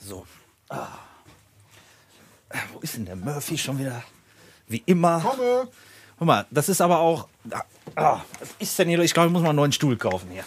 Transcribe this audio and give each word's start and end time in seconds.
So. 0.00 0.26
Ah. 0.68 0.86
Äh, 2.50 2.58
Wo 2.72 2.80
ist 2.80 2.96
denn 2.96 3.04
der 3.04 3.16
Murphy 3.16 3.56
schon 3.58 3.78
wieder? 3.78 4.02
Wie 4.68 4.82
immer. 4.86 5.20
Komme. 5.20 5.68
Guck 6.18 6.26
mal, 6.26 6.46
das 6.50 6.68
ist 6.68 6.80
aber 6.80 6.98
auch. 6.98 7.28
Ah, 7.96 8.20
was 8.38 8.50
ist 8.58 8.78
denn 8.78 8.88
hier? 8.88 8.98
Ich 9.00 9.14
glaube, 9.14 9.28
ich 9.28 9.32
muss 9.32 9.42
mal 9.42 9.50
einen 9.50 9.56
neuen 9.56 9.72
Stuhl 9.72 9.96
kaufen 9.96 10.28
hier. 10.30 10.44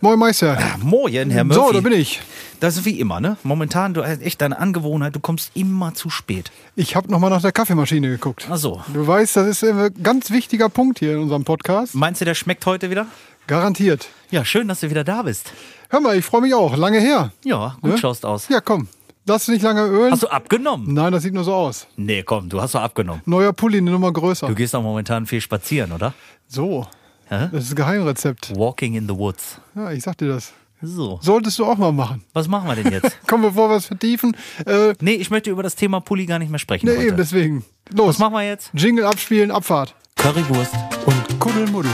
Moin 0.00 0.18
Meister. 0.18 0.58
Moin, 0.82 1.30
Herr 1.30 1.44
Murphy. 1.44 1.60
So, 1.60 1.72
da 1.72 1.80
bin 1.80 1.92
ich. 1.92 2.20
Das 2.60 2.76
ist 2.76 2.84
wie 2.84 3.00
immer, 3.00 3.18
ne? 3.20 3.36
Momentan, 3.42 3.94
du 3.94 4.04
hast 4.04 4.20
echt 4.20 4.40
deine 4.40 4.58
Angewohnheit, 4.58 5.14
du 5.14 5.20
kommst 5.20 5.52
immer 5.54 5.94
zu 5.94 6.10
spät. 6.10 6.50
Ich 6.74 6.96
habe 6.96 7.10
nochmal 7.10 7.30
nach 7.30 7.40
der 7.40 7.52
Kaffeemaschine 7.52 8.08
geguckt. 8.08 8.46
Ach 8.50 8.56
so. 8.56 8.82
Du 8.92 9.06
weißt, 9.06 9.36
das 9.36 9.46
ist 9.46 9.64
ein 9.64 9.94
ganz 10.02 10.30
wichtiger 10.30 10.68
Punkt 10.68 10.98
hier 10.98 11.12
in 11.14 11.20
unserem 11.20 11.44
Podcast. 11.44 11.94
Meinst 11.94 12.20
du, 12.20 12.24
der 12.24 12.34
schmeckt 12.34 12.66
heute 12.66 12.90
wieder? 12.90 13.06
Garantiert. 13.46 14.08
Ja, 14.30 14.44
schön, 14.44 14.68
dass 14.68 14.80
du 14.80 14.90
wieder 14.90 15.04
da 15.04 15.22
bist. 15.22 15.52
Hör 15.90 16.00
mal, 16.00 16.16
ich 16.16 16.24
freue 16.24 16.40
mich 16.42 16.54
auch. 16.54 16.76
Lange 16.76 17.00
her. 17.00 17.32
Ja, 17.44 17.76
gut 17.80 17.92
Ne? 17.92 17.98
schaust 17.98 18.24
aus. 18.26 18.48
Ja, 18.48 18.60
komm. 18.60 18.88
Lass 19.28 19.46
dich 19.46 19.54
nicht 19.54 19.62
lange 19.62 19.82
ölen. 19.82 20.12
Hast 20.12 20.22
du 20.22 20.28
abgenommen? 20.28 20.92
Nein, 20.94 21.12
das 21.12 21.22
sieht 21.24 21.34
nur 21.34 21.42
so 21.44 21.52
aus. 21.54 21.86
Nee, 21.96 22.22
komm, 22.22 22.48
du 22.48 22.60
hast 22.60 22.74
doch 22.76 22.82
abgenommen. 22.82 23.22
Neuer 23.26 23.52
Pulli, 23.52 23.78
eine 23.78 23.90
Nummer 23.90 24.12
größer. 24.12 24.46
Du 24.46 24.54
gehst 24.54 24.72
doch 24.74 24.82
momentan 24.82 25.26
viel 25.26 25.40
spazieren, 25.40 25.90
oder? 25.92 26.14
So. 26.46 26.86
Hä? 27.28 27.48
Das 27.50 27.64
ist 27.64 27.72
ein 27.72 27.76
Geheimrezept. 27.76 28.56
Walking 28.56 28.94
in 28.94 29.08
the 29.08 29.16
woods. 29.16 29.58
Ja, 29.74 29.90
ich 29.90 30.04
sag 30.04 30.16
dir 30.18 30.28
das. 30.28 30.52
So. 30.80 31.18
Solltest 31.22 31.58
du 31.58 31.64
auch 31.64 31.76
mal 31.76 31.90
machen. 31.90 32.22
Was 32.34 32.46
machen 32.46 32.68
wir 32.68 32.76
denn 32.76 32.92
jetzt? 32.92 33.18
Komm, 33.26 33.42
bevor 33.42 33.68
wir 33.68 33.76
es 33.76 33.86
vertiefen. 33.86 34.36
Äh, 34.64 34.92
nee, 35.00 35.14
ich 35.14 35.30
möchte 35.30 35.50
über 35.50 35.62
das 35.64 35.74
Thema 35.74 35.98
Pulli 36.00 36.26
gar 36.26 36.38
nicht 36.38 36.50
mehr 36.50 36.58
sprechen. 36.60 36.86
nee, 36.86 36.96
heute. 36.96 37.06
eben 37.08 37.16
deswegen. 37.16 37.64
Los. 37.92 38.08
Was 38.10 38.18
machen 38.18 38.34
wir 38.34 38.42
jetzt? 38.46 38.70
Jingle 38.74 39.06
abspielen, 39.06 39.50
Abfahrt. 39.50 39.94
Currywurst. 40.16 40.74
Und 41.06 41.40
Kuddelmuddel. 41.40 41.90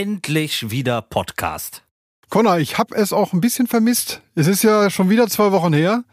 Endlich 0.00 0.70
wieder 0.70 1.02
Podcast. 1.02 1.82
Connor, 2.30 2.56
ich 2.56 2.78
habe 2.78 2.94
es 2.94 3.12
auch 3.12 3.34
ein 3.34 3.42
bisschen 3.42 3.66
vermisst. 3.66 4.22
Es 4.34 4.46
ist 4.46 4.62
ja 4.62 4.88
schon 4.88 5.10
wieder 5.10 5.28
zwei 5.28 5.52
Wochen 5.52 5.74
her. 5.74 6.04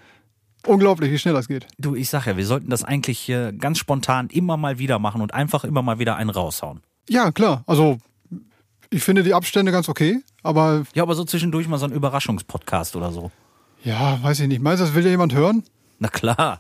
Unglaublich, 0.66 1.10
wie 1.10 1.18
schnell 1.18 1.34
das 1.34 1.48
geht. 1.48 1.68
Du, 1.78 1.96
ich 1.96 2.10
sag 2.10 2.26
ja, 2.26 2.36
wir 2.36 2.46
sollten 2.46 2.70
das 2.70 2.84
eigentlich 2.84 3.30
äh, 3.30 3.54
ganz 3.54 3.78
spontan 3.78 4.28
immer 4.28 4.58
mal 4.58 4.78
wieder 4.78 5.00
machen 5.00 5.22
und 5.22 5.34
einfach 5.34 5.64
immer 5.64 5.82
mal 5.84 6.00
wieder 6.00 6.18
einen 6.18 6.30
raushauen. 6.30 6.82
Ja, 7.08 7.32
klar. 7.32 7.64
Also, 7.66 7.98
ich 8.90 9.04
finde 9.06 9.24
die 9.24 9.34
Abstände 9.34 9.72
ganz 9.72 9.88
okay. 9.88 10.20
Aber 10.44 10.84
Ja, 10.94 11.04
aber 11.04 11.16
so 11.16 11.24
zwischendurch 11.24 11.70
mal 11.70 11.78
so 11.78 11.86
ein 11.86 11.94
Überraschungspodcast 11.94 12.98
oder 12.98 13.14
so. 13.14 13.32
ja, 13.86 14.22
weiß 14.22 14.42
ich 14.42 14.50
nicht. 14.50 14.62
Meinst 14.62 14.82
du, 14.82 14.86
das 14.86 14.96
will 14.96 15.06
ja 15.06 15.12
jemand 15.12 15.34
hören? 15.34 15.64
Na 16.00 16.10
klar. 16.10 16.60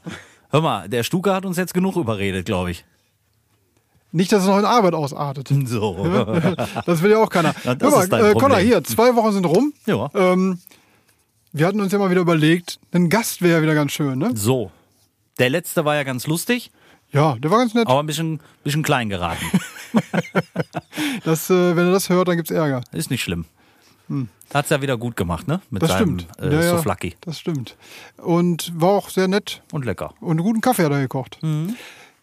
Hör 0.49 0.61
mal, 0.61 0.87
der 0.87 1.03
Stuka 1.03 1.35
hat 1.35 1.45
uns 1.45 1.57
jetzt 1.57 1.73
genug 1.73 1.97
überredet, 1.97 2.45
glaube 2.45 2.71
ich. 2.71 2.85
Nicht, 4.11 4.31
dass 4.31 4.41
es 4.43 4.47
noch 4.47 4.57
in 4.59 4.65
Arbeit 4.65 4.93
ausartet. 4.93 5.49
So. 5.65 5.97
Das 6.85 7.01
will 7.01 7.11
ja 7.11 7.17
auch 7.17 7.29
keiner. 7.29 7.53
Das 7.63 7.77
Hör 7.81 8.07
mal, 8.07 8.25
äh, 8.25 8.33
Connor, 8.33 8.57
hier, 8.59 8.83
zwei 8.83 9.15
Wochen 9.15 9.31
sind 9.33 9.45
rum. 9.45 9.73
Ja. 9.85 10.09
Ähm, 10.15 10.59
wir 11.53 11.65
hatten 11.67 11.79
uns 11.81 11.91
ja 11.91 11.99
mal 11.99 12.09
wieder 12.09 12.21
überlegt, 12.21 12.79
ein 12.93 13.09
Gast 13.09 13.41
wäre 13.41 13.57
ja 13.57 13.61
wieder 13.63 13.73
ganz 13.75 13.91
schön, 13.91 14.19
ne? 14.19 14.31
So. 14.35 14.71
Der 15.39 15.49
letzte 15.49 15.85
war 15.85 15.95
ja 15.95 16.03
ganz 16.03 16.25
lustig, 16.27 16.71
Ja, 17.11 17.35
der 17.35 17.51
war 17.51 17.59
ganz 17.59 17.73
nett. 17.73 17.87
aber 17.87 17.99
ein 17.99 18.05
bisschen, 18.05 18.39
bisschen 18.63 18.83
klein 18.83 19.09
geraten. 19.09 19.45
Das, 21.23 21.49
äh, 21.49 21.75
wenn 21.75 21.87
er 21.87 21.91
das 21.91 22.09
hört, 22.09 22.27
dann 22.27 22.35
gibt's 22.37 22.51
Ärger. 22.51 22.81
Ist 22.91 23.09
nicht 23.11 23.23
schlimm. 23.23 23.45
Hat's 24.53 24.69
ja 24.69 24.81
wieder 24.81 24.97
gut 24.97 25.15
gemacht, 25.17 25.47
ne? 25.47 25.61
Mit 25.69 25.81
Das 25.83 25.91
seinem 25.91 26.19
stimmt. 26.19 26.27
äh, 26.41 26.53
Ja, 26.55 26.61
ja, 26.63 26.69
Souflaki. 26.77 27.15
Das 27.21 27.39
stimmt. 27.39 27.75
Und 28.17 28.71
war 28.79 28.89
auch 28.91 29.09
sehr 29.09 29.27
nett 29.27 29.61
Und 29.71 29.83
lecker. 29.85 30.13
und 30.21 30.31
einen 30.37 30.43
guten 30.45 30.61
Kaffee 30.61 30.85
hat 30.85 30.91
er 30.91 31.01
gekocht. 31.01 31.39
Mhm. 31.41 31.75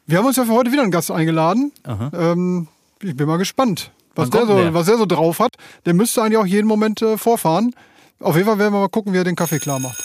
Wir 0.06 0.18
haben 0.18 0.26
uns 0.26 0.36
ja 0.36 0.44
für 0.44 0.52
heute 0.52 0.70
wieder 0.72 0.82
einen 0.82 0.90
Gast 0.90 1.10
eingeladen. 1.10 1.72
Ähm, 2.12 2.68
ich 3.02 3.16
bin 3.16 3.26
mal 3.26 3.38
gespannt, 3.38 3.90
was 4.14 4.30
der, 4.30 4.46
so, 4.46 4.56
der? 4.58 4.74
was 4.74 4.86
der 4.86 4.98
so 4.98 5.06
drauf 5.06 5.38
hat. 5.40 5.56
Der 5.86 5.94
müsste 5.94 6.22
eigentlich 6.22 6.38
auch 6.38 6.46
jeden 6.46 6.66
Moment 6.66 7.00
äh, 7.02 7.16
vorfahren. 7.16 7.74
Auf 8.20 8.36
jeden 8.36 8.46
Fall 8.46 8.58
werden 8.58 8.72
wir 8.72 8.80
mal 8.80 8.88
gucken, 8.88 9.12
wie 9.12 9.18
er 9.18 9.24
den 9.24 9.36
Kaffee 9.36 9.58
klar 9.58 9.78
macht. 9.80 10.02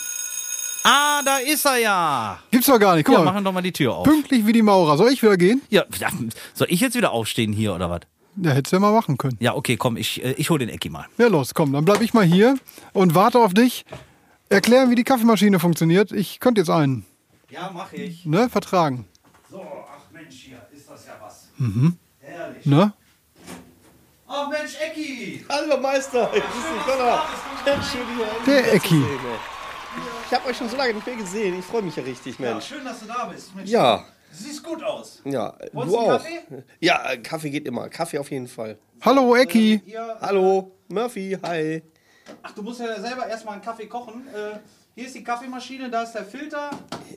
Ah, 0.84 1.20
da 1.24 1.36
ist 1.38 1.66
er 1.66 1.76
ja. 1.76 2.38
Gibt's 2.50 2.66
doch 2.66 2.78
gar 2.78 2.96
nicht. 2.96 3.04
Guck 3.04 3.14
Ja, 3.14 3.18
mal, 3.20 3.32
machen 3.32 3.44
doch 3.44 3.52
mal 3.52 3.60
die 3.60 3.72
Tür 3.72 3.94
auf. 3.94 4.04
pünktlich 4.04 4.46
wie 4.46 4.52
die 4.54 4.62
Maurer. 4.62 4.96
Soll 4.96 5.12
ich 5.12 5.22
wieder 5.22 5.36
gehen? 5.36 5.60
Ja, 5.68 5.84
ja, 5.98 6.08
soll 6.54 6.68
ich 6.70 6.80
jetzt 6.80 6.96
wieder 6.96 7.12
aufstehen 7.12 7.52
hier 7.52 7.74
oder 7.74 7.90
was? 7.90 8.00
Ja, 8.36 8.52
hättest 8.52 8.72
du 8.72 8.76
ja 8.76 8.80
mal 8.80 8.92
machen 8.92 9.18
können. 9.18 9.36
Ja, 9.40 9.54
okay, 9.54 9.76
komm, 9.76 9.98
ich, 9.98 10.24
äh, 10.24 10.32
ich 10.32 10.48
hol 10.48 10.58
den 10.58 10.70
Ecki 10.70 10.88
mal. 10.88 11.04
Ja, 11.18 11.26
los, 11.26 11.52
komm, 11.52 11.72
dann 11.74 11.84
bleib 11.84 12.00
ich 12.00 12.14
mal 12.14 12.24
hier 12.24 12.56
und 12.94 13.14
warte 13.14 13.38
auf 13.38 13.52
dich. 13.52 13.84
Erklären, 14.48 14.88
wie 14.90 14.94
die 14.94 15.04
Kaffeemaschine 15.04 15.58
funktioniert. 15.60 16.10
Ich 16.12 16.40
könnte 16.40 16.62
jetzt 16.62 16.70
einen, 16.70 17.04
Ja, 17.50 17.70
mach 17.74 17.92
ich. 17.92 18.24
ne, 18.24 18.48
vertragen. 18.48 19.06
So, 19.50 19.60
ach 19.62 20.10
Mensch, 20.12 20.34
hier 20.36 20.62
ist 20.72 20.88
das 20.88 21.06
ja 21.06 21.12
was. 21.20 21.48
Mhm. 21.60 21.98
Herrlich. 22.20 22.64
Ne? 22.64 22.92
Ach 24.26 24.48
Mensch, 24.48 24.76
Ecki. 24.80 25.44
Hallo 25.46 25.76
Meister, 25.76 26.26
dich 26.32 26.42
Der 28.46 28.72
Ecki. 28.74 29.04
Ich 30.26 30.32
habe 30.34 30.48
euch 30.48 30.56
schon 30.56 30.70
so 30.70 30.76
lange 30.78 30.94
nicht 30.94 31.06
mehr 31.06 31.16
gesehen. 31.16 31.58
Ich 31.58 31.64
freue 31.66 31.82
mich 31.82 31.94
ja 31.96 32.02
richtig, 32.02 32.38
Mensch. 32.38 32.64
schön, 32.64 32.82
dass 32.82 33.00
du 33.00 33.06
da 33.06 33.26
bist. 33.26 33.54
Mensch, 33.54 33.68
Ja, 33.68 33.98
Du 34.30 34.36
siehst 34.44 34.62
gut 34.64 34.82
aus. 34.82 35.20
ja, 35.24 35.54
Wolltest 35.72 35.96
du 35.96 36.00
auch. 36.00 36.08
Kaffee? 36.08 36.40
Ja, 36.78 37.16
Kaffee 37.16 37.50
geht 37.50 37.66
immer. 37.66 37.88
Kaffee 37.90 38.18
auf 38.18 38.30
jeden 38.30 38.48
Fall. 38.48 38.78
Hallo, 39.02 39.36
Ecki. 39.36 39.82
Hallo, 40.22 40.70
Murphy, 40.88 41.36
hi. 41.42 41.82
ach, 42.42 42.52
du 42.52 42.62
musst 42.62 42.80
ja 42.80 42.98
selber 43.00 43.26
erstmal 43.26 43.54
einen 43.54 43.62
Kaffee 43.62 43.86
kochen. 43.86 44.26
Äh, 44.28 44.60
hier 44.94 45.06
ist 45.06 45.14
die 45.14 45.24
Kaffeemaschine, 45.24 45.88
da 45.90 46.02
ist 46.02 46.12
der 46.12 46.24
Filter, 46.24 46.70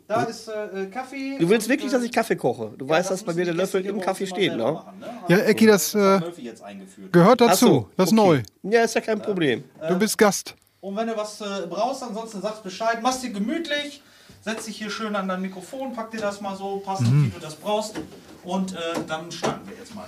da 0.07 0.23
ist 0.23 0.47
äh, 0.47 0.85
Kaffee. 0.91 1.37
Du 1.39 1.49
willst 1.49 1.67
wirklich, 1.67 1.89
äh, 1.89 1.95
dass 1.95 2.03
ich 2.03 2.11
Kaffee 2.11 2.35
koche? 2.35 2.71
Du 2.77 2.87
weißt, 2.87 3.11
dass 3.11 3.23
bei 3.23 3.33
mir 3.33 3.45
der 3.45 3.53
Löffel 3.53 3.85
im 3.85 3.99
Kaffee 3.99 4.27
steht, 4.27 4.55
ne? 4.55 4.71
machen, 4.73 4.99
ne? 4.99 5.07
Ja, 5.27 5.37
Ecki, 5.39 5.65
das 5.65 5.93
äh, 5.95 6.19
eingeführt. 6.63 7.11
gehört 7.11 7.41
dazu. 7.41 7.65
so, 7.65 7.89
Das 7.97 8.11
ist 8.11 8.17
okay. 8.17 8.43
neu. 8.63 8.71
Ja, 8.71 8.83
ist 8.83 8.95
ja 8.95 9.01
kein 9.01 9.21
Problem. 9.21 9.63
Du 9.87 9.97
bist 9.97 10.17
Gast. 10.17 10.55
Und 10.81 10.95
wenn 10.97 11.07
du 11.07 11.15
was 11.15 11.39
äh, 11.41 11.45
brauchst, 11.69 12.03
ansonsten 12.03 12.41
sagst 12.41 12.61
Bescheid. 12.63 12.99
Mach's 13.01 13.21
dir 13.21 13.29
gemütlich, 13.31 14.01
setz 14.41 14.65
dich 14.65 14.77
hier 14.77 14.89
schön 14.89 15.15
an 15.15 15.27
dein 15.29 15.41
Mikrofon, 15.41 15.93
pack 15.93 16.11
dir 16.11 16.19
das 16.19 16.41
mal 16.41 16.55
so 16.57 16.77
passend, 16.85 17.11
Mhm. 17.11 17.25
wie 17.27 17.29
du 17.29 17.39
das 17.39 17.55
brauchst. 17.55 17.95
Und 18.43 18.73
äh, 18.73 18.77
dann 19.07 19.31
starten 19.31 19.67
wir 19.69 19.77
jetzt 19.77 19.95
mal. 19.95 20.05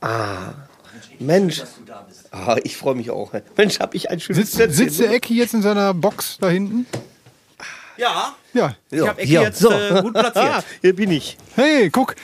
Ah, 0.00 0.52
Mensch, 0.92 1.20
Mensch. 1.20 1.60
dass 1.60 1.74
du 1.76 1.84
da 1.84 2.04
bist. 2.08 2.28
ah 2.32 2.56
ich 2.62 2.76
freue 2.76 2.94
mich 2.94 3.10
auch. 3.10 3.32
Mensch, 3.56 3.78
hab 3.80 3.94
ich 3.94 4.10
ein 4.10 4.20
schönes 4.20 4.42
Sitzt, 4.52 4.56
Plätzchen. 4.56 4.74
sitzt 4.88 5.00
der 5.00 5.10
Ecki 5.12 5.34
jetzt 5.36 5.54
in 5.54 5.62
seiner 5.62 5.94
Box 5.94 6.38
da 6.40 6.48
hinten? 6.48 6.86
Ja, 7.96 8.34
Ja. 8.52 8.76
ich 8.90 8.98
Ja, 8.98 9.08
habe 9.08 9.18
Ecki 9.20 9.28
hier, 9.28 9.42
jetzt 9.42 9.58
so. 9.58 9.70
äh, 9.72 10.02
gut 10.02 10.12
platziert. 10.14 10.34
Ah, 10.54 10.62
hier 10.80 10.94
bin 10.94 11.10
ich. 11.10 11.36
Hey, 11.56 11.90
guck. 11.90 12.14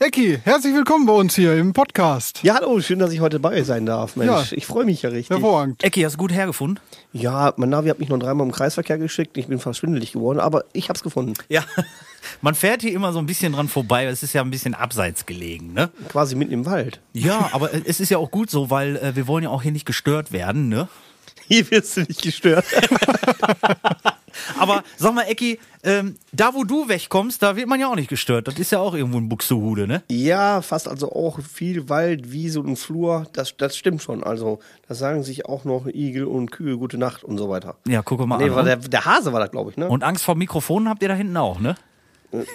Ecki, 0.00 0.38
herzlich 0.44 0.74
willkommen 0.74 1.06
bei 1.06 1.12
uns 1.12 1.34
hier 1.34 1.56
im 1.56 1.72
Podcast. 1.72 2.44
Ja, 2.44 2.54
hallo, 2.54 2.80
schön, 2.80 3.00
dass 3.00 3.12
ich 3.12 3.18
heute 3.18 3.40
bei 3.40 3.58
euch 3.58 3.66
sein 3.66 3.84
darf, 3.84 4.14
Mensch. 4.14 4.52
Ja. 4.52 4.56
Ich 4.56 4.64
freue 4.64 4.84
mich 4.84 5.02
ja 5.02 5.10
richtig. 5.10 5.30
Hervorragend. 5.30 5.82
Ecki, 5.82 6.02
hast 6.02 6.12
du 6.12 6.18
gut 6.18 6.32
hergefunden? 6.32 6.78
Ja, 7.12 7.52
mein 7.56 7.70
Navi 7.70 7.88
hat 7.88 7.98
mich 7.98 8.08
noch 8.08 8.18
dreimal 8.18 8.46
im 8.46 8.52
Kreisverkehr 8.52 8.96
geschickt. 8.98 9.36
Ich 9.36 9.48
bin 9.48 9.58
fast 9.58 9.80
schwindelig 9.80 10.12
geworden, 10.12 10.38
aber 10.38 10.64
ich 10.72 10.88
hab's 10.88 11.02
gefunden. 11.02 11.34
Ja. 11.48 11.64
Man 12.42 12.54
fährt 12.54 12.82
hier 12.82 12.92
immer 12.92 13.12
so 13.12 13.18
ein 13.18 13.26
bisschen 13.26 13.54
dran 13.54 13.66
vorbei. 13.66 14.04
Es 14.04 14.22
ist 14.22 14.34
ja 14.34 14.42
ein 14.42 14.50
bisschen 14.50 14.74
abseits 14.74 15.26
gelegen, 15.26 15.72
ne? 15.72 15.90
Quasi 16.10 16.36
mitten 16.36 16.52
im 16.52 16.64
Wald. 16.64 17.00
Ja, 17.12 17.50
aber 17.52 17.74
äh, 17.74 17.82
es 17.84 17.98
ist 17.98 18.10
ja 18.10 18.18
auch 18.18 18.30
gut 18.30 18.50
so, 18.50 18.70
weil 18.70 18.96
äh, 18.98 19.16
wir 19.16 19.26
wollen 19.26 19.42
ja 19.42 19.50
auch 19.50 19.62
hier 19.62 19.72
nicht 19.72 19.86
gestört 19.86 20.30
werden, 20.30 20.68
ne? 20.68 20.86
Hier 21.48 21.68
wirst 21.70 21.96
du 21.96 22.02
nicht 22.02 22.22
gestört. 22.22 22.66
Aber 24.58 24.82
sag 24.96 25.14
mal, 25.14 25.22
Ecki, 25.22 25.58
ähm, 25.84 26.16
da 26.32 26.54
wo 26.54 26.64
du 26.64 26.88
wegkommst, 26.88 27.42
da 27.42 27.56
wird 27.56 27.68
man 27.68 27.78
ja 27.80 27.88
auch 27.88 27.94
nicht 27.94 28.08
gestört. 28.10 28.48
Das 28.48 28.58
ist 28.58 28.72
ja 28.72 28.78
auch 28.80 28.94
irgendwo 28.94 29.18
ein 29.18 29.28
Buxtehude, 29.28 29.86
ne? 29.86 30.02
ja, 30.10 30.60
fast 30.62 30.88
also 30.88 31.12
auch 31.12 31.38
viel 31.40 31.88
Wald, 31.88 32.32
Wiese 32.32 32.60
und 32.60 32.76
Flur. 32.76 33.26
Das, 33.32 33.56
das 33.56 33.76
stimmt 33.76 34.02
schon. 34.02 34.22
Also, 34.24 34.58
da 34.88 34.94
sagen 34.94 35.22
sich 35.22 35.46
auch 35.46 35.64
noch 35.64 35.86
Igel 35.86 36.24
und 36.24 36.50
Kühe 36.50 36.76
gute 36.78 36.98
Nacht 36.98 37.22
und 37.24 37.38
so 37.38 37.48
weiter. 37.48 37.76
Ja, 37.86 38.02
guck 38.02 38.24
mal 38.26 38.38
Nee, 38.38 38.44
an. 38.50 38.54
war 38.56 38.64
der, 38.64 38.76
der 38.76 39.04
Hase 39.04 39.32
war 39.32 39.40
das, 39.40 39.50
glaube 39.50 39.70
ich, 39.70 39.76
ne? 39.76 39.88
Und 39.88 40.02
Angst 40.04 40.24
vor 40.24 40.34
Mikrofonen 40.34 40.88
habt 40.88 41.02
ihr 41.02 41.08
da 41.08 41.14
hinten 41.14 41.36
auch, 41.36 41.60
ne? 41.60 41.76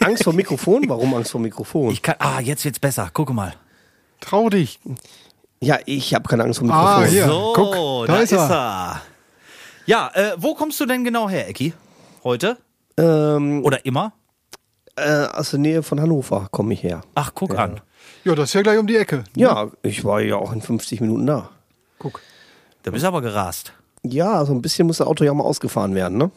Angst 0.01 0.23
vor 0.23 0.33
Mikrofon? 0.33 0.83
Warum 0.87 1.13
Angst 1.15 1.31
vor 1.31 1.41
Mikrofon? 1.41 1.91
Ich 1.91 2.01
kann, 2.01 2.15
ah, 2.19 2.39
jetzt 2.39 2.63
wird's 2.65 2.79
besser. 2.79 3.09
Guck 3.11 3.33
mal. 3.33 3.53
Trau 4.19 4.49
dich. 4.49 4.79
ja, 5.61 5.79
ich 5.85 6.13
habe 6.13 6.27
keine 6.29 6.43
Angst 6.43 6.59
vor 6.59 6.69
Ah, 6.69 6.99
Mikrofon. 6.99 7.09
hier. 7.11 7.25
so, 7.25 7.53
guck, 7.55 8.07
da, 8.07 8.13
da 8.13 8.19
ist 8.21 8.31
ist 8.31 8.37
er. 8.39 9.01
Ja, 9.85 10.11
äh, 10.13 10.31
wo 10.37 10.55
kommst 10.55 10.79
du 10.79 10.85
denn 10.85 11.03
genau 11.03 11.29
her, 11.29 11.47
Ecki? 11.49 11.73
Heute? 12.23 12.57
Ähm, 12.97 13.63
Oder 13.63 13.85
immer? 13.85 14.13
äh, 14.95 15.25
aus 15.25 15.51
der 15.51 15.59
Nähe 15.59 15.83
von 15.83 15.99
Hannover 15.99 16.47
komme 16.51 16.73
ich 16.73 16.83
her. 16.83 17.01
Ach, 17.15 17.31
guck 17.33 17.57
an. 17.57 17.81
Ja, 18.23 18.35
das 18.35 18.49
ist 18.49 18.53
ja 18.53 18.61
gleich 18.61 18.77
um 18.77 18.87
die 18.87 18.95
Ecke. 18.95 19.23
Ja, 19.35 19.71
ich 19.81 20.05
war 20.05 20.21
ja 20.21 20.35
auch 20.35 20.51
in 20.51 20.61
50 20.61 21.01
Minuten 21.01 21.25
da. 21.25 21.49
Guck. 21.99 22.21
Da 22.83 22.91
bist 22.91 23.03
du 23.03 23.07
aber 23.07 23.21
gerast. 23.21 23.73
Ja, 24.03 24.45
so 24.45 24.53
ein 24.53 24.61
bisschen 24.61 24.87
muss 24.87 24.97
das 24.97 25.07
Auto 25.07 25.23
ja 25.23 25.33
mal 25.33 25.43
ausgefahren 25.43 25.95
werden, 25.95 26.17
ne? 26.17 26.31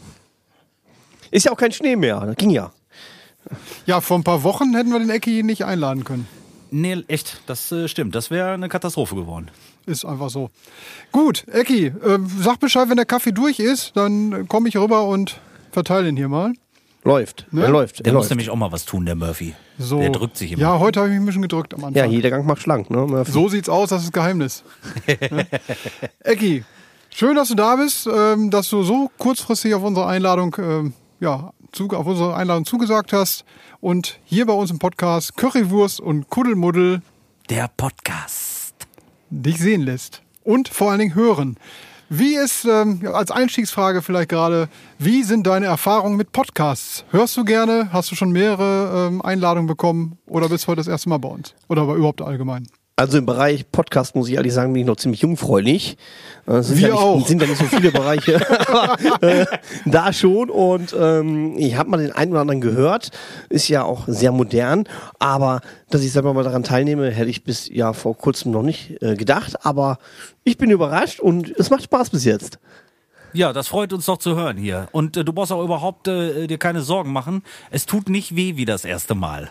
Ist 1.30 1.44
ja 1.44 1.52
auch 1.52 1.56
kein 1.56 1.72
Schnee 1.72 1.96
mehr. 1.96 2.20
Das 2.20 2.36
ging 2.36 2.50
ja. 2.50 2.70
Ja, 3.84 4.00
vor 4.00 4.18
ein 4.18 4.24
paar 4.24 4.42
Wochen 4.42 4.74
hätten 4.74 4.90
wir 4.90 4.98
den 4.98 5.10
Ecki 5.10 5.42
nicht 5.42 5.64
einladen 5.64 6.04
können. 6.04 6.28
Nee, 6.70 7.04
echt, 7.08 7.42
das 7.46 7.70
äh, 7.72 7.88
stimmt. 7.88 8.14
Das 8.14 8.30
wäre 8.30 8.52
eine 8.52 8.68
Katastrophe 8.68 9.14
geworden. 9.16 9.50
Ist 9.86 10.04
einfach 10.04 10.30
so. 10.30 10.50
Gut, 11.12 11.46
Ecki, 11.48 11.86
äh, 11.86 12.18
sag 12.40 12.58
Bescheid, 12.60 12.88
wenn 12.88 12.96
der 12.96 13.06
Kaffee 13.06 13.32
durch 13.32 13.60
ist, 13.60 13.92
dann 13.96 14.46
komme 14.48 14.68
ich 14.68 14.76
rüber 14.76 15.04
und 15.04 15.38
verteile 15.70 16.08
ihn 16.08 16.16
hier 16.16 16.28
mal. 16.28 16.52
Läuft. 17.04 17.46
Ne? 17.52 17.62
Er 17.62 17.70
läuft. 17.70 18.00
Der 18.00 18.06
er 18.06 18.12
muss 18.14 18.24
läuft. 18.24 18.30
nämlich 18.30 18.50
auch 18.50 18.56
mal 18.56 18.72
was 18.72 18.84
tun, 18.84 19.06
der 19.06 19.14
Murphy. 19.14 19.54
So. 19.78 20.00
Der 20.00 20.10
drückt 20.10 20.36
sich 20.36 20.52
immer. 20.52 20.60
Ja, 20.60 20.78
heute 20.80 21.00
habe 21.00 21.08
ich 21.10 21.14
mich 21.14 21.22
ein 21.22 21.26
bisschen 21.26 21.42
gedrückt 21.42 21.72
am 21.72 21.84
Anfang. 21.84 22.02
Ja, 22.02 22.10
jeder 22.10 22.30
Gang 22.30 22.44
macht 22.44 22.60
schlank, 22.60 22.90
ne? 22.90 23.06
Murphy? 23.06 23.30
So 23.30 23.48
sieht's 23.48 23.68
aus, 23.68 23.90
das 23.90 24.02
ist 24.02 24.12
Geheimnis. 24.12 24.64
Ne? 25.06 25.46
Ecki, 26.20 26.64
Schön, 27.18 27.34
dass 27.34 27.48
du 27.48 27.54
da 27.54 27.76
bist, 27.76 28.06
ähm, 28.06 28.50
dass 28.50 28.68
du 28.68 28.82
so 28.82 29.10
kurzfristig 29.16 29.74
auf 29.74 29.82
unsere 29.82 30.06
Einladung, 30.06 30.54
ähm, 30.58 30.92
ja, 31.18 31.54
zu, 31.72 31.88
auf 31.88 32.04
unsere 32.04 32.36
Einladung 32.36 32.66
zugesagt 32.66 33.14
hast 33.14 33.46
und 33.80 34.20
hier 34.26 34.44
bei 34.44 34.52
uns 34.52 34.70
im 34.70 34.78
Podcast 34.78 35.34
Currywurst 35.34 35.98
und 35.98 36.28
Kuddelmuddel 36.28 37.00
Der 37.48 37.70
Podcast. 37.74 38.55
Dich 39.30 39.58
sehen 39.58 39.82
lässt 39.82 40.22
und 40.44 40.68
vor 40.68 40.90
allen 40.90 41.00
Dingen 41.00 41.14
hören. 41.14 41.56
Wie 42.08 42.36
ist, 42.36 42.64
ähm, 42.64 43.00
als 43.12 43.32
Einstiegsfrage 43.32 44.00
vielleicht 44.00 44.28
gerade, 44.28 44.68
wie 44.98 45.24
sind 45.24 45.44
deine 45.46 45.66
Erfahrungen 45.66 46.16
mit 46.16 46.30
Podcasts? 46.30 47.04
Hörst 47.10 47.36
du 47.36 47.44
gerne? 47.44 47.92
Hast 47.92 48.12
du 48.12 48.14
schon 48.14 48.30
mehrere 48.30 49.08
ähm, 49.08 49.22
Einladungen 49.22 49.66
bekommen 49.66 50.16
oder 50.26 50.48
bist 50.48 50.64
du 50.64 50.68
heute 50.68 50.78
das 50.78 50.86
erste 50.86 51.08
Mal 51.08 51.18
bei 51.18 51.28
uns? 51.28 51.54
Oder 51.68 51.82
überhaupt 51.82 52.22
allgemein? 52.22 52.68
Also 52.98 53.18
im 53.18 53.26
Bereich 53.26 53.70
Podcast 53.70 54.16
muss 54.16 54.26
ich 54.26 54.36
ehrlich 54.36 54.54
sagen, 54.54 54.72
bin 54.72 54.80
ich 54.80 54.86
noch 54.86 54.96
ziemlich 54.96 55.20
jungfräulich. 55.20 55.98
Äh, 56.46 56.62
sind 56.62 56.78
Wir 56.78 56.88
ja 56.88 56.94
nicht, 56.94 57.02
auch. 57.02 57.26
Sind 57.26 57.42
ja 57.42 57.46
nicht 57.46 57.58
so 57.58 57.66
viele 57.66 57.92
Bereiche. 57.92 58.40
Aber, 58.70 58.96
äh, 59.22 59.44
da 59.84 60.14
schon. 60.14 60.48
Und 60.48 60.96
ähm, 60.98 61.58
ich 61.58 61.76
habe 61.76 61.90
mal 61.90 61.98
den 61.98 62.12
einen 62.12 62.30
oder 62.30 62.40
anderen 62.40 62.62
gehört. 62.62 63.10
Ist 63.50 63.68
ja 63.68 63.84
auch 63.84 64.04
sehr 64.06 64.32
modern. 64.32 64.84
Aber 65.18 65.60
dass 65.90 66.02
ich 66.02 66.10
selber 66.10 66.32
mal 66.32 66.42
daran 66.42 66.64
teilnehme, 66.64 67.10
hätte 67.10 67.28
ich 67.28 67.44
bis 67.44 67.68
ja 67.68 67.92
vor 67.92 68.16
kurzem 68.16 68.50
noch 68.50 68.62
nicht 68.62 69.02
äh, 69.02 69.14
gedacht. 69.14 69.66
Aber 69.66 69.98
ich 70.42 70.56
bin 70.56 70.70
überrascht 70.70 71.20
und 71.20 71.50
es 71.50 71.68
macht 71.68 71.82
Spaß 71.82 72.08
bis 72.08 72.24
jetzt. 72.24 72.58
Ja, 73.34 73.52
das 73.52 73.68
freut 73.68 73.92
uns 73.92 74.06
doch 74.06 74.16
zu 74.16 74.36
hören 74.36 74.56
hier. 74.56 74.88
Und 74.92 75.18
äh, 75.18 75.24
du 75.26 75.34
brauchst 75.34 75.52
auch 75.52 75.62
überhaupt 75.62 76.08
äh, 76.08 76.46
dir 76.46 76.56
keine 76.56 76.80
Sorgen 76.80 77.12
machen. 77.12 77.42
Es 77.70 77.84
tut 77.84 78.08
nicht 78.08 78.36
weh 78.36 78.56
wie 78.56 78.64
das 78.64 78.86
erste 78.86 79.14
Mal. 79.14 79.50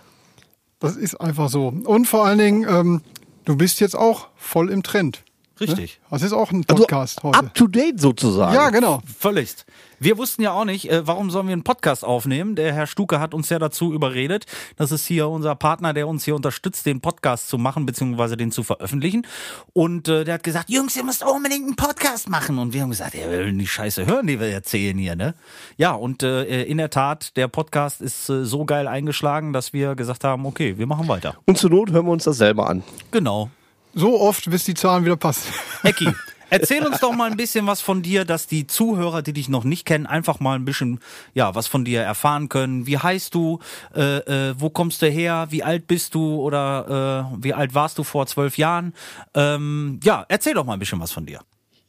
Das 0.80 0.96
ist 0.96 1.22
einfach 1.22 1.50
so. 1.50 1.68
Und 1.68 2.08
vor 2.08 2.26
allen 2.26 2.40
Dingen, 2.40 2.66
ähm, 2.68 3.02
du 3.46 3.56
bist 3.56 3.80
jetzt 3.80 3.96
auch 3.96 4.28
voll 4.36 4.70
im 4.70 4.84
Trend. 4.84 5.24
Richtig. 5.60 6.00
Das 6.10 6.22
ist 6.22 6.34
auch 6.34 6.52
ein 6.52 6.64
Podcast 6.64 7.20
also, 7.20 7.30
heute. 7.30 7.40
Up 7.48 7.54
to 7.54 7.68
date 7.68 8.00
sozusagen. 8.00 8.54
Ja, 8.54 8.70
genau. 8.70 9.02
Völlig. 9.18 9.56
Wir 10.00 10.18
wussten 10.18 10.42
ja 10.42 10.52
auch 10.52 10.66
nicht, 10.66 10.92
äh, 10.92 11.08
warum 11.08 11.32
sollen 11.32 11.48
wir 11.48 11.54
einen 11.54 11.64
Podcast 11.64 12.04
aufnehmen. 12.04 12.56
Der 12.56 12.74
Herr 12.74 12.88
Stuke 12.88 13.20
hat 13.20 13.34
uns 13.34 13.50
ja 13.50 13.60
dazu 13.60 13.94
überredet. 13.94 14.46
Das 14.76 14.92
ist 14.92 15.06
hier 15.06 15.30
unser 15.30 15.56
Partner, 15.56 15.94
der 15.94 16.08
uns 16.08 16.26
hier 16.26 16.36
unterstützt, 16.36 16.86
den 16.86 17.00
Podcast 17.00 17.48
zu 17.48 17.58
machen, 17.58 17.86
beziehungsweise 17.86 18.36
den 18.36 18.52
zu 18.52 18.64
veröffentlichen. 18.64 19.26
Und 19.72 20.10
äh, 20.10 20.26
der 20.26 20.36
hat 20.36 20.44
gesagt, 20.44 20.70
Jungs, 20.70 20.96
ihr 20.98 21.04
müsst 21.04 21.24
unbedingt 21.24 21.66
einen 21.66 21.76
Podcast 21.78 22.30
machen. 22.30 22.60
Und 22.60 22.74
wir 22.74 22.82
haben 22.82 22.90
gesagt, 22.90 23.16
er 23.16 23.32
will 23.32 23.54
die 23.54 23.68
Scheiße 23.68 24.06
hören, 24.06 24.28
die 24.28 24.40
wir 24.40 24.48
erzählen 24.48 24.98
hier, 24.98 25.16
ne? 25.16 25.34
Ja, 25.78 25.94
und 25.94 26.24
äh, 26.24 26.64
in 26.64 26.78
der 26.78 26.90
Tat, 26.90 27.38
der 27.38 27.48
Podcast 27.48 28.02
ist 28.02 28.30
äh, 28.30 28.44
so 28.44 28.66
geil 28.66 28.88
eingeschlagen, 28.88 29.54
dass 29.54 29.72
wir 29.72 29.96
gesagt 29.96 30.26
haben, 30.26 30.46
okay, 30.46 30.78
wir 30.78 30.88
machen 30.88 31.08
weiter. 31.08 31.36
Und 31.46 31.58
zur 31.58 31.70
Not 31.70 31.92
hören 31.92 32.06
wir 32.06 32.12
uns 32.12 32.26
das 32.26 32.38
selber 32.38 32.70
an. 32.70 32.84
Genau. 33.12 33.50
So 33.98 34.20
oft, 34.20 34.50
bis 34.50 34.66
die 34.66 34.74
Zahlen 34.74 35.06
wieder 35.06 35.16
passen. 35.16 35.54
Ecki, 35.84 36.12
erzähl 36.50 36.86
uns 36.86 37.00
doch 37.00 37.14
mal 37.14 37.32
ein 37.32 37.38
bisschen 37.38 37.66
was 37.66 37.80
von 37.80 38.02
dir, 38.02 38.26
dass 38.26 38.46
die 38.46 38.68
Zuhörer, 38.68 39.22
die 39.22 39.32
dich 39.32 39.48
noch 39.48 39.64
nicht 39.64 39.86
kennen, 39.86 40.06
einfach 40.06 40.42
mal 40.42 40.56
ein 40.56 40.66
bisschen, 40.66 41.00
ja, 41.34 41.56
was 41.56 41.68
von 41.68 41.86
dir 41.86 42.02
erfahren 42.02 42.50
können. 42.50 42.88
Wie 42.88 42.98
heißt 42.98 43.34
du? 43.34 43.60
Äh, 43.96 44.50
äh, 44.50 44.56
wo 44.58 44.70
kommst 44.70 45.02
du 45.02 45.08
her? 45.08 45.48
Wie 45.50 45.64
alt 45.64 45.88
bist 45.88 46.14
du? 46.14 46.42
Oder 46.42 47.32
äh, 47.34 47.38
wie 47.42 47.54
alt 47.54 47.74
warst 47.74 47.98
du 47.98 48.04
vor 48.04 48.28
zwölf 48.28 48.58
Jahren? 48.58 48.94
Ähm, 49.34 50.02
ja, 50.04 50.26
erzähl 50.28 50.56
doch 50.56 50.66
mal 50.66 50.74
ein 50.74 50.80
bisschen 50.80 51.00
was 51.00 51.14
von 51.14 51.26
dir. 51.26 51.40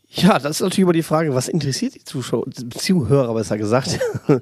Ja, 0.08 0.38
das 0.38 0.53
ist 0.56 0.61
natürlich 0.61 0.79
immer 0.85 0.93
die 0.93 1.03
Frage, 1.03 1.35
was 1.35 1.49
interessiert 1.49 1.94
die 1.94 2.05
Zuschauer, 2.05 2.44
Zuhörer 2.79 3.35
besser 3.35 3.58
gesagt. 3.58 3.99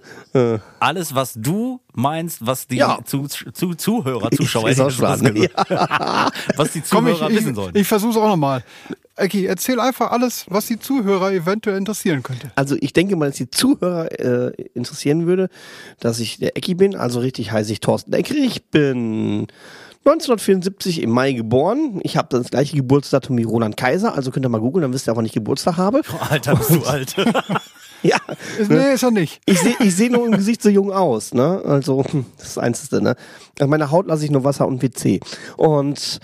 Alles, 0.79 1.15
was 1.15 1.35
du 1.35 1.81
meinst, 1.95 2.47
was 2.47 2.67
die 2.67 2.77
Ja. 2.77 2.99
zu, 3.05 3.27
zu, 3.27 3.75
Zuhörer, 3.75 4.31
Zuschauer, 4.31 4.69
Ich 4.69 4.79
ich 4.79 4.85
gesagt, 4.85 5.01
was 5.01 6.73
die 6.73 6.83
Komm, 6.91 7.09
ich, 7.09 7.15
Zuhörer 7.15 7.31
ich, 7.31 7.37
wissen 7.39 7.55
sollen. 7.55 7.75
ich 7.75 7.89
versuche 7.89 8.11
es 8.11 8.17
auch 8.17 8.29
nochmal. 8.29 8.63
Ecki, 9.17 9.47
erzähl 9.47 9.79
einfach 9.81 10.11
alles, 10.11 10.45
was 10.49 10.67
die 10.67 10.79
Zuhörer 10.79 11.33
eventuell 11.33 11.77
interessieren 11.79 12.23
könnte. 12.23 12.51
Also 12.57 12.77
ich 12.81 12.93
denke 12.93 13.17
mal, 13.17 13.27
dass 13.29 13.37
die 13.37 13.49
Zuhörer 13.49 14.11
äh, 14.19 14.53
interessieren 14.75 15.27
würde, 15.27 15.49
dass 16.01 16.19
ich 16.19 16.39
der 16.39 16.57
Ecki 16.57 16.75
bin. 16.75 16.97
Also 16.97 17.21
richtig 17.21 17.53
heiße 17.53 17.73
ich 17.73 17.81
Thorsten 17.81 18.13
Eckri. 18.13 18.45
Ich 18.45 18.65
bin 18.67 19.47
1974 20.05 21.03
im 21.03 21.11
Mai 21.11 21.33
geboren. 21.33 22.01
Ich 22.03 22.17
habe 22.17 22.29
das 22.31 22.51
gleiche 22.51 22.77
Geburtsdatum 22.77 23.39
wie 23.39 23.43
Roland 23.45 23.77
Kaiser. 23.77 24.15
Also 24.15 24.31
könnt 24.31 24.45
ihr 24.45 24.51
mal 24.51 24.61
googeln, 24.61 24.83
dann 24.83 24.93
wisst 24.93 25.09
ihr 25.09 25.13
auch, 25.13 25.17
wann 25.17 25.25
ich 25.25 25.33
Geburtstag 25.33 25.77
habe. 25.79 26.03
Alter, 26.29 26.57
bist 26.57 26.71
du 26.71 26.83
alt. 26.85 27.15
Ja, 28.07 28.19
Ist, 28.59 28.71
nee, 28.71 28.93
ist 28.93 29.03
er 29.03 29.11
nicht. 29.13 29.41
ich 29.47 29.59
sehe 29.59 29.77
ich 29.81 29.97
seh 29.97 30.11
nur 30.11 30.27
im 30.27 30.33
Gesicht 30.33 30.61
so 30.61 30.69
jung 30.69 30.93
aus. 30.93 31.33
Ne? 31.33 31.63
Also 31.65 32.05
hm, 32.05 32.27
das 32.37 32.49
ist 32.49 32.57
das 32.59 32.63
Einzige. 32.63 33.01
Ne? 33.01 33.17
An 33.61 33.71
meiner 33.71 33.91
Haut 33.91 34.09
lasse 34.09 34.27
ich 34.27 34.31
nur 34.31 34.45
Wasser 34.45 34.67
und 34.69 34.83
WC. 34.83 35.21
Und 35.57 36.21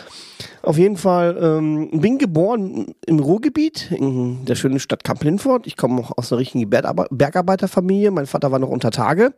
auf 0.60 0.76
jeden 0.76 0.98
Fall 0.98 1.38
ähm, 1.40 1.88
bin 2.02 2.18
geboren 2.18 2.94
im 3.06 3.18
Ruhrgebiet, 3.18 3.90
in 3.92 4.44
der 4.44 4.56
schönen 4.56 4.78
Stadt 4.78 5.04
Kamp-Lindfort. 5.04 5.66
Ich 5.66 5.78
komme 5.78 6.02
auch 6.02 6.18
aus 6.18 6.30
einer 6.30 6.40
richtigen 6.40 6.68
Bergarbe- 6.68 7.06
Bergarbeiterfamilie. 7.10 8.10
Mein 8.10 8.26
Vater 8.26 8.52
war 8.52 8.58
noch 8.58 8.68
unter 8.68 8.90
Tage. 8.90 9.32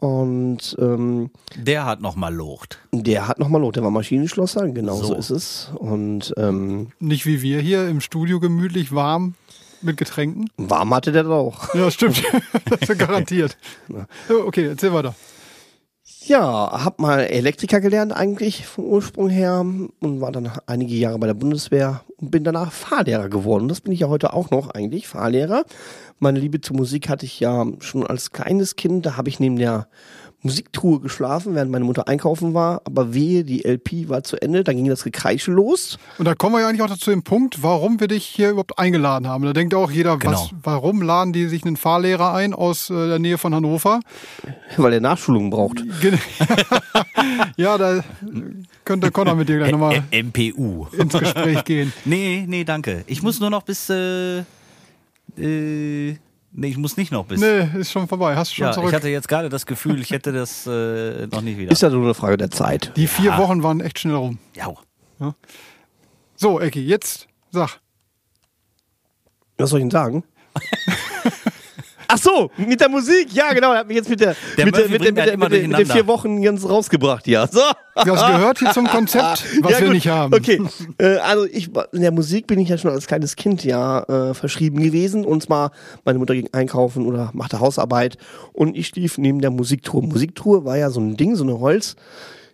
Und 0.00 0.76
ähm, 0.80 1.30
Der 1.56 1.84
hat 1.84 2.00
noch 2.00 2.16
mal 2.16 2.34
locht. 2.34 2.78
der 2.92 3.28
hat 3.28 3.38
nochmal 3.38 3.60
Lot, 3.60 3.76
der 3.76 3.82
war 3.84 3.90
Maschinenschlosser, 3.90 4.66
genau 4.70 4.96
so, 4.96 5.08
So. 5.08 5.14
ist 5.14 5.30
es. 5.30 5.70
Und 5.74 6.32
ähm, 6.36 6.88
Nicht 6.98 7.26
wie 7.26 7.42
wir 7.42 7.60
hier 7.60 7.86
im 7.88 8.00
Studio 8.00 8.40
gemütlich 8.40 8.92
warm 8.94 9.34
mit 9.82 9.96
Getränken. 9.98 10.48
warm 10.56 10.92
hatte 10.94 11.12
der 11.12 11.26
auch. 11.28 11.74
Ja, 11.74 11.90
stimmt. 11.90 12.22
das 12.70 12.80
ist 12.80 12.88
ja 12.88 12.94
garantiert. 12.94 13.56
Okay, 14.46 14.66
erzähl 14.66 14.92
weiter. 14.92 15.14
Ja, 16.30 16.84
hab 16.84 17.00
mal 17.00 17.22
Elektriker 17.22 17.80
gelernt 17.80 18.12
eigentlich 18.12 18.64
vom 18.64 18.84
Ursprung 18.84 19.30
her 19.30 19.66
und 19.98 20.20
war 20.20 20.30
dann 20.30 20.48
einige 20.66 20.94
Jahre 20.94 21.18
bei 21.18 21.26
der 21.26 21.34
Bundeswehr 21.34 22.04
und 22.18 22.30
bin 22.30 22.44
danach 22.44 22.70
Fahrlehrer 22.70 23.28
geworden. 23.28 23.66
Das 23.66 23.80
bin 23.80 23.92
ich 23.92 23.98
ja 23.98 24.08
heute 24.08 24.32
auch 24.32 24.52
noch 24.52 24.70
eigentlich, 24.70 25.08
Fahrlehrer. 25.08 25.64
Meine 26.20 26.38
Liebe 26.38 26.60
zur 26.60 26.76
Musik 26.76 27.08
hatte 27.08 27.26
ich 27.26 27.40
ja 27.40 27.66
schon 27.80 28.06
als 28.06 28.30
kleines 28.30 28.76
Kind. 28.76 29.06
Da 29.06 29.16
habe 29.16 29.28
ich 29.28 29.40
neben 29.40 29.56
der 29.56 29.88
Musiktruhe 30.42 31.00
geschlafen, 31.00 31.54
während 31.54 31.70
meine 31.70 31.84
Mutter 31.84 32.08
einkaufen 32.08 32.54
war. 32.54 32.80
Aber 32.84 33.12
wehe, 33.14 33.44
die 33.44 33.64
LP 33.64 34.08
war 34.08 34.22
zu 34.22 34.40
Ende, 34.40 34.64
dann 34.64 34.76
ging 34.76 34.86
das 34.88 35.04
Gekreische 35.04 35.50
los. 35.52 35.98
Und 36.18 36.24
da 36.24 36.34
kommen 36.34 36.54
wir 36.54 36.60
ja 36.62 36.68
eigentlich 36.68 36.82
auch 36.82 36.96
zu 36.96 37.10
dem 37.10 37.22
Punkt, 37.22 37.62
warum 37.62 38.00
wir 38.00 38.08
dich 38.08 38.24
hier 38.24 38.50
überhaupt 38.50 38.78
eingeladen 38.78 39.28
haben. 39.28 39.44
Da 39.44 39.52
denkt 39.52 39.74
auch 39.74 39.90
jeder, 39.90 40.16
Genau. 40.16 40.32
was, 40.32 40.50
warum 40.62 41.02
laden 41.02 41.32
die 41.32 41.46
sich 41.46 41.64
einen 41.64 41.76
Fahrlehrer 41.76 42.32
ein 42.32 42.54
aus 42.54 42.88
äh, 42.90 43.08
der 43.08 43.18
Nähe 43.18 43.36
von 43.38 43.54
Hannover? 43.54 44.00
Weil 44.76 44.94
er 44.94 45.00
Nachschulung 45.00 45.50
braucht. 45.50 45.82
Ja, 47.56 47.76
da 47.76 48.02
könnte 48.84 49.10
Connor 49.10 49.34
mit 49.34 49.48
dir 49.48 49.58
gleich 49.58 49.72
nochmal 49.72 50.02
MPU. 50.10 50.86
ins 50.96 51.12
Gespräch 51.12 51.64
gehen. 51.64 51.92
Nee, 52.04 52.44
nee, 52.48 52.64
danke. 52.64 53.04
Ich 53.06 53.22
muss 53.22 53.40
nur 53.40 53.50
noch 53.50 53.62
bis. 53.62 53.90
Äh, 53.90 54.38
äh, 55.38 56.16
nee, 56.52 56.68
ich 56.68 56.76
muss 56.76 56.96
nicht 56.96 57.12
noch 57.12 57.24
bis. 57.26 57.40
Nee, 57.40 57.68
ist 57.78 57.92
schon 57.92 58.08
vorbei. 58.08 58.36
Hast 58.36 58.50
du 58.52 58.56
schon 58.56 58.66
ja, 58.66 58.72
zurück. 58.72 58.88
ich 58.88 58.94
hatte 58.94 59.08
jetzt 59.08 59.28
gerade 59.28 59.48
das 59.48 59.66
Gefühl, 59.66 60.00
ich 60.00 60.10
hätte 60.10 60.32
das 60.32 60.66
äh, 60.66 61.26
noch 61.26 61.42
nicht 61.42 61.58
wieder. 61.58 61.70
Ist 61.70 61.82
ja 61.82 61.90
nur 61.90 62.04
eine 62.04 62.14
Frage 62.14 62.36
der 62.36 62.50
Zeit. 62.50 62.92
die 62.96 63.06
vier 63.06 63.36
Wochen 63.36 63.62
waren 63.62 63.80
echt 63.80 63.98
schnell 63.98 64.16
rum. 64.16 64.38
ja. 64.54 64.74
So, 66.36 66.58
Ecki, 66.58 66.80
jetzt 66.80 67.28
sag. 67.50 67.80
Was 69.58 69.68
soll 69.68 69.80
ich 69.80 69.84
denn 69.84 69.90
sagen? 69.90 70.24
Ach 72.12 72.18
so, 72.18 72.50
mit 72.56 72.80
der 72.80 72.88
Musik, 72.88 73.32
ja 73.32 73.52
genau, 73.52 73.72
er 73.72 73.78
hat 73.80 73.88
mich 73.88 73.96
jetzt 73.96 74.10
mit 74.10 74.20
der, 74.20 74.34
Der 74.56 74.66
mit, 74.66 74.76
der, 74.76 74.88
mit, 74.88 75.04
der, 75.04 75.12
mit, 75.12 75.16
der, 75.16 75.32
immer 75.32 75.48
mit, 75.48 75.60
der, 75.60 75.68
mit 75.68 75.78
den 75.78 75.86
vier 75.86 76.06
Wochen 76.08 76.42
ganz 76.42 76.68
rausgebracht, 76.68 77.26
ja. 77.28 77.46
So. 77.46 77.60
Das 77.94 78.04
gehört 78.04 78.58
hier 78.58 78.72
zum 78.72 78.86
Konzept, 78.88 79.44
was 79.62 79.72
Ja, 79.72 79.80
wir 79.80 79.90
nicht 79.90 80.08
haben. 80.08 80.34
Okay, 80.34 80.60
äh, 80.98 81.16
also 81.18 81.44
ich 81.44 81.70
in 81.92 82.00
der 82.00 82.12
Musik 82.12 82.46
bin 82.46 82.58
ich 82.58 82.68
ja 82.68 82.78
schon 82.78 82.90
als 82.90 83.06
kleines 83.06 83.36
Kind 83.36 83.64
ja 83.64 84.02
äh, 84.02 84.34
verschrieben 84.34 84.82
gewesen 84.82 85.24
und 85.24 85.42
zwar 85.42 85.70
meine 86.04 86.18
Mutter 86.18 86.34
ging 86.34 86.48
einkaufen 86.52 87.06
oder 87.06 87.30
machte 87.32 87.60
Hausarbeit 87.60 88.16
und 88.52 88.76
ich 88.76 88.88
schlief 88.88 89.18
neben 89.18 89.40
der 89.40 89.50
Musiktruhe. 89.50 90.02
Musiktruhe 90.02 90.64
war 90.64 90.76
ja 90.76 90.90
so 90.90 91.00
ein 91.00 91.16
Ding, 91.16 91.36
so 91.36 91.44
eine 91.44 91.60
Holz. 91.60 91.96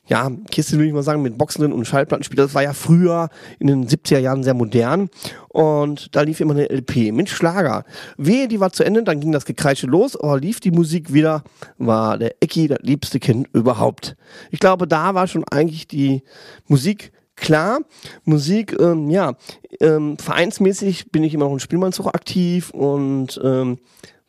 Ja, 0.09 0.31
Kiste 0.51 0.77
würde 0.77 0.87
ich 0.87 0.93
mal 0.93 1.03
sagen, 1.03 1.23
mit 1.23 1.37
Boxen 1.37 1.63
drin 1.63 1.73
und 1.73 1.85
Schallplattenspieler. 1.85 2.45
Das 2.45 2.55
war 2.55 2.63
ja 2.63 2.73
früher 2.73 3.29
in 3.59 3.67
den 3.67 3.89
70er 3.89 4.19
Jahren 4.19 4.45
sehr 4.45 4.55
modern. 4.55 5.11
Und 5.49 6.15
da 6.15 6.23
lief 6.23 6.41
immer 6.41 6.55
eine 6.55 6.71
LP 6.71 7.13
mit 7.13 7.29
Schlager. 7.29 7.85
Wehe, 8.17 8.47
die 8.47 8.61
war 8.61 8.73
zu 8.73 8.85
Ende, 8.85 9.03
dann 9.03 9.21
ging 9.21 9.33
das 9.33 9.45
Gekreische 9.45 9.87
los, 9.87 10.17
aber 10.17 10.39
lief 10.39 10.61
die 10.61 10.71
Musik 10.71 11.13
wieder, 11.13 11.43
war 11.79 12.19
der 12.19 12.37
Ecki 12.41 12.69
das 12.69 12.79
liebste 12.83 13.19
Kind 13.19 13.49
überhaupt. 13.53 14.17
Ich 14.51 14.61
glaube, 14.61 14.87
da 14.87 15.15
war 15.15 15.27
schon 15.27 15.45
eigentlich 15.51 15.89
die 15.89 16.23
Musik 16.69 17.13
klar. 17.35 17.81
Musik, 18.25 18.77
ähm, 18.81 19.11
ja, 19.11 19.35
ähm, 19.81 20.19
vereinsmäßig 20.19 21.11
bin 21.11 21.25
ich 21.25 21.35
immer 21.35 21.47
noch 21.47 21.53
in 21.53 21.61
Spielmannszug 21.61 22.07
aktiv 22.07 22.71
und 22.71 23.41
ähm, 23.43 23.79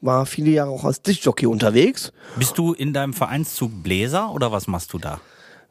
war 0.01 0.25
viele 0.25 0.51
Jahre 0.51 0.71
auch 0.71 0.85
als 0.85 1.01
Diskjockey 1.01 1.47
unterwegs. 1.47 2.11
Bist 2.37 2.57
du 2.57 2.73
in 2.73 2.93
deinem 2.93 3.13
Vereinszug 3.13 3.71
Bläser 3.83 4.31
oder 4.33 4.51
was 4.51 4.67
machst 4.67 4.93
du 4.93 4.99
da? 4.99 5.19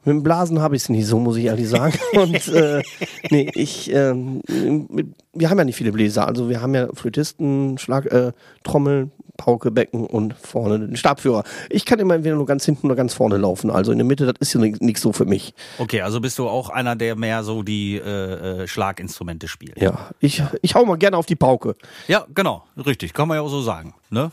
Mit 0.07 0.13
dem 0.15 0.23
Blasen 0.23 0.61
habe 0.61 0.77
ich 0.77 0.83
es 0.83 0.89
nicht 0.89 1.05
so, 1.05 1.19
muss 1.19 1.35
ich 1.35 1.43
ehrlich 1.43 1.67
sagen. 1.67 1.99
Und 2.13 2.47
äh, 2.47 2.81
nee, 3.29 3.51
ich, 3.53 3.91
mit, 3.93 5.07
wir 5.33 5.49
haben 5.49 5.57
ja 5.57 5.65
nicht 5.65 5.75
viele 5.75 5.91
Bläser. 5.91 6.25
Also 6.25 6.47
wir 6.47 6.61
haben 6.61 6.73
ja 6.73 6.87
Flötisten, 6.93 7.77
Schlag, 7.77 8.05
äh, 8.05 8.31
Trommel, 8.63 9.11
Pauke, 9.35 9.69
Becken 9.69 10.05
und 10.07 10.33
vorne 10.33 10.79
den 10.79 10.95
Stabführer. 10.95 11.43
Ich 11.69 11.85
kann 11.85 11.99
immer 11.99 12.15
entweder 12.15 12.35
nur 12.35 12.45
ganz 12.45 12.63
hinten 12.63 12.87
oder 12.87 12.95
ganz 12.95 13.13
vorne 13.13 13.35
laufen. 13.35 13.69
Also 13.69 13.91
in 13.91 13.97
der 13.97 14.05
Mitte, 14.05 14.25
das 14.25 14.35
ist 14.39 14.53
ja 14.53 14.61
nichts 14.61 15.01
so 15.01 15.11
für 15.11 15.25
mich. 15.25 15.53
Okay, 15.77 16.01
also 16.01 16.21
bist 16.21 16.39
du 16.39 16.47
auch 16.47 16.69
einer, 16.69 16.95
der 16.95 17.17
mehr 17.17 17.43
so 17.43 17.61
die 17.61 17.97
äh, 17.97 18.63
äh, 18.63 18.67
Schlaginstrumente 18.67 19.49
spielt. 19.49 19.79
Ja, 19.81 20.09
ich, 20.21 20.41
ich 20.61 20.73
hau 20.73 20.85
mal 20.85 20.97
gerne 20.97 21.17
auf 21.17 21.25
die 21.25 21.35
Pauke. 21.35 21.75
Ja, 22.07 22.25
genau, 22.33 22.63
richtig, 22.85 23.13
kann 23.13 23.27
man 23.27 23.35
ja 23.35 23.41
auch 23.41 23.49
so 23.49 23.61
sagen. 23.61 23.93
Ne? 24.09 24.31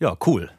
Ja, 0.00 0.16
cool. 0.26 0.50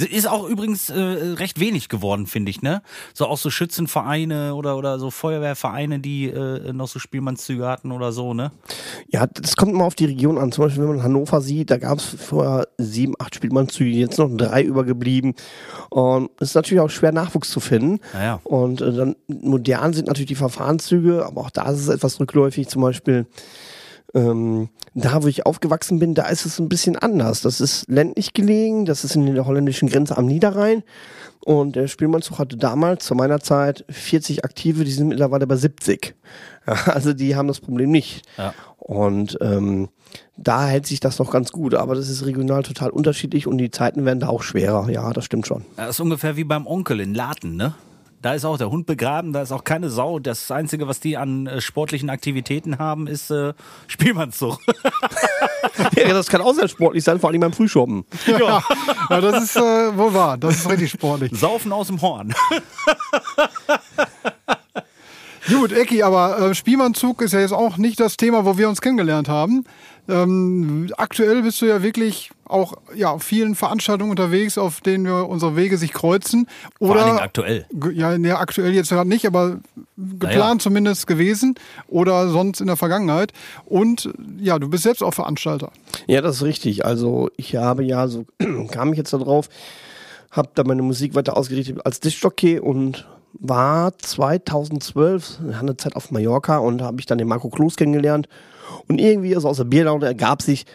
Das 0.00 0.08
Ist 0.08 0.26
auch 0.26 0.48
übrigens 0.48 0.88
äh, 0.88 0.98
recht 0.98 1.60
wenig 1.60 1.90
geworden, 1.90 2.26
finde 2.26 2.48
ich, 2.48 2.62
ne? 2.62 2.80
So 3.12 3.26
auch 3.26 3.36
so 3.36 3.50
Schützenvereine 3.50 4.54
oder, 4.54 4.78
oder 4.78 4.98
so 4.98 5.10
Feuerwehrvereine, 5.10 5.98
die 5.98 6.30
äh, 6.30 6.72
noch 6.72 6.88
so 6.88 6.98
Spielmannszüge 6.98 7.66
hatten 7.66 7.92
oder 7.92 8.10
so, 8.10 8.32
ne? 8.32 8.50
Ja, 9.08 9.26
das 9.26 9.56
kommt 9.56 9.72
immer 9.72 9.84
auf 9.84 9.94
die 9.94 10.06
Region 10.06 10.38
an. 10.38 10.52
Zum 10.52 10.64
Beispiel, 10.64 10.84
wenn 10.84 10.96
man 10.96 11.02
Hannover 11.02 11.42
sieht, 11.42 11.70
da 11.70 11.76
gab 11.76 11.98
es 11.98 12.04
vorher 12.04 12.66
sieben, 12.78 13.12
acht 13.18 13.34
Spielmannszüge, 13.34 13.90
jetzt 13.90 14.18
noch 14.18 14.30
drei 14.34 14.62
übergeblieben. 14.62 15.34
Und 15.90 16.30
es 16.40 16.48
ist 16.48 16.54
natürlich 16.54 16.80
auch 16.80 16.88
schwer, 16.88 17.12
Nachwuchs 17.12 17.50
zu 17.50 17.60
finden. 17.60 18.00
Naja. 18.14 18.40
Und 18.44 18.80
äh, 18.80 18.94
dann 18.94 19.16
modern 19.28 19.92
sind 19.92 20.06
natürlich 20.06 20.28
die 20.28 20.34
Verfahrenszüge, 20.34 21.26
aber 21.26 21.42
auch 21.42 21.50
da 21.50 21.70
ist 21.70 21.78
es 21.80 21.88
etwas 21.88 22.18
rückläufig. 22.18 22.68
Zum 22.68 22.80
Beispiel 22.80 23.26
ähm, 24.14 24.68
da, 24.94 25.22
wo 25.22 25.26
ich 25.28 25.46
aufgewachsen 25.46 25.98
bin, 25.98 26.14
da 26.14 26.26
ist 26.26 26.46
es 26.46 26.58
ein 26.58 26.68
bisschen 26.68 26.96
anders. 26.96 27.42
Das 27.42 27.60
ist 27.60 27.88
ländlich 27.88 28.32
gelegen, 28.32 28.84
das 28.84 29.04
ist 29.04 29.14
in 29.14 29.34
der 29.34 29.46
holländischen 29.46 29.88
Grenze 29.88 30.16
am 30.16 30.26
Niederrhein. 30.26 30.82
Und 31.44 31.76
der 31.76 31.88
Spielmannzug 31.88 32.38
hatte 32.38 32.56
damals, 32.56 33.06
zu 33.06 33.14
meiner 33.14 33.40
Zeit, 33.40 33.84
40 33.88 34.44
Aktive, 34.44 34.84
die 34.84 34.92
sind 34.92 35.08
mittlerweile 35.08 35.46
bei 35.46 35.56
70. 35.56 36.14
Ja, 36.66 36.74
also 36.86 37.14
die 37.14 37.36
haben 37.36 37.48
das 37.48 37.60
Problem 37.60 37.90
nicht. 37.90 38.22
Ja. 38.36 38.52
Und 38.78 39.38
ähm, 39.40 39.88
da 40.36 40.66
hält 40.66 40.86
sich 40.86 41.00
das 41.00 41.18
noch 41.18 41.30
ganz 41.30 41.52
gut, 41.52 41.74
aber 41.74 41.94
das 41.94 42.08
ist 42.08 42.26
regional 42.26 42.62
total 42.62 42.90
unterschiedlich 42.90 43.46
und 43.46 43.58
die 43.58 43.70
Zeiten 43.70 44.04
werden 44.04 44.20
da 44.20 44.28
auch 44.28 44.42
schwerer. 44.42 44.90
Ja, 44.90 45.12
das 45.12 45.24
stimmt 45.24 45.46
schon. 45.46 45.64
Das 45.76 45.90
ist 45.90 46.00
ungefähr 46.00 46.36
wie 46.36 46.44
beim 46.44 46.66
Onkel 46.66 47.00
in 47.00 47.14
Laten, 47.14 47.56
ne? 47.56 47.74
Da 48.22 48.34
ist 48.34 48.44
auch 48.44 48.58
der 48.58 48.70
Hund 48.70 48.84
begraben, 48.84 49.32
da 49.32 49.40
ist 49.40 49.50
auch 49.50 49.64
keine 49.64 49.88
Sau. 49.88 50.18
Das 50.18 50.50
Einzige, 50.50 50.86
was 50.86 51.00
die 51.00 51.16
an 51.16 51.46
äh, 51.46 51.62
sportlichen 51.62 52.10
Aktivitäten 52.10 52.78
haben, 52.78 53.06
ist 53.06 53.30
äh, 53.30 53.54
Spielmannszug. 53.86 54.58
ja, 55.96 56.08
das 56.08 56.28
kann 56.28 56.42
auch 56.42 56.52
sehr 56.52 56.68
sportlich 56.68 57.02
sein, 57.02 57.18
vor 57.18 57.30
allem 57.30 57.40
beim 57.40 57.54
Frühschoppen. 57.54 58.04
Ja, 58.26 58.62
ja 59.08 59.20
das 59.22 59.44
ist 59.44 59.56
äh, 59.56 59.96
wohl 59.96 60.12
wahr. 60.12 60.36
Das 60.36 60.56
ist 60.56 60.68
richtig 60.68 60.90
sportlich. 60.90 61.32
Saufen 61.32 61.72
aus 61.72 61.86
dem 61.86 62.02
Horn. 62.02 62.34
Gut, 65.48 65.72
Ecki, 65.72 66.02
aber 66.02 66.50
äh, 66.50 66.54
Spielmannzug 66.54 67.22
ist 67.22 67.32
ja 67.32 67.40
jetzt 67.40 67.52
auch 67.52 67.78
nicht 67.78 67.98
das 67.98 68.18
Thema, 68.18 68.44
wo 68.44 68.58
wir 68.58 68.68
uns 68.68 68.82
kennengelernt 68.82 69.28
haben. 69.28 69.64
Ähm, 70.10 70.92
aktuell 70.96 71.42
bist 71.42 71.60
du 71.62 71.66
ja 71.66 71.82
wirklich 71.82 72.30
auch 72.44 72.74
ja, 72.94 73.10
auf 73.10 73.22
vielen 73.22 73.54
Veranstaltungen 73.54 74.10
unterwegs, 74.10 74.58
auf 74.58 74.80
denen 74.80 75.04
wir 75.06 75.28
unsere 75.28 75.56
Wege 75.56 75.78
sich 75.78 75.92
kreuzen. 75.92 76.48
Oder, 76.78 76.92
Vor 76.92 76.96
allen 76.96 77.06
Dingen 77.06 77.18
aktuell. 77.20 77.66
Ja, 77.94 78.18
nee, 78.18 78.32
aktuell 78.32 78.74
jetzt 78.74 78.90
gerade 78.90 79.08
nicht, 79.08 79.26
aber 79.26 79.60
geplant 79.96 80.34
Naja. 80.34 80.58
zumindest 80.58 81.06
gewesen 81.06 81.54
oder 81.88 82.28
sonst 82.28 82.60
in 82.60 82.66
der 82.66 82.76
Vergangenheit. 82.76 83.32
Und 83.66 84.10
ja, 84.38 84.58
du 84.58 84.68
bist 84.68 84.82
selbst 84.82 85.02
auch 85.02 85.14
Veranstalter. 85.14 85.70
Ja, 86.06 86.20
das 86.20 86.36
ist 86.36 86.42
richtig. 86.42 86.84
Also 86.84 87.30
ich 87.36 87.56
habe 87.56 87.84
ja, 87.84 88.08
so 88.08 88.26
kam 88.70 88.92
ich 88.92 88.98
jetzt 88.98 89.12
da 89.12 89.18
drauf, 89.18 89.48
habe 90.30 90.48
da 90.54 90.64
meine 90.64 90.82
Musik 90.82 91.14
weiter 91.14 91.36
ausgerichtet 91.36 91.84
als 91.86 92.00
Diskjockey 92.00 92.58
und 92.58 93.06
war 93.34 93.96
2012 93.96 95.38
eine 95.60 95.76
Zeit 95.76 95.94
auf 95.94 96.10
Mallorca 96.10 96.58
und 96.58 96.82
habe 96.82 96.98
ich 96.98 97.06
dann 97.06 97.18
den 97.18 97.28
Marco 97.28 97.48
Kloß 97.48 97.76
kennengelernt 97.76 98.28
und 98.88 98.98
irgendwie 98.98 99.34
also 99.34 99.48
aus 99.48 99.58
der 99.58 99.64
Bierlaune 99.64 100.06
ergab 100.06 100.42
sich, 100.42 100.66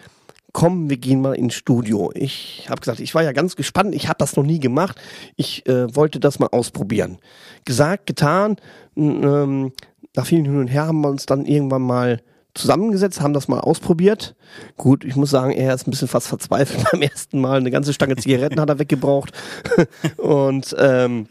komm, 0.54 0.90
wir 0.90 0.98
gehen 0.98 1.22
mal 1.22 1.34
ins 1.34 1.54
Studio. 1.54 2.12
Ich 2.16 2.68
habe 2.70 2.80
gesagt, 2.80 3.02
ich 3.02 3.14
war 3.14 3.24
ja 3.24 3.34
ganz 3.34 3.56
gespannt, 3.58 3.94
ich 3.94 4.08
habe 4.08 4.18
das 4.20 4.38
noch 4.38 4.46
nie 4.46 4.60
gemacht, 4.60 5.00
ich 5.36 5.68
äh, 5.68 5.94
wollte 5.94 6.20
das 6.20 6.40
mal 6.40 6.48
ausprobieren. 6.48 7.18
Gesagt, 7.66 8.06
getan, 8.06 8.56
ähm, 8.96 9.74
nach 10.16 10.26
vielen 10.26 10.46
Hin 10.46 10.58
und 10.58 10.68
Her 10.68 10.88
haben 10.88 11.02
wir 11.02 11.10
uns 11.10 11.26
dann 11.26 11.46
irgendwann 11.46 11.82
mal 11.82 12.22
zusammengesetzt, 12.54 13.22
haben 13.22 13.34
das 13.34 13.50
mal 13.50 13.60
ausprobiert. 13.60 14.34
Gut, 14.78 15.04
ich 15.04 15.16
muss 15.16 15.30
sagen, 15.30 15.52
er 15.52 15.74
ist 15.76 15.88
ein 15.88 15.92
bisschen 15.92 16.08
fast 16.08 16.28
verzweifelt 16.28 16.86
beim 16.92 17.02
ersten 17.02 17.42
Mal. 17.42 17.58
Eine 17.58 17.70
ganze 17.70 17.94
Stange 17.94 18.16
Zigaretten 18.16 18.60
hat 18.60 18.70
er 18.70 18.80
weggebraucht. 18.80 19.34
und 20.18 20.74
ähm, 20.80 21.28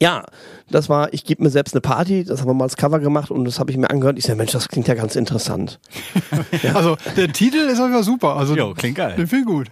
ja, 0.00 0.24
das 0.70 0.88
war, 0.88 1.12
ich 1.12 1.24
gebe 1.24 1.42
mir 1.42 1.50
selbst 1.50 1.74
eine 1.74 1.80
Party, 1.80 2.24
das 2.24 2.40
haben 2.40 2.48
wir 2.48 2.54
mal 2.54 2.64
als 2.64 2.76
Cover 2.76 3.00
gemacht 3.00 3.30
und 3.30 3.44
das 3.44 3.58
habe 3.58 3.70
ich 3.70 3.76
mir 3.76 3.90
angehört. 3.90 4.18
Ich 4.18 4.24
sage, 4.24 4.36
Mensch, 4.36 4.52
das 4.52 4.68
klingt 4.68 4.86
ja 4.88 4.94
ganz 4.94 5.16
interessant. 5.16 5.80
Also 6.74 6.96
der 7.16 7.32
Titel 7.32 7.56
ist 7.56 7.78
auf 7.78 7.86
jeden 7.86 7.94
Fall 7.94 8.02
super. 8.02 8.36
Also, 8.36 8.56
Jo, 8.56 8.74
klingt 8.74 8.96
geil. 8.96 9.14
Den 9.16 9.26
finde 9.26 9.42
ich 9.42 9.46
gut. 9.46 9.68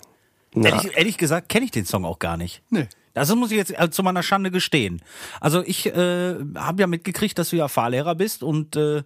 Ehrlich, 0.54 0.96
ehrlich 0.96 1.18
gesagt 1.18 1.48
kenne 1.48 1.66
ich 1.66 1.70
den 1.70 1.84
Song 1.84 2.04
auch 2.04 2.18
gar 2.18 2.36
nicht. 2.36 2.62
Nee. 2.70 2.88
Das 3.12 3.34
muss 3.34 3.50
ich 3.50 3.56
jetzt 3.56 3.78
äh, 3.78 3.90
zu 3.90 4.02
meiner 4.02 4.22
Schande 4.22 4.50
gestehen. 4.50 5.00
Also 5.40 5.62
ich 5.64 5.86
äh, 5.86 6.34
habe 6.54 6.80
ja 6.80 6.86
mitgekriegt, 6.86 7.38
dass 7.38 7.50
du 7.50 7.56
ja 7.56 7.68
Fahrlehrer 7.68 8.14
bist 8.14 8.42
und 8.42 8.76
äh, 8.76 9.04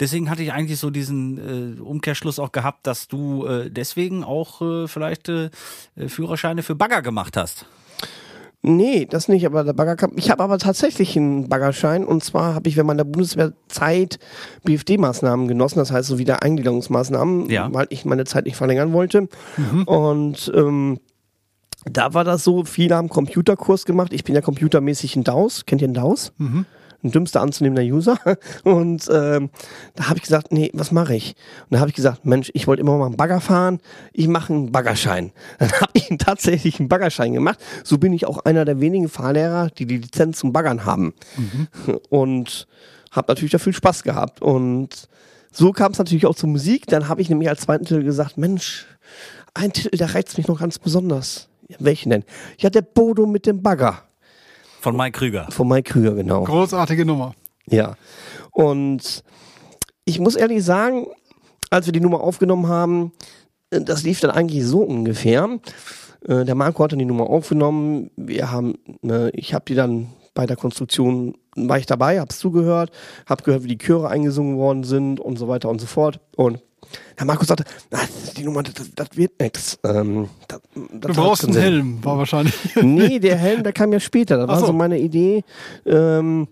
deswegen 0.00 0.30
hatte 0.30 0.42
ich 0.42 0.52
eigentlich 0.52 0.80
so 0.80 0.90
diesen 0.90 1.78
äh, 1.78 1.80
Umkehrschluss 1.80 2.40
auch 2.40 2.50
gehabt, 2.50 2.86
dass 2.86 3.06
du 3.06 3.46
äh, 3.46 3.70
deswegen 3.70 4.24
auch 4.24 4.62
äh, 4.62 4.88
vielleicht 4.88 5.28
äh, 5.28 5.50
Führerscheine 6.08 6.62
für 6.64 6.74
Bagger 6.74 7.02
gemacht 7.02 7.36
hast. 7.36 7.66
Nee, 8.64 9.06
das 9.06 9.26
nicht, 9.26 9.44
aber 9.44 9.64
der 9.64 9.72
Bagger 9.72 9.96
kam. 9.96 10.12
Ich 10.16 10.30
habe 10.30 10.42
aber 10.44 10.56
tatsächlich 10.58 11.16
einen 11.16 11.48
Baggerschein 11.48 12.04
und 12.04 12.22
zwar 12.22 12.54
habe 12.54 12.68
ich 12.68 12.76
während 12.76 12.86
meiner 12.88 13.04
Bundeswehrzeit 13.04 14.20
BFD-Maßnahmen 14.64 15.48
genossen, 15.48 15.80
das 15.80 15.90
heißt 15.90 16.06
so 16.08 16.18
Wiedereingliederungsmaßnahmen, 16.18 17.50
Ja. 17.50 17.68
weil 17.72 17.86
ich 17.90 18.04
meine 18.04 18.24
Zeit 18.24 18.44
nicht 18.44 18.56
verlängern 18.56 18.92
wollte. 18.92 19.28
Und 19.86 20.52
ähm, 20.54 21.00
da 21.90 22.14
war 22.14 22.22
das 22.22 22.44
so, 22.44 22.64
viele 22.64 22.94
haben 22.94 23.08
Computerkurs 23.08 23.84
gemacht. 23.84 24.12
Ich 24.12 24.22
bin 24.22 24.36
ja 24.36 24.40
computermäßig 24.40 25.16
ein 25.16 25.24
DAUS. 25.24 25.66
Kennt 25.66 25.82
ihr 25.82 25.86
einen 25.88 25.94
DAUS? 25.94 26.32
Ein 27.02 27.10
dümmster 27.10 27.40
anzunehmender 27.40 27.82
User. 27.82 28.18
Und 28.64 29.08
ähm, 29.12 29.50
da 29.94 30.08
habe 30.08 30.18
ich 30.18 30.22
gesagt, 30.22 30.52
nee, 30.52 30.70
was 30.72 30.92
mache 30.92 31.14
ich? 31.14 31.34
Und 31.64 31.74
da 31.74 31.80
habe 31.80 31.90
ich 31.90 31.96
gesagt, 31.96 32.24
Mensch, 32.24 32.50
ich 32.54 32.66
wollte 32.66 32.80
immer 32.80 32.96
mal 32.96 33.06
einen 33.06 33.16
Bagger 33.16 33.40
fahren. 33.40 33.80
Ich 34.12 34.28
mache 34.28 34.52
einen 34.52 34.72
Baggerschein. 34.72 35.32
Dann 35.58 35.72
habe 35.72 35.92
ich 35.94 36.08
tatsächlich 36.18 36.78
einen 36.78 36.88
Baggerschein 36.88 37.32
gemacht. 37.32 37.58
So 37.84 37.98
bin 37.98 38.12
ich 38.12 38.26
auch 38.26 38.44
einer 38.44 38.64
der 38.64 38.80
wenigen 38.80 39.08
Fahrlehrer, 39.08 39.70
die 39.70 39.86
die 39.86 39.98
Lizenz 39.98 40.38
zum 40.38 40.52
Baggern 40.52 40.84
haben. 40.84 41.14
Und 42.10 42.66
habe 43.10 43.30
natürlich 43.30 43.52
da 43.52 43.58
viel 43.58 43.74
Spaß 43.74 44.02
gehabt. 44.02 44.42
Und 44.42 45.08
so 45.52 45.72
kam 45.72 45.92
es 45.92 45.98
natürlich 45.98 46.26
auch 46.26 46.34
zur 46.34 46.48
Musik. 46.48 46.86
Dann 46.86 47.08
habe 47.08 47.20
ich 47.20 47.28
nämlich 47.28 47.48
als 47.48 47.60
zweiten 47.60 47.84
Titel 47.84 48.02
gesagt, 48.02 48.38
Mensch, 48.38 48.86
ein 49.54 49.72
Titel, 49.72 49.96
der 49.96 50.14
reizt 50.14 50.38
mich 50.38 50.48
noch 50.48 50.60
ganz 50.60 50.78
besonders. 50.78 51.48
Ja, 51.68 51.76
welchen 51.78 52.10
denn? 52.10 52.24
Ja, 52.58 52.70
der 52.70 52.82
Bodo 52.82 53.26
mit 53.26 53.46
dem 53.46 53.62
Bagger. 53.62 54.02
Von 54.82 54.96
Mike 54.96 55.16
Krüger. 55.16 55.46
Von 55.50 55.68
Mike 55.68 55.92
Krüger, 55.92 56.12
genau. 56.14 56.42
Großartige 56.42 57.04
Nummer. 57.04 57.34
Ja. 57.68 57.94
Und 58.50 59.22
ich 60.04 60.18
muss 60.18 60.34
ehrlich 60.34 60.64
sagen, 60.64 61.06
als 61.70 61.86
wir 61.86 61.92
die 61.92 62.00
Nummer 62.00 62.20
aufgenommen 62.20 62.66
haben, 62.66 63.12
äh, 63.70 63.80
das 63.80 64.02
lief 64.02 64.18
dann 64.18 64.32
eigentlich 64.32 64.66
so 64.66 64.80
ungefähr. 64.80 65.60
Äh, 66.26 66.44
Der 66.44 66.56
Marco 66.56 66.82
hat 66.82 66.90
dann 66.90 66.98
die 66.98 67.04
Nummer 67.04 67.30
aufgenommen. 67.30 68.10
Wir 68.16 68.50
haben, 68.50 68.74
ne, 69.02 69.30
ich 69.34 69.54
habe 69.54 69.64
die 69.68 69.76
dann 69.76 70.08
bei 70.34 70.46
der 70.46 70.56
Konstruktion 70.56 71.36
war 71.54 71.78
ich 71.78 71.86
dabei, 71.86 72.18
hab's 72.18 72.40
zugehört, 72.40 72.90
hab 73.26 73.44
gehört, 73.44 73.62
wie 73.62 73.68
die 73.68 73.78
Chöre 73.78 74.08
eingesungen 74.08 74.56
worden 74.56 74.82
sind 74.82 75.20
und 75.20 75.38
so 75.38 75.46
weiter 75.46 75.68
und 75.68 75.80
so 75.80 75.86
fort. 75.86 76.18
Und 76.34 76.60
Herr 77.16 77.26
Marco 77.26 77.44
sagte, 77.44 77.64
"Na, 77.90 77.98
die 78.36 78.44
Nummer, 78.44 78.62
das, 78.62 78.90
das 78.94 79.08
wird 79.14 79.38
nix. 79.40 79.78
Ähm, 79.84 80.28
das, 80.48 80.60
Du 80.74 81.08
brauchst 81.12 81.44
einen 81.44 81.56
Helm, 81.56 82.04
war 82.04 82.18
wahrscheinlich. 82.18 82.54
Nee, 82.82 83.18
der 83.18 83.36
Helm, 83.36 83.62
der 83.62 83.72
kam 83.72 83.92
ja 83.92 84.00
später. 84.00 84.36
Das 84.38 84.48
Ach 84.48 84.52
war 84.54 84.60
so. 84.60 84.66
so 84.66 84.72
meine 84.72 84.98
Idee. 84.98 85.44
Ähm, 85.86 86.48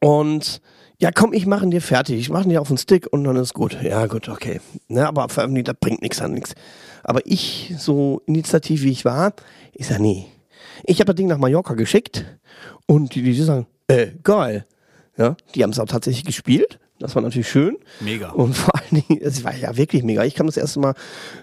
und 0.00 0.60
ja, 1.00 1.10
komm, 1.12 1.32
ich 1.32 1.46
mache 1.46 1.64
ihn 1.64 1.70
dir 1.70 1.80
fertig. 1.82 2.18
Ich 2.18 2.30
mache 2.30 2.44
ihn 2.44 2.50
dir 2.50 2.60
auf 2.60 2.68
den 2.68 2.78
Stick 2.78 3.06
und 3.12 3.24
dann 3.24 3.36
ist 3.36 3.54
gut. 3.54 3.76
Ja, 3.82 4.06
gut, 4.06 4.28
okay. 4.28 4.60
Ne, 4.88 5.06
aber 5.06 5.28
veröffentlichen, 5.28 5.66
das 5.66 5.76
bringt 5.80 6.02
nichts 6.02 6.20
an 6.20 6.32
nichts. 6.32 6.54
Aber 7.04 7.20
ich, 7.24 7.74
so 7.78 8.22
initiativ 8.26 8.82
wie 8.82 8.90
ich 8.90 9.04
war, 9.04 9.32
ich 9.72 9.86
sag, 9.86 10.00
nee. 10.00 10.26
Ich 10.84 11.00
habe 11.00 11.06
das 11.06 11.16
Ding 11.16 11.26
nach 11.28 11.38
Mallorca 11.38 11.74
geschickt 11.74 12.24
und 12.86 13.14
die, 13.14 13.22
die 13.22 13.32
sagen, 13.34 13.66
äh, 13.88 14.08
geil. 14.22 14.66
Ja, 15.16 15.36
die 15.54 15.62
haben 15.64 15.70
es 15.70 15.78
auch 15.80 15.86
tatsächlich 15.86 16.24
gespielt. 16.24 16.78
Das 17.00 17.14
war 17.14 17.22
natürlich 17.22 17.48
schön. 17.48 17.76
Mega. 18.00 18.30
Und 18.30 18.56
vor 18.56 18.74
allen 18.74 19.02
Dingen, 19.08 19.20
es 19.22 19.44
war 19.44 19.54
ja 19.54 19.76
wirklich 19.76 20.02
mega. 20.02 20.24
Ich 20.24 20.34
kam 20.34 20.46
das 20.46 20.56
erste 20.56 20.80
Mal 20.80 20.94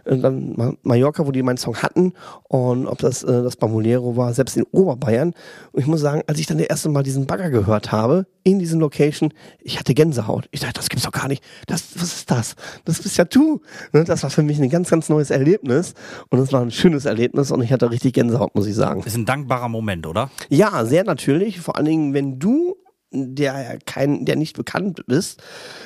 äh, 0.04 0.18
dann 0.18 0.54
Ma- 0.58 0.74
Mallorca, 0.84 1.26
wo 1.26 1.32
die 1.32 1.44
meinen 1.44 1.58
Song 1.58 1.78
hatten 1.78 2.14
und 2.44 2.88
ob 2.88 2.98
das 2.98 3.24
äh, 3.24 3.42
das 3.44 3.56
Bambolero 3.56 4.18
war, 4.18 4.34
selbst 4.34 4.58
in 4.58 4.64
Oberbayern. 4.72 5.34
Und 5.72 5.80
ich 5.80 5.88
muss 5.88 6.02
sagen, 6.02 6.24
als 6.28 6.40
ich 6.40 6.46
dann 6.46 6.58
das 6.58 6.68
erste 6.68 6.90
Mal 6.90 7.04
diesen 7.04 7.26
Bagger 7.26 7.50
gehört 7.50 7.92
habe, 7.94 8.28
in 8.44 8.60
diesen 8.60 8.80
Location, 8.80 9.34
ich 9.62 9.80
hatte 9.80 9.94
Gänsehaut. 9.94 10.48
Ich 10.52 10.60
dachte, 10.60 10.74
das 10.76 10.90
gibt's 10.90 11.06
doch 11.06 11.12
gar 11.12 11.28
nicht. 11.28 11.44
Das, 11.68 11.84
was 11.96 12.14
ist 12.16 12.30
das? 12.32 12.56
Das 12.84 13.02
bist 13.02 13.18
ja 13.18 13.24
du. 13.26 13.62
Ne, 13.94 14.04
Das 14.04 14.22
war 14.24 14.30
für 14.30 14.44
mich 14.44 14.60
ein 14.60 14.70
ganz, 14.70 14.90
ganz 14.90 15.10
neues 15.10 15.32
Erlebnis. 15.32 15.94
Und 16.30 16.40
es 16.40 16.52
war 16.54 16.62
ein 16.62 16.70
schönes 16.72 17.06
Erlebnis 17.06 17.50
und 17.52 17.62
ich 17.64 17.72
hatte 17.72 17.90
richtig 17.90 18.14
Gänsehaut, 18.14 18.54
muss 18.56 18.68
ich 18.68 18.76
sagen. 18.76 19.02
Ist 19.04 19.16
ein 19.16 19.26
dankbarer 19.26 19.70
Moment, 19.70 20.06
oder? 20.06 20.30
Ja, 20.50 20.86
sehr 20.86 21.06
natürlich. 21.06 21.60
Vor 21.62 21.76
allen 21.78 21.86
Dingen, 21.86 22.14
wenn 22.14 22.38
du 22.40 22.76
der 23.15 23.62
ja 23.62 23.77
kein, 23.86 24.25
der 24.25 24.36
nicht 24.36 24.55
bekannt 24.55 25.00
ist, 25.01 25.41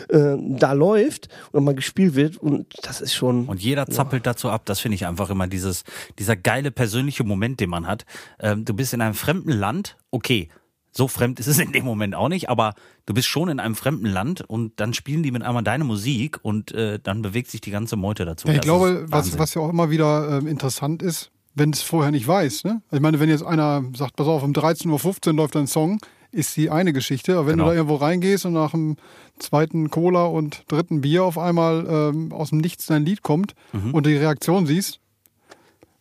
äh, 0.09 0.35
da 0.39 0.73
läuft 0.73 1.29
und 1.51 1.63
mal 1.63 1.75
gespielt 1.75 2.15
wird 2.15 2.37
und 2.37 2.67
das 2.83 3.01
ist 3.01 3.13
schon. 3.13 3.45
Und 3.45 3.61
jeder 3.61 3.87
zappelt 3.87 4.25
dazu 4.25 4.49
ab. 4.49 4.65
Das 4.65 4.79
finde 4.79 4.95
ich 4.95 5.05
einfach 5.05 5.29
immer 5.29 5.47
dieses, 5.47 5.83
dieser 6.17 6.35
geile 6.35 6.71
persönliche 6.71 7.23
Moment, 7.23 7.59
den 7.59 7.69
man 7.69 7.87
hat. 7.87 8.05
Ähm, 8.39 8.65
du 8.65 8.73
bist 8.73 8.93
in 8.93 9.01
einem 9.01 9.15
fremden 9.15 9.51
Land, 9.51 9.97
okay. 10.11 10.49
So 10.91 11.07
fremd 11.07 11.39
ist 11.39 11.45
es 11.45 11.59
in 11.59 11.71
dem 11.71 11.85
Moment 11.85 12.15
auch 12.15 12.29
nicht, 12.29 12.49
aber 12.49 12.73
du 13.05 13.13
bist 13.13 13.27
schon 13.27 13.47
in 13.49 13.59
einem 13.59 13.75
fremden 13.75 14.07
Land 14.07 14.41
und 14.41 14.79
dann 14.79 14.95
spielen 14.95 15.21
die 15.21 15.31
mit 15.31 15.43
einmal 15.43 15.63
deine 15.63 15.83
Musik 15.83 16.39
und 16.41 16.71
äh, 16.71 16.99
dann 17.01 17.21
bewegt 17.21 17.51
sich 17.51 17.61
die 17.61 17.69
ganze 17.69 17.95
Meute 17.95 18.25
dazu. 18.25 18.47
Ja, 18.47 18.53
ich 18.53 18.59
Das 18.59 18.65
glaube, 18.65 19.05
was, 19.07 19.37
was 19.37 19.53
ja 19.53 19.61
auch 19.61 19.69
immer 19.69 19.91
wieder 19.91 20.39
ähm, 20.39 20.47
interessant 20.47 21.03
ist, 21.03 21.31
wenn 21.53 21.71
es 21.71 21.83
vorher 21.83 22.11
nicht 22.11 22.27
weiß. 22.27 22.63
Ne? 22.63 22.81
Ich 22.91 22.99
meine, 22.99 23.19
wenn 23.19 23.29
jetzt 23.29 23.43
einer 23.43 23.83
sagt, 23.95 24.15
pass 24.15 24.27
auf, 24.27 24.41
um 24.41 24.51
13.15 24.51 25.27
Uhr 25.27 25.33
läuft 25.35 25.55
ein 25.55 25.67
Song, 25.67 25.99
ist 26.31 26.55
die 26.57 26.69
eine 26.69 26.93
Geschichte. 26.93 27.33
Aber 27.37 27.47
wenn 27.47 27.53
Genau. 27.53 27.65
du 27.65 27.69
da 27.71 27.75
irgendwo 27.75 27.95
reingehst 27.95 28.45
und 28.45 28.53
nach 28.53 28.71
dem 28.71 28.97
zweiten 29.39 29.89
Cola 29.89 30.25
und 30.25 30.63
dritten 30.67 31.01
Bier 31.01 31.23
auf 31.23 31.37
einmal 31.37 31.85
ähm, 31.89 32.31
aus 32.31 32.49
dem 32.49 32.59
Nichts 32.59 32.85
dein 32.87 33.05
Lied 33.05 33.21
kommt 33.23 33.55
Mhm. 33.73 33.93
und 33.93 34.05
die 34.05 34.15
Reaktion 34.15 34.65
siehst, 34.67 34.99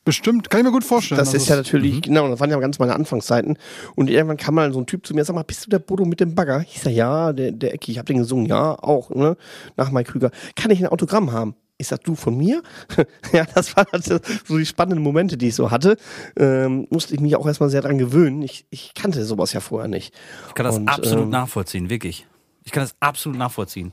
bestimmt, 0.04 0.48
kann 0.48 0.60
ich 0.60 0.64
mir 0.66 0.72
gut 0.72 0.84
vorstellen. 0.84 1.18
Das 1.18 1.28
Also 1.28 1.36
ist 1.38 1.48
ja 1.48 1.56
es- 1.56 1.66
natürlich, 1.66 2.00
genau, 2.02 2.28
das 2.28 2.40
waren 2.40 2.50
ja 2.50 2.58
ganz 2.58 2.78
meine 2.78 2.94
Anfangszeiten. 2.94 3.58
Und 3.94 4.08
irgendwann 4.08 4.36
kam 4.38 4.54
mal 4.54 4.72
so 4.72 4.80
ein 4.80 4.86
Typ 4.86 5.06
zu 5.06 5.14
mir, 5.14 5.24
sag 5.24 5.34
mal, 5.34 5.42
bist 5.44 5.66
du 5.66 5.70
der 5.70 5.78
Bodo 5.80 6.04
mit 6.04 6.20
dem 6.20 6.34
Bagger? 6.34 6.62
Ich 6.62 6.80
sag, 6.80 6.92
ja, 6.92 7.32
der, 7.32 7.52
der 7.52 7.74
Ecki, 7.74 7.92
ich 7.92 7.98
hab 7.98 8.06
den 8.06 8.18
gesungen, 8.18 8.46
ja, 8.46 8.72
auch, 8.82 9.10
ne? 9.10 9.36
Nach 9.76 9.90
Mike 9.90 10.12
Krüger. 10.12 10.30
Kann 10.56 10.70
ich 10.70 10.80
ein 10.80 10.86
Autogramm 10.90 11.32
haben? 11.32 11.54
Ich 11.78 11.88
sag, 11.88 12.02
du 12.02 12.16
von 12.16 12.36
mir? 12.36 12.62
ja, 13.32 13.46
das 13.54 13.76
waren 13.76 14.02
so 14.02 14.58
die 14.58 14.66
spannenden 14.66 15.02
Momente, 15.02 15.36
die 15.36 15.48
ich 15.48 15.54
so 15.54 15.70
hatte. 15.70 15.96
Ähm, 16.36 16.86
musste 16.90 17.14
ich 17.14 17.20
mich 17.20 17.36
auch 17.36 17.46
erstmal 17.46 17.70
sehr 17.70 17.82
dran 17.82 17.98
gewöhnen. 17.98 18.42
Ich, 18.42 18.66
ich 18.70 18.94
kannte 18.94 19.24
sowas 19.24 19.52
ja 19.52 19.60
vorher 19.60 19.88
nicht. 19.88 20.12
Ich 20.48 20.54
kann 20.54 20.66
das 20.66 20.76
Und, 20.76 20.88
absolut 20.88 21.24
ähm, 21.24 21.30
nachvollziehen, 21.30 21.88
wirklich. 21.88 22.26
Ich 22.64 22.72
kann 22.72 22.82
das 22.82 22.94
absolut 23.00 23.38
nachvollziehen. 23.38 23.92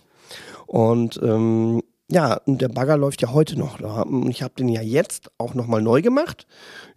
Und 0.65 1.19
ähm, 1.21 1.81
ja, 2.07 2.35
und 2.45 2.61
der 2.61 2.69
Bagger 2.69 2.97
läuft 2.97 3.23
ja 3.23 3.33
heute 3.33 3.57
noch. 3.57 3.79
Da. 3.79 4.01
Und 4.01 4.29
Ich 4.29 4.43
habe 4.43 4.53
den 4.55 4.69
ja 4.69 4.81
jetzt 4.81 5.31
auch 5.37 5.55
nochmal 5.55 5.81
neu 5.81 6.01
gemacht. 6.01 6.45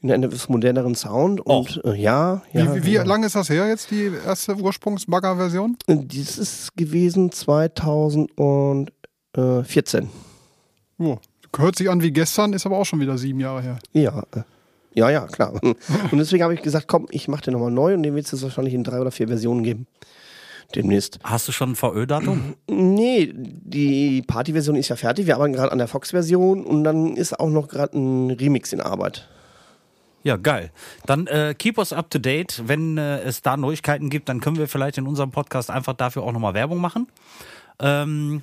In 0.01 0.13
einem 0.13 0.25
etwas 0.25 0.49
moderneren 0.49 0.95
Sound. 0.95 1.41
Und 1.41 1.83
äh, 1.85 1.95
ja, 1.95 2.43
ja. 2.53 2.75
Wie, 2.75 2.83
wie, 2.83 2.87
wie 2.87 2.95
ja. 2.95 3.05
lange 3.05 3.27
ist 3.27 3.35
das 3.35 3.49
her 3.49 3.67
jetzt, 3.69 3.91
die 3.91 4.13
erste 4.27 4.57
Ursprungs-Bagger-Version? 4.57 5.77
Dies 5.87 6.39
ist 6.39 6.77
gewesen 6.77 7.33
2014. 7.33 10.11
Oh, 10.99 11.19
hört 11.57 11.77
sich 11.77 11.89
an 11.91 12.03
wie 12.03 12.13
gestern, 12.13 12.53
ist 12.53 12.67
aber 12.67 12.79
auch 12.79 12.85
schon 12.85 13.01
wieder 13.01 13.17
sieben 13.19 13.41
Jahre 13.41 13.63
her. 13.63 13.79
Ja, 13.93 14.23
äh, 14.35 14.43
ja, 14.95 15.11
ja, 15.11 15.27
klar. 15.27 15.61
Und 15.63 16.19
deswegen 16.19 16.43
habe 16.43 16.55
ich 16.55 16.63
gesagt, 16.63 16.89
komm, 16.89 17.07
ich 17.11 17.29
mache 17.29 17.43
den 17.43 17.53
nochmal 17.53 17.71
neu 17.71 17.95
und 17.95 18.03
den 18.03 18.15
wird 18.15 18.33
es 18.33 18.43
wahrscheinlich 18.43 18.75
in 18.75 18.85
drei 18.85 19.01
oder 19.01 19.11
vier 19.11 19.29
Versionen 19.29 19.63
geben. 19.63 19.87
Demnächst. 20.75 21.19
Hast 21.23 21.49
du 21.49 21.53
schon 21.53 21.71
ein 21.71 21.77
VÖ-Datum? 21.77 22.55
Nee, 22.69 23.33
die 23.35 24.23
Party-Version 24.23 24.77
ist 24.77 24.89
ja 24.89 24.97
fertig. 24.97 25.27
Wir 25.27 25.37
arbeiten 25.37 25.55
gerade 25.55 25.73
an 25.73 25.79
der 25.79 25.89
Fox-Version 25.89 26.65
und 26.65 26.85
dann 26.85 27.17
ist 27.17 27.39
auch 27.39 27.49
noch 27.49 27.69
gerade 27.69 27.97
ein 27.97 28.31
Remix 28.31 28.73
in 28.75 28.83
Arbeit. 28.83 29.29
Ja, 30.25 30.37
geil. 30.37 30.71
Dann 31.07 31.27
äh, 31.27 31.55
keep 31.57 31.79
us 31.79 31.95
up 31.95 32.11
to 32.11 32.19
date. 32.19 32.63
Wenn 32.67 32.99
äh, 32.99 33.21
es 33.21 33.41
da 33.41 33.57
Neuigkeiten 33.57 34.11
gibt, 34.11 34.29
dann 34.29 34.41
können 34.41 34.57
wir 34.57 34.69
vielleicht 34.69 34.99
in 34.99 35.07
unserem 35.07 35.31
Podcast 35.31 35.71
einfach 35.71 35.95
dafür 35.95 36.23
auch 36.23 36.33
nochmal 36.33 36.53
Werbung 36.53 36.81
machen. 36.81 37.07
Ähm, 37.79 38.43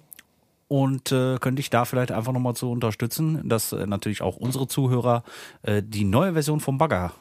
und 0.68 1.12
äh, 1.12 1.38
könnte 1.40 1.60
ich 1.60 1.70
da 1.70 1.86
vielleicht 1.86 2.12
einfach 2.12 2.32
nochmal 2.34 2.56
zu 2.56 2.72
unterstützen, 2.72 3.48
dass 3.48 3.72
äh, 3.72 3.86
natürlich 3.86 4.22
auch 4.22 4.38
unsere 4.38 4.68
Zuhörer 4.68 5.24
äh, 5.64 5.82
die 5.86 6.04
neue 6.06 6.34
Version 6.34 6.60
vom 6.60 6.78
Bagger 6.78 7.14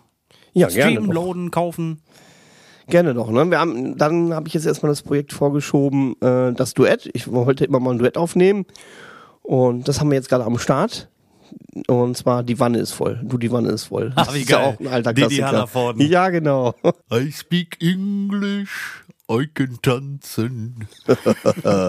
Ja, 0.53 0.71
streamen, 0.71 1.11
loaden, 1.11 1.51
kaufen. 1.51 2.01
Gerne 2.87 3.15
doch. 3.15 3.31
Ne? 3.31 3.51
Wir 3.51 3.59
haben, 3.61 3.97
dann 3.97 4.35
habe 4.35 4.47
ich 4.49 4.55
jetzt 4.55 4.67
erstmal 4.67 4.93
das 4.93 5.03
Projekt 5.03 5.33
vorgeschoben, 5.33 6.21
äh, 6.21 6.53
das 6.53 6.75
Duett. 6.75 7.09
Ich 7.15 7.31
wollte 7.31 7.65
immer 7.65 7.81
mal 7.81 7.93
ein 7.93 7.99
Duett 7.99 8.17
aufnehmen. 8.19 8.67
Und 9.43 9.89
das 9.89 10.01
haben 10.01 10.11
wir 10.11 10.17
jetzt 10.17 10.29
gerade 10.29 10.45
am 10.45 10.59
Start. 10.59 11.09
Und 11.87 12.17
zwar 12.17 12.43
Die 12.43 12.59
Wanne 12.61 12.79
ist 12.79 12.93
voll. 12.93 13.21
Du, 13.23 13.39
die 13.39 13.51
Wanne 13.53 13.71
ist 13.71 13.85
voll. 13.85 14.13
Ah, 14.17 14.25
Das 14.25 14.35
wie 14.35 14.41
ist 14.41 14.51
ja 14.51 14.59
geil. 14.59 14.67
auch 14.75 14.81
ein 14.81 14.87
alter 14.89 15.15
Klassiker. 15.15 15.69
Ja, 15.99 16.29
genau. 16.31 16.75
I 17.13 17.31
speak 17.33 17.77
English, 17.81 19.03
I 19.31 19.47
can 19.53 19.79
tanzen. 19.83 20.87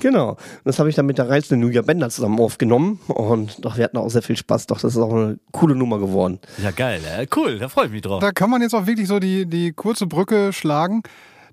genau. 0.00 0.36
Das 0.64 0.78
habe 0.78 0.88
ich 0.88 0.94
dann 0.94 1.06
mit 1.06 1.18
der 1.18 1.28
reizenden 1.28 1.62
Julia 1.62 1.82
Bender 1.82 2.10
zusammen 2.10 2.38
aufgenommen. 2.40 3.00
Und 3.08 3.64
doch, 3.64 3.76
wir 3.76 3.84
hatten 3.84 3.96
auch 3.96 4.08
sehr 4.08 4.22
viel 4.22 4.36
Spaß. 4.36 4.66
Doch, 4.66 4.80
das 4.80 4.94
ist 4.94 5.00
auch 5.00 5.12
eine 5.12 5.38
coole 5.52 5.74
Nummer 5.74 5.98
geworden. 5.98 6.38
Ja, 6.62 6.70
geil. 6.70 7.00
Äh, 7.04 7.26
cool, 7.36 7.58
da 7.58 7.68
freue 7.68 7.86
ich 7.86 7.92
mich 7.92 8.02
drauf. 8.02 8.20
Da 8.20 8.32
kann 8.32 8.50
man 8.50 8.62
jetzt 8.62 8.74
auch 8.74 8.86
wirklich 8.86 9.08
so 9.08 9.18
die, 9.18 9.46
die 9.46 9.72
kurze 9.72 10.06
Brücke 10.06 10.52
schlagen. 10.52 11.02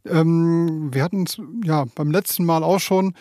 Ähm, 0.08 0.90
wir 0.94 1.04
hatten 1.04 1.24
es 1.24 1.42
ja 1.64 1.86
beim 1.96 2.12
letzten 2.12 2.46
Mal 2.46 2.64
auch 2.64 2.80
schon. 2.80 3.14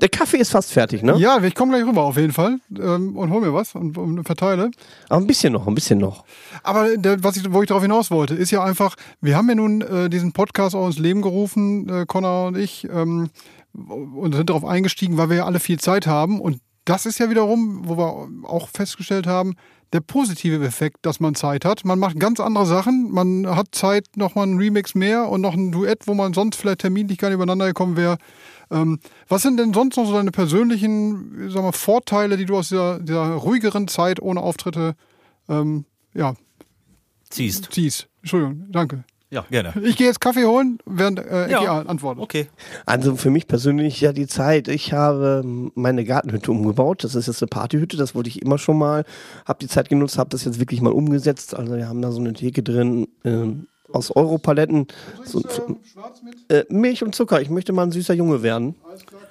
Der 0.00 0.08
Kaffee 0.08 0.36
ist 0.36 0.50
fast 0.50 0.72
fertig, 0.72 1.02
ne? 1.02 1.16
Ja, 1.18 1.42
ich 1.42 1.54
komme 1.54 1.72
gleich 1.72 1.86
rüber 1.86 2.02
auf 2.02 2.16
jeden 2.16 2.32
Fall 2.32 2.58
ähm, 2.78 3.16
und 3.16 3.30
hol 3.30 3.40
mir 3.40 3.52
was 3.52 3.74
und, 3.74 3.98
und 3.98 4.24
verteile. 4.24 4.70
Aber 5.08 5.20
ein 5.20 5.26
bisschen 5.26 5.52
noch, 5.52 5.66
ein 5.66 5.74
bisschen 5.74 5.98
noch. 5.98 6.24
Aber 6.62 6.96
der, 6.96 7.22
was 7.24 7.36
ich, 7.36 7.52
wo 7.52 7.62
ich 7.62 7.68
darauf 7.68 7.82
hinaus 7.82 8.10
wollte, 8.10 8.34
ist 8.34 8.50
ja 8.50 8.62
einfach, 8.62 8.94
wir 9.20 9.36
haben 9.36 9.48
ja 9.48 9.54
nun 9.54 9.80
äh, 9.80 10.08
diesen 10.08 10.32
Podcast 10.32 10.76
auch 10.76 10.86
ins 10.86 10.98
Leben 10.98 11.22
gerufen, 11.22 11.88
äh, 11.88 12.06
Connor 12.06 12.48
und 12.48 12.56
ich, 12.56 12.86
ähm, 12.92 13.30
und 13.72 14.34
sind 14.34 14.50
darauf 14.50 14.64
eingestiegen, 14.64 15.16
weil 15.16 15.30
wir 15.30 15.38
ja 15.38 15.46
alle 15.46 15.60
viel 15.60 15.78
Zeit 15.78 16.06
haben. 16.06 16.40
Und 16.40 16.60
das 16.84 17.06
ist 17.06 17.18
ja 17.18 17.30
wiederum, 17.30 17.88
wo 17.88 17.96
wir 17.96 18.28
auch 18.48 18.68
festgestellt 18.68 19.26
haben, 19.26 19.54
der 19.92 20.00
positive 20.00 20.64
Effekt, 20.64 20.98
dass 21.02 21.20
man 21.20 21.34
Zeit 21.34 21.64
hat. 21.64 21.84
Man 21.84 21.98
macht 21.98 22.18
ganz 22.18 22.38
andere 22.40 22.66
Sachen. 22.66 23.10
Man 23.10 23.46
hat 23.48 23.68
Zeit, 23.72 24.06
nochmal 24.16 24.44
einen 24.44 24.58
Remix 24.58 24.94
mehr 24.94 25.28
und 25.28 25.40
noch 25.40 25.54
ein 25.54 25.72
Duett, 25.72 26.06
wo 26.06 26.14
man 26.14 26.32
sonst 26.32 26.56
vielleicht 26.56 26.80
terminlich 26.80 27.18
gar 27.18 27.28
nicht 27.28 27.34
übereinander 27.34 27.66
gekommen 27.66 27.96
wäre. 27.96 28.18
Ähm, 28.70 29.00
was 29.28 29.42
sind 29.42 29.56
denn 29.56 29.74
sonst 29.74 29.96
noch 29.96 30.06
so 30.06 30.12
deine 30.12 30.30
persönlichen 30.30 31.50
sag 31.50 31.62
mal, 31.62 31.72
Vorteile, 31.72 32.36
die 32.36 32.44
du 32.44 32.56
aus 32.56 32.68
dieser, 32.68 33.00
dieser 33.00 33.34
ruhigeren 33.34 33.88
Zeit 33.88 34.22
ohne 34.22 34.40
Auftritte 34.40 34.94
ähm, 35.48 35.84
ja, 36.14 36.34
Ziehst. 37.30 37.68
ziehst? 37.72 38.08
Entschuldigung, 38.22 38.66
danke. 38.70 39.04
Ja, 39.32 39.44
gerne. 39.48 39.72
Ich 39.84 39.96
gehe 39.96 40.08
jetzt 40.08 40.20
Kaffee 40.20 40.44
holen, 40.44 40.78
während 40.86 41.20
äh, 41.20 41.44
Ecki 41.44 41.64
Ja. 41.64 41.82
antwortet. 41.82 42.22
Okay. 42.22 42.48
Also 42.84 43.14
für 43.14 43.30
mich 43.30 43.46
persönlich 43.46 44.00
ja 44.00 44.12
die 44.12 44.26
Zeit. 44.26 44.66
Ich 44.66 44.92
habe 44.92 45.42
meine 45.76 46.04
Gartenhütte 46.04 46.50
umgebaut. 46.50 47.04
Das 47.04 47.14
ist 47.14 47.28
jetzt 47.28 47.40
eine 47.40 47.48
Partyhütte. 47.48 47.96
Das 47.96 48.16
wollte 48.16 48.28
ich 48.28 48.42
immer 48.42 48.58
schon 48.58 48.76
mal. 48.76 49.04
Habe 49.46 49.60
die 49.60 49.68
Zeit 49.68 49.88
genutzt, 49.88 50.18
habe 50.18 50.30
das 50.30 50.44
jetzt 50.44 50.58
wirklich 50.58 50.80
mal 50.80 50.92
umgesetzt. 50.92 51.54
Also 51.54 51.76
wir 51.76 51.88
haben 51.88 52.02
da 52.02 52.10
so 52.10 52.18
eine 52.18 52.32
Theke 52.32 52.64
drin 52.64 53.06
ähm, 53.24 53.68
aus 53.92 54.10
Europaletten. 54.10 54.88
So, 55.24 55.42
äh, 56.48 56.64
Milch 56.68 57.04
und 57.04 57.14
Zucker. 57.14 57.40
Ich 57.40 57.50
möchte 57.50 57.72
mal 57.72 57.84
ein 57.84 57.92
süßer 57.92 58.14
Junge 58.14 58.42
werden. 58.42 58.74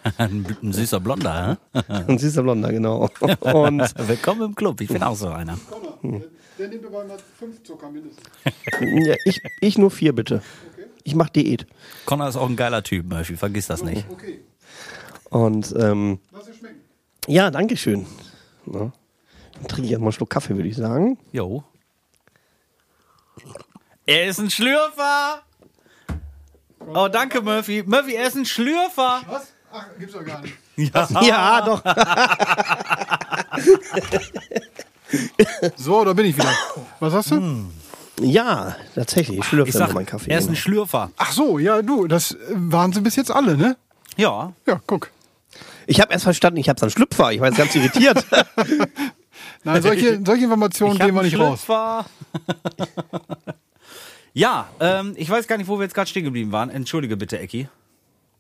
Ein, 0.18 0.46
ein 0.64 0.72
süßer 0.72 1.02
Blonder, 1.02 1.60
hä? 1.74 1.82
Ein 2.08 2.18
süßer 2.18 2.42
Blonder, 2.42 2.72
genau. 2.72 3.10
Und 3.42 3.82
Willkommen 4.08 4.44
im 4.44 4.56
Club. 4.56 4.80
Ich 4.80 4.88
bin 4.88 5.04
auch 5.04 5.16
so 5.16 5.28
einer. 5.28 5.58
Der 6.60 6.68
nimmt 6.68 6.86
aber 6.86 7.06
mal 7.06 7.18
fünf 7.40 7.64
Zucker 7.64 7.90
mindestens. 7.90 8.24
ja, 8.82 9.16
ich, 9.24 9.42
ich 9.62 9.78
nur 9.78 9.90
vier 9.90 10.14
bitte. 10.14 10.44
Ich 11.04 11.16
mache 11.16 11.32
Diät. 11.32 11.66
Connor 12.06 12.28
ist 12.28 12.36
auch 12.36 12.50
ein 12.50 12.58
geiler 12.58 12.84
Typ, 12.84 13.10
Murphy. 13.10 13.38
Vergiss 13.38 13.68
das 13.68 13.82
nicht. 13.82 14.06
Okay, 14.10 14.42
Und 15.30 15.74
ähm, 15.80 16.20
lass 16.32 16.46
dir 16.46 16.54
schmecken. 16.54 16.82
ja, 17.28 17.50
danke 17.50 17.78
schön. 17.78 18.06
Ja. 18.66 18.92
Dann 19.54 19.68
trinke 19.70 19.86
ich 19.86 19.92
erstmal 19.92 20.10
einen 20.10 20.14
Schluck 20.14 20.30
Kaffee, 20.30 20.56
würde 20.56 20.68
ich 20.68 20.76
sagen. 20.76 21.18
Jo. 21.32 21.64
Er 24.06 24.28
ist 24.28 24.40
ein 24.40 24.50
Schlürfer. 24.50 25.42
Oh, 26.94 27.08
danke, 27.08 27.42
Murphy. 27.42 27.84
Murphy, 27.86 28.16
er 28.16 28.28
ist 28.28 28.36
ein 28.36 28.46
Schlürfer. 28.46 29.22
Was? 29.28 29.54
Ach, 29.72 29.86
gibt's 29.98 30.14
doch 30.14 30.26
gar 30.26 30.42
nicht. 30.42 30.56
Ja. 30.80 31.10
Ja, 31.22 31.62
doch. 31.62 31.84
So, 35.76 36.04
da 36.06 36.14
bin 36.14 36.26
ich 36.26 36.38
wieder. 36.38 36.54
Was 37.00 37.14
hast 37.14 37.32
du? 37.32 37.66
Ja, 38.22 38.76
tatsächlich. 38.96 39.40
Ich 39.40 39.46
schlürfe 39.46 39.70
Ich 39.70 39.76
sag, 39.76 39.94
meinen 39.94 40.06
Kaffee. 40.06 40.30
er 40.32 40.40
ist 40.40 40.50
ein. 40.50 40.56
Schlürfer. 40.56 41.12
Ach 41.18 41.32
so, 41.32 41.58
ja, 41.58 41.82
du, 41.82 42.08
das 42.08 42.32
äh, 42.32 42.38
waren 42.54 42.92
sie 42.94 43.02
bis 43.02 43.16
jetzt 43.16 43.32
alle, 43.32 43.58
ne? 43.58 43.78
Ja. 44.18 44.54
Ja, 44.68 44.82
guck. 44.86 45.10
Ich 45.88 46.02
habe 46.02 46.12
erst 46.14 46.24
verstanden, 46.24 46.60
ich 46.60 46.70
habe 46.70 46.82
einen 46.82 46.92
Schlüpfer. 46.92 47.32
Ich 47.32 47.40
war 47.40 47.48
jetzt 47.48 47.58
ganz 47.58 47.74
irritiert. 47.76 48.26
Nein, 49.64 49.82
solche, 49.82 50.22
solche 50.24 50.44
Informationen 50.44 50.94
Ich 50.94 51.00
gehen 51.00 51.16
wir 51.16 51.24
nicht 51.24 51.40
raus. 51.40 51.64
Schlürfer. 51.64 52.06
ja, 54.34 54.68
ähm, 54.80 55.14
ich 55.18 55.30
weiß 55.30 55.48
gar 55.48 55.58
nicht, 55.58 55.68
wo 55.68 55.78
wir 55.80 55.84
jetzt 55.84 55.96
gerade 55.96 56.10
stehen 56.10 56.26
geblieben 56.26 56.52
waren. 56.52 56.70
Entschuldige 56.70 57.18
bitte, 57.18 57.40
Ecki. 57.40 57.68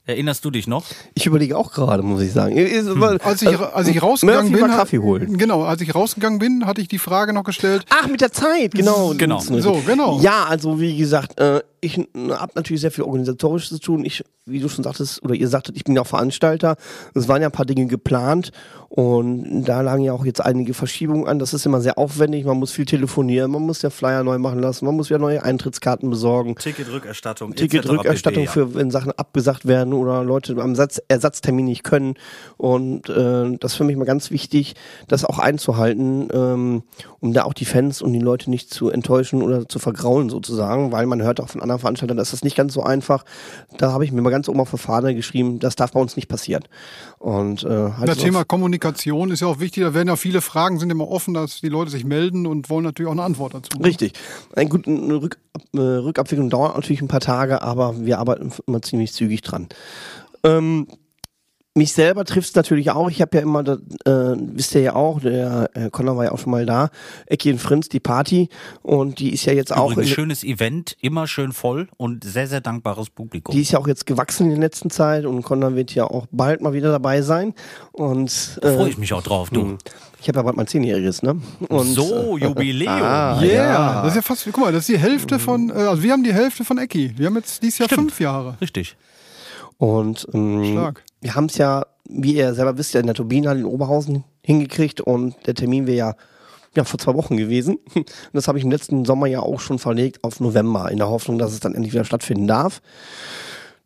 Erinnerst 0.09 0.43
du 0.43 0.49
dich 0.49 0.65
noch? 0.65 0.85
Ich 1.13 1.27
überlege 1.27 1.55
auch 1.55 1.71
gerade, 1.71 2.01
muss 2.01 2.23
ich 2.23 2.31
sagen. 2.33 2.55
Weil- 2.99 3.19
Als 3.21 3.43
ich, 3.43 3.47
also, 3.49 3.65
als 3.65 3.87
ich 3.87 4.01
rausgegangen 4.01 4.51
bin. 4.51 4.61
mal 4.61 4.69
Kaffee 4.75 4.97
holen. 4.97 5.37
Genau, 5.37 5.63
als 5.65 5.81
ich 5.81 5.93
rausgegangen 5.93 6.39
bin, 6.39 6.65
hatte 6.65 6.81
ich 6.81 6.87
die 6.87 6.97
Frage 6.97 7.31
noch 7.31 7.43
gestellt. 7.43 7.85
Ach, 7.89 8.07
mit 8.07 8.19
der 8.19 8.31
Zeit, 8.31 8.73
genau. 8.73 9.13
Genau. 9.15 9.39
So, 9.39 9.79
genau. 9.85 10.19
Ja, 10.19 10.45
also 10.45 10.79
wie 10.79 10.97
gesagt, 10.97 11.39
äh, 11.39 11.61
ich 11.81 11.97
habe 11.97 12.51
natürlich 12.55 12.81
sehr 12.81 12.91
viel 12.91 13.03
organisatorisches 13.03 13.69
zu 13.69 13.79
tun. 13.79 14.05
Ich, 14.05 14.23
wie 14.45 14.59
du 14.59 14.69
schon 14.69 14.83
sagtest, 14.83 15.23
oder 15.23 15.35
ihr 15.35 15.47
sagtet, 15.47 15.77
ich 15.77 15.83
bin 15.83 15.95
ja 15.95 16.01
auch 16.01 16.07
Veranstalter. 16.07 16.75
Es 17.13 17.27
waren 17.27 17.41
ja 17.41 17.47
ein 17.47 17.51
paar 17.51 17.65
Dinge 17.65 17.87
geplant 17.87 18.51
und 18.89 19.65
da 19.65 19.81
lagen 19.81 20.01
ja 20.01 20.13
auch 20.13 20.25
jetzt 20.25 20.43
einige 20.43 20.73
Verschiebungen 20.73 21.27
an. 21.27 21.37
Das 21.37 21.53
ist 21.53 21.65
immer 21.65 21.79
sehr 21.79 21.97
aufwendig. 21.97 22.45
Man 22.45 22.57
muss 22.57 22.71
viel 22.71 22.85
telefonieren, 22.85 23.51
man 23.51 23.61
muss 23.61 23.81
ja 23.81 23.91
Flyer 23.91 24.23
neu 24.23 24.39
machen 24.39 24.59
lassen, 24.59 24.85
man 24.85 24.95
muss 24.95 25.09
wieder 25.09 25.19
neue 25.19 25.43
Eintrittskarten 25.43 26.09
besorgen. 26.09 26.55
Ticketrückerstattung. 26.55 27.53
Ticketrückerstattung 27.55 28.47
für, 28.47 28.73
wenn 28.73 28.89
Sachen 28.89 29.11
abgesagt 29.11 29.67
werden 29.67 29.93
oder 29.93 30.23
Leute 30.23 30.57
am 30.57 30.75
Satz, 30.75 30.99
Ersatztermin 31.07 31.65
nicht 31.65 31.83
können. 31.83 32.15
Und 32.57 33.09
äh, 33.09 33.57
das 33.59 33.73
ist 33.73 33.77
für 33.77 33.83
mich 33.83 33.95
mal 33.95 34.05
ganz 34.05 34.31
wichtig, 34.31 34.73
das 35.07 35.23
auch 35.23 35.37
einzuhalten, 35.37 36.29
ähm, 36.33 36.83
um 37.19 37.33
da 37.33 37.43
auch 37.43 37.53
die 37.53 37.65
Fans 37.65 38.01
und 38.01 38.13
die 38.13 38.19
Leute 38.19 38.49
nicht 38.49 38.73
zu 38.73 38.89
enttäuschen 38.89 39.43
oder 39.43 39.69
zu 39.69 39.77
vergraulen 39.77 40.29
sozusagen, 40.29 40.91
weil 40.91 41.05
man 41.05 41.21
hört 41.21 41.39
auch 41.39 41.49
von 41.49 41.61
anderen 41.61 41.68
Veranstaltern, 41.77 42.17
dass 42.17 42.31
das 42.31 42.43
nicht 42.43 42.55
ganz 42.55 42.73
so 42.73 42.81
einfach. 42.81 43.25
Da 43.77 43.91
habe 43.91 44.05
ich 44.05 44.11
mir 44.11 44.21
mal 44.21 44.29
ganz 44.31 44.49
oben 44.49 44.59
auf 44.59 44.71
der 44.71 44.79
Fahne 44.79 45.13
geschrieben, 45.13 45.59
das 45.59 45.75
darf 45.75 45.91
bei 45.91 45.99
uns 45.99 46.15
nicht 46.15 46.27
passieren. 46.27 46.63
Und 47.19 47.63
äh, 47.63 47.67
halt 47.67 48.07
Das 48.07 48.17
Thema 48.17 48.43
Kommunikation 48.45 49.29
ist 49.31 49.41
ja 49.41 49.47
auch 49.47 49.59
wichtig. 49.59 49.83
Da 49.83 49.93
werden 49.93 50.07
ja 50.07 50.15
viele 50.15 50.41
Fragen, 50.41 50.79
sind 50.79 50.89
immer 50.89 51.09
offen, 51.09 51.33
dass 51.33 51.61
die 51.61 51.69
Leute 51.69 51.91
sich 51.91 52.05
melden 52.05 52.47
und 52.47 52.69
wollen 52.69 52.85
natürlich 52.85 53.07
auch 53.07 53.13
eine 53.13 53.23
Antwort 53.23 53.53
dazu. 53.53 53.77
Richtig. 53.83 54.13
Ein 54.55 54.69
gut, 54.69 54.87
eine 54.87 55.21
Rück, 55.21 55.37
äh, 55.73 55.79
Rückabwicklung 55.79 56.49
dauert 56.49 56.75
natürlich 56.75 57.01
ein 57.01 57.07
paar 57.07 57.19
Tage, 57.19 57.61
aber 57.61 58.05
wir 58.05 58.19
arbeiten 58.19 58.51
immer 58.65 58.81
ziemlich 58.81 59.13
zügig 59.13 59.41
dran. 59.41 59.67
Ähm, 60.43 60.87
mich 61.79 61.93
selber 61.93 62.25
trifft 62.25 62.49
es 62.49 62.55
natürlich 62.55 62.91
auch. 62.91 63.09
Ich 63.09 63.21
habe 63.21 63.37
ja 63.37 63.43
immer, 63.43 63.63
das, 63.63 63.79
äh, 64.05 64.35
wisst 64.37 64.75
ihr 64.75 64.81
ja 64.81 64.95
auch, 64.95 65.19
der 65.19 65.69
äh, 65.73 65.89
Conor 65.89 66.17
war 66.17 66.25
ja 66.25 66.31
auch 66.31 66.37
schon 66.39 66.51
mal 66.51 66.65
da, 66.65 66.89
Ecki 67.25 67.51
und 67.51 67.59
Frinz, 67.59 67.89
die 67.89 67.99
Party. 67.99 68.49
Und 68.83 69.19
die 69.19 69.33
ist 69.33 69.45
ja 69.45 69.53
jetzt 69.53 69.75
auch, 69.75 69.91
Übrigens 69.91 70.09
in, 70.09 70.15
schönes 70.15 70.43
Event, 70.43 70.95
immer 71.01 71.25
schön 71.25 71.51
voll 71.51 71.87
und 71.97 72.23
sehr, 72.23 72.47
sehr 72.47 72.61
dankbares 72.61 73.09
Publikum. 73.09 73.55
die 73.55 73.61
ist 73.61 73.71
ja 73.71 73.79
auch 73.79 73.87
jetzt 73.87 74.05
gewachsen 74.05 74.43
in 74.45 74.49
der 74.51 74.59
letzten 74.59 74.89
Zeit 74.89 75.25
und 75.25 75.41
Conor 75.41 75.75
wird 75.75 75.95
ja 75.95 76.03
auch 76.05 76.27
bald 76.31 76.61
mal 76.61 76.73
wieder 76.73 76.91
dabei 76.91 77.21
sein. 77.21 77.53
Und 77.93 78.59
da 78.61 78.73
freue 78.73 78.87
äh, 78.87 78.89
ich 78.89 78.97
mich 78.97 79.13
auch 79.13 79.23
drauf, 79.23 79.49
du. 79.49 79.77
ich 80.21 80.27
habe 80.27 80.37
ja 80.39 80.43
bald 80.43 80.57
mein 80.57 80.67
Zehnjähriges, 80.67 81.23
ne? 81.23 81.41
Und, 81.69 81.87
so, 81.87 82.37
Jubiläum. 82.37 82.89
Ah, 83.01 83.39
Yeah, 83.41 83.53
ja. 83.53 84.01
das 84.01 84.09
ist 84.11 84.15
ja 84.17 84.21
fast, 84.21 84.45
guck 84.45 84.57
mal, 84.57 84.71
das 84.71 84.81
ist 84.81 84.89
die 84.89 84.97
Hälfte 84.99 85.39
von, 85.39 85.69
äh, 85.69 85.73
also 85.73 86.03
wir 86.03 86.11
haben 86.11 86.23
die 86.23 86.33
Hälfte 86.33 86.63
von 86.65 86.77
Ecki. 86.77 87.13
Wir 87.17 87.27
haben 87.27 87.35
jetzt 87.35 87.63
dieses 87.63 87.79
Jahr 87.79 87.87
Stimmt. 87.87 88.11
fünf 88.11 88.19
Jahre. 88.19 88.57
Richtig. 88.59 88.97
Und 89.77 90.27
ähm, 90.33 90.65
Stark. 90.73 91.03
Wir 91.21 91.35
haben 91.35 91.45
es 91.45 91.57
ja, 91.57 91.85
wie 92.07 92.35
ihr 92.35 92.53
selber 92.53 92.77
wisst, 92.77 92.93
ja 92.93 92.99
in 92.99 93.05
der 93.05 93.15
Turbinenhalle 93.15 93.59
in 93.59 93.65
Oberhausen 93.65 94.23
hingekriegt 94.43 95.01
und 95.01 95.35
der 95.45 95.55
Termin 95.55 95.87
wäre 95.87 95.97
ja, 95.97 96.15
ja 96.75 96.83
vor 96.83 96.99
zwei 96.99 97.15
Wochen 97.15 97.37
gewesen. 97.37 97.77
Und 97.93 98.07
das 98.33 98.47
habe 98.47 98.57
ich 98.57 98.63
im 98.63 98.71
letzten 98.71 99.05
Sommer 99.05 99.27
ja 99.27 99.41
auch 99.41 99.59
schon 99.59 99.79
verlegt 99.79 100.23
auf 100.23 100.39
November, 100.39 100.91
in 100.91 100.97
der 100.97 101.09
Hoffnung, 101.09 101.37
dass 101.37 101.51
es 101.51 101.59
dann 101.59 101.75
endlich 101.75 101.93
wieder 101.93 102.05
stattfinden 102.05 102.47
darf. 102.47 102.81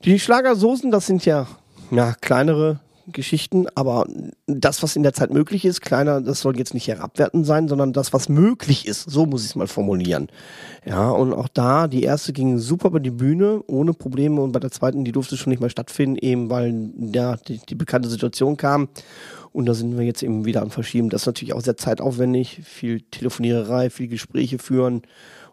Die 0.06 0.20
Schlagersoßen, 0.20 0.92
das 0.92 1.08
sind 1.08 1.26
ja, 1.26 1.48
ja 1.92 2.14
kleinere 2.22 2.80
Geschichten, 3.12 3.68
aber 3.76 4.08
das, 4.48 4.84
was 4.84 4.96
in 4.96 5.04
der 5.04 5.14
Zeit 5.14 5.32
möglich 5.32 5.66
ist, 5.66 5.82
kleiner, 5.82 6.22
das 6.22 6.42
soll 6.42 6.58
jetzt 6.58 6.74
nicht 6.74 6.88
herabwertend 6.88 7.46
sein, 7.46 7.68
sondern 7.68 7.94
das, 7.94 8.14
was 8.14 8.30
möglich 8.30 8.88
ist, 8.88 9.10
so 9.10 9.26
muss 9.26 9.44
ich 9.44 9.50
es 9.50 9.56
mal 9.56 9.68
formulieren. 9.68 10.28
Ja, 10.86 11.10
und 11.10 11.34
auch 11.34 11.48
da, 11.48 11.88
die 11.88 12.04
erste 12.04 12.34
ging 12.34 12.60
super 12.60 12.88
über 12.88 13.00
die 13.00 13.12
Bühne, 13.12 13.62
ohne 13.68 13.94
Probleme, 13.94 14.42
und 14.42 14.52
bei 14.52 14.60
der 14.60 14.72
zweiten, 14.72 15.04
die 15.04 15.12
durfte 15.12 15.38
schon 15.38 15.52
nicht 15.52 15.60
mehr 15.60 15.70
stattfinden, 15.70 16.18
eben 16.18 16.50
weil 16.50 16.92
ja, 17.14 17.36
die, 17.36 17.60
die 17.60 17.76
bekannte 17.76 18.10
Situation 18.10 18.58
kam. 18.58 18.88
Und 19.52 19.68
da 19.68 19.74
sind 19.76 19.98
wir 19.98 20.06
jetzt 20.06 20.24
eben 20.24 20.46
wieder 20.46 20.62
am 20.62 20.72
Verschieben. 20.72 21.10
Das 21.10 21.24
ist 21.24 21.28
natürlich 21.28 21.54
auch 21.54 21.62
sehr 21.62 21.78
zeitaufwendig, 21.78 22.62
viel 22.64 23.02
Telefoniererei, 23.02 23.92
viel 23.92 24.08
Gespräche 24.08 24.58
führen 24.58 25.04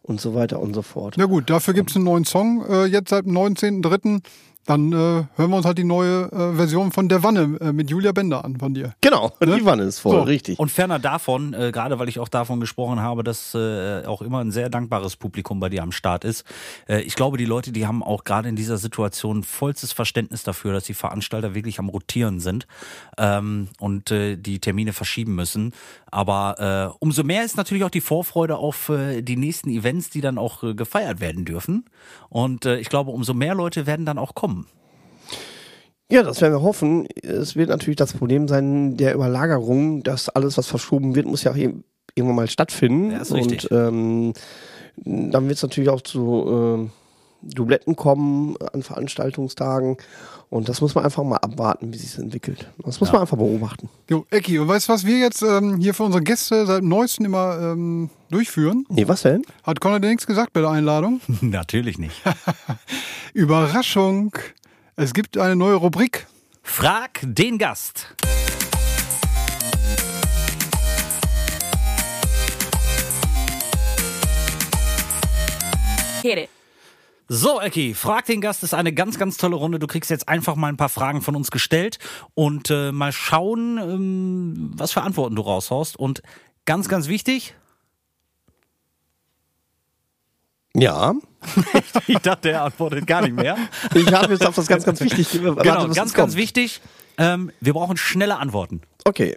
und 0.03 0.21
so 0.21 0.35
weiter 0.35 0.61
und 0.61 0.75
so 0.75 0.83
fort. 0.83 1.15
Na 1.19 1.27
gut, 1.27 1.51
dafür 1.51 1.75
gibt 1.75 1.91
es 1.91 1.97
einen 1.97 2.07
neuen 2.07 2.25
Song, 2.25 2.65
äh, 2.69 2.87
jetzt 2.87 3.11
seit 3.11 3.27
dem 3.27 3.37
19.03. 3.37 4.23
Dann 4.67 4.93
äh, 4.93 4.95
hören 4.95 5.51
wir 5.51 5.57
uns 5.57 5.67
halt 5.67 5.79
die 5.79 5.85
neue 5.85 6.31
äh, 6.31 6.55
Version 6.55 6.93
von 6.93 7.09
Der 7.09 7.23
Wanne 7.23 7.59
äh, 7.61 7.73
mit 7.73 7.91
Julia 7.91 8.13
Bender 8.13 8.45
an 8.45 8.57
von 8.59 8.75
dir. 8.75 8.95
Genau, 9.01 9.33
die 9.43 9.65
Wanne 9.65 9.85
ist 9.85 9.99
voll, 10.01 10.17
So. 10.17 10.23
richtig. 10.23 10.59
Und 10.59 10.71
ferner 10.71 10.99
davon, 10.99 11.55
äh, 11.55 11.73
gerade 11.73 11.99
weil 11.99 12.09
ich 12.09 12.19
auch 12.21 12.29
davon 12.29 12.61
gesprochen 12.61 13.01
habe, 13.01 13.25
dass 13.25 13.55
äh, 13.55 14.05
auch 14.05 14.23
immer 14.23 14.39
ein 14.41 14.53
sehr 14.53 14.69
dankbares 14.69 15.17
Publikum 15.17 15.61
bei 15.61 15.71
dir 15.71 15.83
am 15.83 15.93
Start 15.93 16.25
ist. 16.25 16.45
Äh, 16.89 17.01
ich 17.03 17.15
glaube, 17.17 17.39
die 17.39 17.47
Leute, 17.47 17.73
die 17.73 17.87
haben 17.87 18.03
auch 18.03 18.23
gerade 18.25 18.49
in 18.49 18.55
dieser 18.55 18.77
Situation 18.77 19.43
vollstes 19.43 19.93
Verständnis 19.93 20.43
dafür, 20.43 20.73
dass 20.73 20.85
die 20.85 20.95
Veranstalter 20.95 21.55
wirklich 21.55 21.79
am 21.79 21.89
Rotieren 21.89 22.39
sind 22.39 22.67
ähm, 23.19 23.69
und 23.81 24.11
äh, 24.11 24.37
die 24.37 24.61
Termine 24.61 24.93
verschieben 24.93 25.35
müssen. 25.35 25.73
Aber 26.13 26.93
äh, 26.93 26.97
umso 27.01 27.25
mehr 27.25 27.45
ist 27.45 27.57
natürlich 27.57 27.85
auch 27.85 27.91
die 27.91 28.01
Vorfreude 28.01 28.57
auf 28.57 28.89
äh, 28.89 29.23
die 29.23 29.37
nächsten 29.37 29.71
Events, 29.71 30.11
die 30.11 30.21
dann 30.21 30.39
auch 30.39 30.63
äh, 30.63 30.75
gefeiert 30.75 31.21
werden 31.21 31.45
dürfen. 31.45 31.87
Und 32.29 32.67
äh, 32.67 32.79
ich 32.79 32.89
glaube, 32.89 33.11
umso 33.11 33.33
mehr 33.35 33.55
Leute 33.55 33.87
werden 33.87 34.05
dann 34.07 34.19
auch 34.19 34.35
kommen. 34.35 34.60
Ja, 36.11 36.23
das 36.23 36.41
werden 36.41 36.55
wir 36.55 36.63
hoffen. 36.63 37.07
Es 37.23 37.57
wird 37.57 37.69
natürlich 37.69 37.97
das 37.97 38.13
Problem 38.13 38.49
sein 38.49 38.97
der 38.97 39.15
Überlagerung, 39.15 40.03
dass 40.03 40.29
alles, 40.29 40.59
was 40.59 40.67
verschoben 40.67 41.15
wird, 41.15 41.27
muss 41.27 41.45
ja 41.45 41.53
auch 41.53 41.57
irgendwann 41.57 42.37
mal 42.37 42.51
stattfinden. 42.51 43.13
Ja, 43.13 43.19
ist 43.19 43.33
richtig. 43.33 43.71
Und 43.71 43.79
ähm, 43.79 44.33
dann 44.97 45.47
wird 45.47 45.57
es 45.57 45.63
natürlich 45.63 45.89
auch 45.89 46.01
zu 46.01 46.45
ähm, 46.49 46.91
Dubletten 47.43 47.97
kommen 47.97 48.57
an 48.73 48.83
Veranstaltungstagen. 48.83 49.97
Und 50.51 50.69
das 50.69 50.81
muss 50.81 50.97
man 50.97 51.05
einfach 51.05 51.23
mal 51.23 51.37
abwarten, 51.37 51.93
wie 51.93 51.97
sich 51.97 52.19
entwickelt. 52.19 52.69
Das 52.85 53.01
muss 53.01 53.13
man 53.13 53.21
einfach 53.21 53.37
beobachten. 53.37 53.89
Jo, 54.11 54.27
Ecki, 54.31 54.59
und 54.59 54.67
weißt 54.67 54.89
du, 54.89 54.93
was 54.93 55.07
wir 55.07 55.19
jetzt 55.19 55.43
ähm, 55.43 55.79
hier 55.79 55.95
für 55.95 56.03
unsere 56.03 56.25
Gäste 56.25 56.67
seit 56.67 56.83
neuestem 56.83 57.27
immer 57.27 57.57
ähm, 57.61 58.11
durchführen? 58.31 58.85
Nee, 58.89 59.07
was 59.07 59.23
denn? 59.23 59.43
Hat 59.63 59.81
Conor 59.81 60.01
dir 60.01 60.09
nichts 60.09 60.27
gesagt 60.27 60.53
bei 60.53 60.61
der 60.61 60.71
Einladung? 60.71 61.21
Natürlich 61.41 61.99
nicht. 61.99 62.21
Überraschung! 63.33 64.33
Es 65.03 65.15
gibt 65.15 65.39
eine 65.39 65.57
neue 65.57 65.77
Rubrik. 65.77 66.27
Frag 66.63 67.21
den 67.23 67.57
Gast. 67.57 68.15
Hit 76.21 76.37
it. 76.37 76.49
So, 77.29 77.63
Ecki, 77.63 77.95
frag 77.95 78.27
den 78.27 78.43
Gast 78.43 78.63
ist 78.63 78.75
eine 78.75 78.93
ganz, 78.93 79.19
ganz 79.19 79.39
tolle 79.39 79.57
Runde. 79.57 79.79
Du 79.79 79.87
kriegst 79.87 80.11
jetzt 80.11 80.29
einfach 80.29 80.55
mal 80.55 80.69
ein 80.69 80.77
paar 80.77 80.91
Fragen 80.91 81.23
von 81.23 81.35
uns 81.35 81.51
gestellt 81.51 81.99
und 82.35 82.69
äh, 82.69 82.93
mal 82.93 83.13
schauen, 83.13 83.79
ähm, 83.79 84.73
was 84.75 84.93
für 84.93 85.01
Antworten 85.01 85.35
du 85.35 85.41
raushaust. 85.41 85.97
Und 85.97 86.21
ganz, 86.67 86.91
ganz 86.91 87.09
wichtig, 87.09 87.55
Ja. 90.75 91.15
ich 92.07 92.19
dachte, 92.19 92.51
er 92.51 92.65
antwortet 92.65 93.07
gar 93.07 93.23
nicht 93.23 93.35
mehr. 93.35 93.57
Ich 93.95 94.13
habe 94.13 94.33
jetzt 94.33 94.47
auf 94.47 94.55
das 94.55 94.67
ganz, 94.67 94.85
ganz 94.85 95.01
wichtig 95.01 95.33
genau, 95.33 95.57
was 95.57 95.97
ganz, 95.97 96.15
ganz 96.15 96.37
wichtig. 96.37 96.81
Ähm, 97.19 97.51
wir 97.61 97.73
brauchen 97.73 97.97
schnelle 97.97 98.39
Antworten. 98.39 98.83
Okay. 99.05 99.37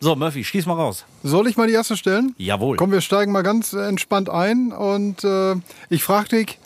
So, 0.00 0.14
Murphy, 0.14 0.44
schieß 0.44 0.66
mal 0.66 0.74
raus. 0.74 1.04
Soll 1.24 1.48
ich 1.48 1.56
mal 1.56 1.66
die 1.66 1.72
erste 1.72 1.96
stellen? 1.96 2.34
Jawohl. 2.38 2.76
Komm, 2.76 2.92
wir 2.92 3.00
steigen 3.00 3.32
mal 3.32 3.42
ganz 3.42 3.72
äh, 3.72 3.88
entspannt 3.88 4.30
ein 4.30 4.72
und 4.72 5.24
äh, 5.24 5.56
ich 5.90 6.04
frag 6.04 6.28
dich, 6.28 6.58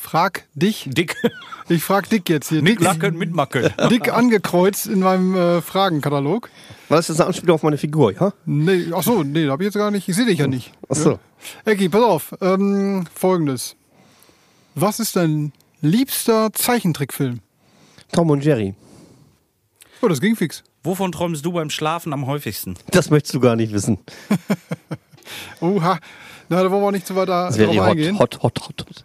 frag 0.00 0.46
dich, 0.54 0.88
Dick. 0.88 1.16
ich 1.68 1.84
frag 1.84 2.08
Dick 2.08 2.28
jetzt 2.28 2.48
hier. 2.48 2.62
Mit 2.62 2.78
Dick, 2.78 2.80
Lacken, 2.80 3.16
mit 3.16 3.32
Mackel. 3.32 3.72
Dick 3.90 4.12
angekreuzt 4.12 4.86
in 4.86 5.00
meinem 5.00 5.36
äh, 5.36 5.60
Fragenkatalog. 5.60 6.48
War 6.88 6.96
das 6.96 7.08
jetzt 7.08 7.20
eine 7.20 7.28
Anspielung 7.28 7.54
auf 7.54 7.62
meine 7.62 7.78
Figur, 7.78 8.12
ja? 8.12 8.32
Nee, 8.46 8.86
ach 8.92 9.02
so, 9.02 9.22
nee, 9.22 9.46
da 9.46 9.52
hab 9.52 9.60
ich 9.60 9.66
jetzt 9.66 9.74
gar 9.74 9.90
nicht, 9.90 10.08
ich 10.08 10.16
sehe 10.16 10.26
dich 10.26 10.38
ja 10.38 10.46
nicht. 10.46 10.72
Ach 10.88 10.96
so. 10.96 11.10
Ja? 11.12 11.18
Ecki, 11.66 11.88
pass 11.88 12.02
auf, 12.02 12.34
ähm, 12.40 13.04
folgendes. 13.14 13.76
Was 14.74 14.98
ist 14.98 15.16
dein 15.16 15.52
liebster 15.80 16.52
Zeichentrickfilm? 16.52 17.40
Tom 18.12 18.30
und 18.30 18.44
Jerry. 18.44 18.74
Oh, 20.02 20.08
das 20.08 20.20
ging 20.20 20.34
fix. 20.34 20.64
Wovon 20.82 21.12
träumst 21.12 21.44
du 21.44 21.52
beim 21.52 21.68
Schlafen 21.70 22.12
am 22.12 22.26
häufigsten? 22.26 22.74
Das 22.90 23.10
möchtest 23.10 23.34
du 23.34 23.40
gar 23.40 23.54
nicht 23.54 23.72
wissen. 23.72 23.98
Oha, 25.60 25.98
na, 26.48 26.62
da 26.62 26.70
wollen 26.70 26.82
wir 26.82 26.92
nicht 26.92 27.06
zu 27.06 27.14
weit 27.14 27.28
da 27.28 27.46
Das 27.46 27.58
wäre 27.58 27.68
drauf 27.74 27.84
hot, 27.84 27.90
eingehen. 27.90 28.18
hot, 28.18 28.42
hot, 28.42 28.60
hot, 28.60 28.86
hot. 28.88 29.04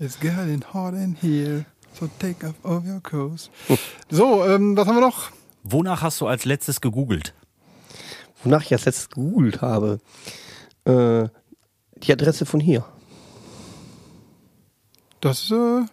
It's 0.00 0.18
getting 0.18 0.62
hot 0.72 0.94
in 0.94 1.16
here, 1.20 1.66
so 1.92 2.08
take 2.18 2.44
off 2.44 2.54
all 2.64 2.82
your 2.84 3.00
clothes. 3.00 3.50
So, 4.10 4.44
ähm, 4.44 4.76
was 4.76 4.86
haben 4.86 4.96
wir 4.96 5.00
noch? 5.00 5.30
Wonach 5.62 6.02
hast 6.02 6.20
du 6.20 6.26
als 6.26 6.44
letztes 6.44 6.80
gegoogelt? 6.80 7.32
Wonach 8.42 8.62
ich 8.62 8.72
als 8.72 8.84
letztes 8.84 9.08
gegoogelt 9.08 9.62
habe. 9.62 10.00
Äh, 10.84 11.28
die 11.96 12.12
Adresse 12.12 12.44
von 12.44 12.60
hier. 12.60 12.84
Das 15.20 15.50
äh, 15.50 15.84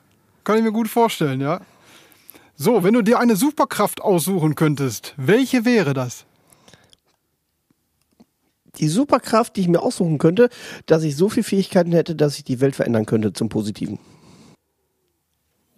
kann 0.43 0.57
ich 0.57 0.63
mir 0.63 0.71
gut 0.71 0.87
vorstellen, 0.89 1.39
ja. 1.39 1.61
So, 2.55 2.83
wenn 2.83 2.93
du 2.93 3.01
dir 3.01 3.17
eine 3.19 3.35
Superkraft 3.35 4.01
aussuchen 4.01 4.55
könntest, 4.55 5.13
welche 5.17 5.63
wäre 5.63 5.93
das? 5.93 6.25
Die 8.79 8.87
Superkraft, 8.87 9.55
die 9.55 9.61
ich 9.61 9.67
mir 9.67 9.81
aussuchen 9.81 10.17
könnte, 10.17 10.49
dass 10.85 11.03
ich 11.03 11.15
so 11.15 11.29
viele 11.29 11.43
Fähigkeiten 11.43 11.91
hätte, 11.91 12.15
dass 12.15 12.37
ich 12.37 12.43
die 12.43 12.61
Welt 12.61 12.75
verändern 12.75 13.05
könnte 13.05 13.33
zum 13.33 13.49
Positiven. 13.49 13.99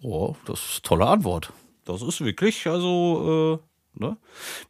Oh, 0.02 0.36
das 0.46 0.60
ist 0.60 0.72
eine 0.74 0.82
tolle 0.82 1.06
Antwort. 1.06 1.52
Das 1.84 2.02
ist 2.02 2.20
wirklich, 2.20 2.66
also, 2.66 3.60
äh, 3.96 4.00
ne? 4.00 4.16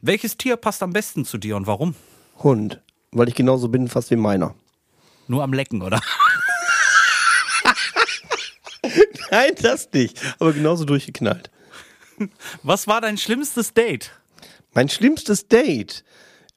Welches 0.01 0.37
Tier 0.37 0.55
passt 0.57 0.81
am 0.81 0.93
besten 0.93 1.25
zu 1.25 1.37
dir 1.37 1.55
und 1.55 1.67
warum? 1.67 1.95
Hund. 2.39 2.81
Weil 3.11 3.29
ich 3.29 3.35
genauso 3.35 3.69
bin 3.69 3.87
fast 3.87 4.11
wie 4.11 4.15
meiner. 4.15 4.55
Nur 5.27 5.43
am 5.43 5.53
Lecken, 5.53 5.81
oder? 5.81 6.01
Nein, 9.31 9.53
das 9.61 9.89
nicht. 9.91 10.21
Aber 10.39 10.53
genauso 10.53 10.85
durchgeknallt. 10.85 11.51
Was 12.63 12.87
war 12.87 13.01
dein 13.01 13.17
schlimmstes 13.17 13.73
Date? 13.73 14.11
Mein 14.73 14.89
schlimmstes 14.89 15.47
Date. 15.47 16.03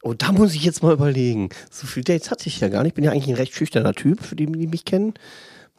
Oh, 0.03 0.15
da 0.15 0.31
muss 0.31 0.55
ich 0.55 0.65
jetzt 0.65 0.83
mal 0.83 0.93
überlegen. 0.93 1.49
So 1.71 1.87
viele 1.87 2.05
Dates 2.05 2.31
hatte 2.31 2.49
ich 2.49 2.61
ja 2.61 2.69
gar 2.69 2.83
nicht. 2.83 2.91
Ich 2.91 2.95
bin 2.95 3.05
ja 3.05 3.11
eigentlich 3.11 3.29
ein 3.29 3.35
recht 3.35 3.55
schüchterner 3.55 3.95
Typ, 3.95 4.23
für 4.23 4.37
die, 4.37 4.47
die 4.47 4.69
mich 4.69 4.85
kennen. 4.85 5.15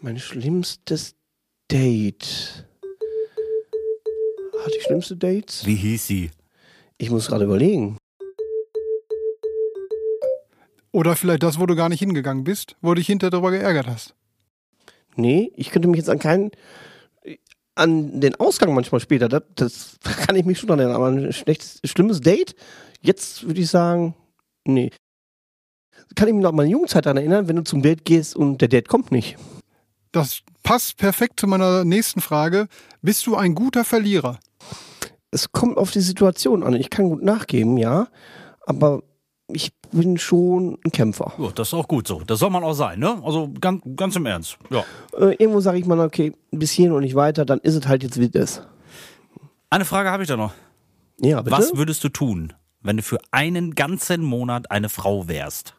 Mein 0.01 0.19
schlimmstes 0.19 1.15
Date. 1.71 2.65
Hatte 4.62 4.77
ich 4.77 4.84
schlimmste 4.84 5.15
Dates? 5.15 5.65
Wie 5.65 5.75
hieß 5.75 6.08
sie? 6.08 6.32
Ich 6.97 7.10
muss 7.10 7.27
gerade 7.27 7.45
überlegen. 7.45 7.97
Oder 10.91 11.15
vielleicht 11.15 11.43
das, 11.43 11.60
wo 11.60 11.65
du 11.65 11.75
gar 11.75 11.88
nicht 11.88 11.99
hingegangen 11.99 12.43
bist, 12.43 12.75
wo 12.82 12.89
du 12.89 12.95
dich 12.95 13.08
hinterher 13.08 13.32
darüber 13.32 13.51
geärgert 13.51 13.88
hast. 13.88 14.15
Nee, 15.15 15.51
ich 15.55 15.69
könnte 15.69 15.88
mich 15.88 15.99
jetzt 15.99 16.10
an 16.10 16.19
keinen. 16.19 16.51
An 17.75 18.19
den 18.19 18.36
Ausgang 18.36 18.73
manchmal 18.73 18.99
später, 18.99 19.29
das, 19.29 19.43
das 19.55 19.97
kann 20.25 20.36
ich 20.36 20.43
mich 20.43 20.60
schon 20.60 20.69
erinnern, 20.69 20.95
aber 20.95 21.08
ein 21.08 21.32
schlechtes, 21.32 21.79
schlimmes 21.86 22.19
Date, 22.19 22.55
jetzt 23.01 23.45
würde 23.47 23.62
ich 23.62 23.69
sagen, 23.69 24.15
nee. 24.65 24.91
Kann 26.15 26.27
ich 26.27 26.33
mich 26.33 26.43
noch 26.43 26.49
an 26.49 26.55
meine 26.55 26.69
Jugendzeit 26.69 27.05
daran 27.05 27.17
erinnern, 27.17 27.47
wenn 27.47 27.55
du 27.55 27.63
zum 27.63 27.81
Date 27.81 28.05
gehst 28.05 28.35
und 28.35 28.59
der 28.59 28.67
Date 28.67 28.88
kommt 28.88 29.12
nicht. 29.12 29.38
Das 30.12 30.41
passt 30.63 30.97
perfekt 30.97 31.39
zu 31.39 31.47
meiner 31.47 31.83
nächsten 31.83 32.21
Frage. 32.21 32.67
Bist 33.01 33.27
du 33.27 33.35
ein 33.35 33.53
guter 33.53 33.85
Verlierer? 33.85 34.39
Es 35.31 35.51
kommt 35.51 35.77
auf 35.77 35.91
die 35.91 35.99
Situation 35.99 36.63
an. 36.63 36.73
Ich 36.73 36.89
kann 36.89 37.09
gut 37.09 37.21
nachgeben, 37.21 37.77
ja, 37.77 38.07
aber 38.65 39.03
ich 39.47 39.71
bin 39.91 40.17
schon 40.17 40.77
ein 40.85 40.91
Kämpfer. 40.91 41.33
Ja, 41.38 41.49
das 41.53 41.69
ist 41.69 41.73
auch 41.73 41.88
gut 41.88 42.07
so. 42.07 42.21
Das 42.25 42.39
soll 42.39 42.49
man 42.49 42.63
auch 42.63 42.73
sein, 42.73 42.99
ne? 42.99 43.21
Also 43.23 43.51
ganz, 43.59 43.81
ganz 43.95 44.15
im 44.15 44.25
Ernst. 44.25 44.57
Ja. 44.69 44.83
Äh, 45.17 45.35
irgendwo 45.35 45.59
sage 45.59 45.79
ich 45.79 45.85
mal, 45.85 45.99
okay, 45.99 46.33
bis 46.51 46.71
hierhin 46.71 46.93
und 46.93 47.03
nicht 47.03 47.15
weiter, 47.15 47.45
dann 47.45 47.59
ist 47.59 47.75
es 47.75 47.88
halt 47.88 48.03
jetzt, 48.03 48.19
wie 48.19 48.25
es 48.25 48.35
ist. 48.35 48.67
Eine 49.69 49.85
Frage 49.85 50.12
habe 50.12 50.23
ich 50.23 50.29
da 50.29 50.38
noch. 50.38 50.53
Ja, 51.19 51.41
bitte? 51.41 51.57
Was 51.57 51.75
würdest 51.75 52.03
du 52.03 52.09
tun, 52.09 52.53
wenn 52.81 52.97
du 52.97 53.03
für 53.03 53.19
einen 53.31 53.75
ganzen 53.75 54.23
Monat 54.23 54.71
eine 54.71 54.89
Frau 54.89 55.27
wärst? 55.27 55.73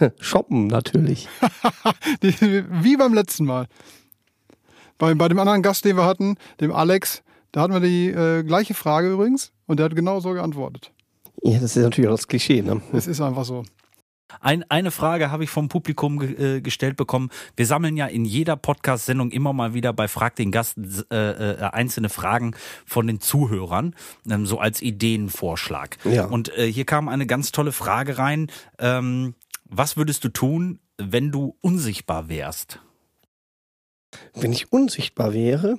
Shoppen 0.20 0.66
natürlich. 0.66 1.28
Wie 2.20 2.96
beim 2.96 3.14
letzten 3.14 3.44
Mal. 3.44 3.66
Bei, 4.98 5.14
bei 5.14 5.28
dem 5.28 5.38
anderen 5.38 5.62
Gast, 5.62 5.84
den 5.84 5.96
wir 5.96 6.04
hatten, 6.04 6.36
dem 6.60 6.72
Alex, 6.72 7.22
da 7.52 7.62
hatten 7.62 7.72
wir 7.72 7.80
die 7.80 8.08
äh, 8.08 8.42
gleiche 8.42 8.74
Frage 8.74 9.12
übrigens 9.12 9.52
und 9.66 9.78
der 9.78 9.86
hat 9.86 9.96
genau 9.96 10.20
so 10.20 10.32
geantwortet. 10.32 10.92
Ja, 11.42 11.58
das 11.58 11.76
ist 11.76 11.82
natürlich 11.82 12.08
auch 12.08 12.14
das 12.14 12.28
Klischee, 12.28 12.62
ne? 12.62 12.80
Es 12.92 13.06
ist 13.06 13.20
einfach 13.20 13.44
so. 13.44 13.64
Ein, 14.40 14.64
eine 14.70 14.90
Frage 14.90 15.30
habe 15.30 15.44
ich 15.44 15.50
vom 15.50 15.68
Publikum 15.68 16.18
ge 16.18 16.56
äh, 16.56 16.60
gestellt 16.60 16.96
bekommen. 16.96 17.30
Wir 17.56 17.66
sammeln 17.66 17.96
ja 17.96 18.06
in 18.06 18.24
jeder 18.24 18.56
Podcast-Sendung 18.56 19.30
immer 19.30 19.52
mal 19.52 19.74
wieder 19.74 19.92
bei 19.92 20.08
Frag 20.08 20.36
den 20.36 20.50
Gast 20.50 20.76
äh, 21.10 21.52
äh, 21.52 21.60
einzelne 21.62 22.08
Fragen 22.08 22.54
von 22.86 23.06
den 23.06 23.20
Zuhörern, 23.20 23.94
ähm, 24.28 24.46
so 24.46 24.58
als 24.58 24.82
Ideenvorschlag. 24.82 25.98
Ja. 26.04 26.26
Und 26.26 26.56
äh, 26.56 26.70
hier 26.70 26.84
kam 26.84 27.08
eine 27.08 27.26
ganz 27.26 27.52
tolle 27.52 27.72
Frage 27.72 28.18
rein. 28.18 28.48
Ähm, 28.78 29.34
was 29.64 29.96
würdest 29.96 30.24
du 30.24 30.28
tun, 30.28 30.78
wenn 30.98 31.32
du 31.32 31.56
unsichtbar 31.60 32.28
wärst? 32.28 32.80
Wenn 34.34 34.52
ich 34.52 34.72
unsichtbar 34.72 35.32
wäre, 35.32 35.78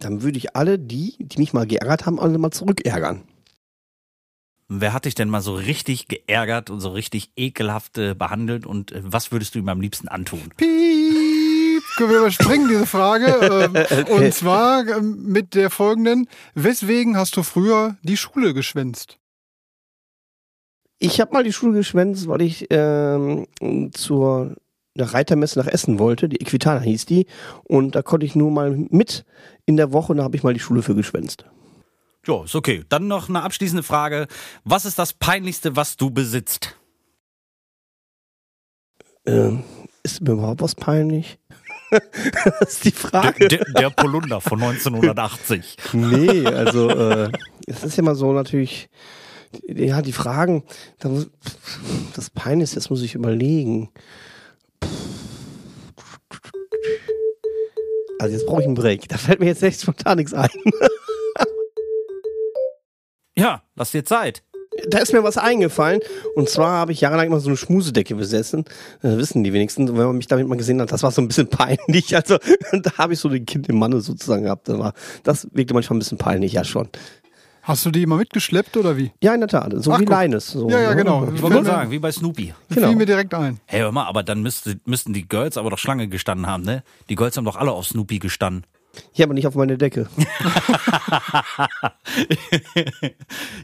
dann 0.00 0.22
würde 0.22 0.38
ich 0.38 0.56
alle 0.56 0.78
die, 0.78 1.16
die 1.18 1.38
mich 1.38 1.52
mal 1.52 1.66
geärgert 1.66 2.06
haben, 2.06 2.18
alle 2.18 2.38
mal 2.38 2.50
zurückärgern. 2.50 3.22
Wer 4.72 4.92
hat 4.92 5.04
dich 5.04 5.16
denn 5.16 5.28
mal 5.28 5.40
so 5.40 5.54
richtig 5.54 6.06
geärgert 6.06 6.70
und 6.70 6.78
so 6.78 6.90
richtig 6.90 7.32
ekelhaft 7.34 7.98
äh, 7.98 8.14
behandelt 8.14 8.66
und 8.66 8.92
äh, 8.92 9.00
was 9.02 9.32
würdest 9.32 9.56
du 9.56 9.58
ihm 9.58 9.68
am 9.68 9.80
liebsten 9.80 10.06
antun? 10.06 10.52
Piep! 10.56 11.82
Wir 11.98 12.18
überspringen 12.18 12.68
diese 12.68 12.86
Frage. 12.86 13.26
Ähm, 13.50 14.06
und 14.06 14.32
zwar 14.32 14.86
ähm, 14.86 15.24
mit 15.24 15.54
der 15.54 15.70
folgenden. 15.70 16.28
Weswegen 16.54 17.16
hast 17.16 17.36
du 17.36 17.42
früher 17.42 17.96
die 18.02 18.16
Schule 18.16 18.54
geschwänzt? 18.54 19.18
Ich 21.00 21.20
habe 21.20 21.32
mal 21.32 21.42
die 21.42 21.52
Schule 21.52 21.78
geschwänzt, 21.78 22.28
weil 22.28 22.42
ich 22.42 22.66
ähm, 22.70 23.46
zur 23.92 24.54
Reitermesse 24.96 25.58
nach 25.58 25.66
Essen 25.66 25.98
wollte. 25.98 26.28
Die 26.28 26.40
Equitana 26.40 26.80
hieß 26.80 27.06
die. 27.06 27.26
Und 27.64 27.96
da 27.96 28.02
konnte 28.02 28.26
ich 28.26 28.36
nur 28.36 28.50
mal 28.50 28.70
mit 28.90 29.24
in 29.66 29.76
der 29.76 29.92
Woche, 29.92 30.12
und 30.12 30.18
da 30.18 30.24
habe 30.24 30.36
ich 30.36 30.44
mal 30.44 30.54
die 30.54 30.60
Schule 30.60 30.82
für 30.82 30.94
geschwänzt. 30.94 31.44
Ja, 32.26 32.44
ist 32.44 32.54
okay. 32.54 32.84
Dann 32.88 33.08
noch 33.08 33.28
eine 33.28 33.42
abschließende 33.42 33.82
Frage. 33.82 34.26
Was 34.64 34.84
ist 34.84 34.98
das 34.98 35.12
Peinlichste, 35.12 35.76
was 35.76 35.96
du 35.96 36.10
besitzt? 36.10 36.76
Ähm, 39.26 39.64
ist 40.02 40.20
mir 40.20 40.32
überhaupt 40.32 40.60
was 40.60 40.74
peinlich? 40.74 41.38
das 41.90 42.74
ist 42.74 42.84
die 42.84 42.90
Der, 42.90 42.98
Frage. 43.00 43.48
der, 43.48 43.64
der 43.64 43.90
Polunder 43.90 44.40
von 44.40 44.62
1980. 44.62 45.76
Nee, 45.92 46.46
also 46.46 46.88
äh, 46.90 47.32
es 47.66 47.82
ist 47.84 47.96
ja 47.96 48.02
mal 48.02 48.14
so 48.14 48.32
natürlich, 48.32 48.88
ja, 49.66 50.00
die 50.02 50.12
Fragen, 50.12 50.62
das 52.14 52.30
Peinlichste, 52.30 52.76
das 52.76 52.90
muss 52.90 53.02
ich 53.02 53.14
überlegen. 53.14 53.90
Also 58.18 58.34
jetzt 58.34 58.46
brauche 58.46 58.60
ich 58.60 58.66
einen 58.66 58.74
Break. 58.74 59.08
Da 59.08 59.16
fällt 59.16 59.40
mir 59.40 59.46
jetzt 59.46 59.62
echt 59.62 59.80
spontan 59.80 60.18
nichts 60.18 60.34
ein. 60.34 60.50
Lass 63.80 63.92
dir 63.92 64.04
Zeit. 64.04 64.42
Da 64.90 64.98
ist 64.98 65.14
mir 65.14 65.24
was 65.24 65.38
eingefallen. 65.38 66.00
Und 66.34 66.50
zwar 66.50 66.72
habe 66.72 66.92
ich 66.92 67.00
jahrelang 67.00 67.28
immer 67.28 67.40
so 67.40 67.48
eine 67.48 67.56
Schmusedecke 67.56 68.14
besessen. 68.14 68.66
Das 69.00 69.16
wissen 69.16 69.42
die 69.42 69.54
wenigsten. 69.54 69.88
Und 69.88 69.96
wenn 69.96 70.04
man 70.04 70.18
mich 70.18 70.26
damit 70.26 70.46
mal 70.48 70.58
gesehen 70.58 70.82
hat, 70.82 70.92
das 70.92 71.02
war 71.02 71.10
so 71.10 71.22
ein 71.22 71.28
bisschen 71.28 71.48
peinlich. 71.48 72.14
Also 72.14 72.36
da 72.72 72.98
habe 72.98 73.14
ich 73.14 73.18
so 73.18 73.30
den 73.30 73.46
Kind 73.46 73.70
im 73.70 73.78
Manne 73.78 74.02
sozusagen 74.02 74.42
gehabt. 74.42 74.68
Das, 74.68 74.78
war, 74.78 74.92
das 75.22 75.48
wirkte 75.52 75.72
manchmal 75.72 75.96
ein 75.96 76.00
bisschen 76.00 76.18
peinlich, 76.18 76.52
ja 76.52 76.62
schon. 76.62 76.90
Hast 77.62 77.86
du 77.86 77.90
die 77.90 78.02
immer 78.02 78.16
mitgeschleppt 78.16 78.76
oder 78.76 78.98
wie? 78.98 79.12
Ja, 79.22 79.32
in 79.32 79.40
der 79.40 79.48
Tat. 79.48 79.72
So 79.76 79.92
Ach, 79.92 80.00
wie. 80.00 80.04
Leines. 80.04 80.48
So, 80.50 80.68
Ja, 80.68 80.78
ja, 80.78 80.90
ne? 80.90 80.96
genau. 80.96 81.26
Ich 81.34 81.40
wollte 81.40 81.64
sagen, 81.64 81.90
wie 81.90 81.98
bei 82.00 82.12
Snoopy. 82.12 82.52
Genau. 82.68 82.86
Fiel 82.88 82.96
mir 82.96 83.06
direkt 83.06 83.32
ein. 83.32 83.60
Hey, 83.64 83.80
hör 83.80 83.92
mal, 83.92 84.04
aber 84.04 84.22
dann 84.22 84.42
müsste, 84.42 84.78
müssten 84.84 85.14
die 85.14 85.26
Girls 85.26 85.56
aber 85.56 85.70
doch 85.70 85.78
Schlange 85.78 86.06
gestanden 86.08 86.46
haben, 86.46 86.64
ne? 86.64 86.82
Die 87.08 87.14
Girls 87.14 87.38
haben 87.38 87.46
doch 87.46 87.56
alle 87.56 87.72
auf 87.72 87.86
Snoopy 87.86 88.18
gestanden. 88.18 88.66
Ja, 89.14 89.26
aber 89.26 89.34
nicht 89.34 89.46
auf 89.46 89.54
meine 89.54 89.78
Decke. 89.78 90.08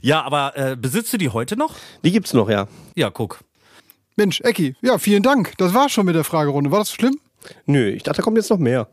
Ja, 0.01 0.23
aber 0.23 0.57
äh, 0.57 0.77
besitzt 0.77 1.13
du 1.13 1.19
die 1.19 1.31
heute 1.31 1.57
noch? 1.57 1.75
Die 2.05 2.13
gibt's 2.13 2.33
noch, 2.33 2.49
ja. 2.49 2.69
Ja, 2.95 3.11
guck. 3.11 3.41
Mensch, 4.17 4.41
Ecki, 4.41 4.77
ja, 4.81 4.99
vielen 4.99 5.23
Dank. 5.23 5.55
Das 5.59 5.75
war 5.75 5.89
schon 5.89 6.07
mit 6.07 6.15
der 6.15 6.25
Fragerunde. 6.25 6.71
War 6.71 6.79
das 6.79 6.93
schlimm? 6.93 7.19
Nö, 7.67 7.89
ich 7.89 8.03
dachte, 8.03 8.19
da 8.19 8.23
kommt 8.23 8.37
jetzt 8.37 8.51
noch 8.51 8.59
mehr. 8.59 8.89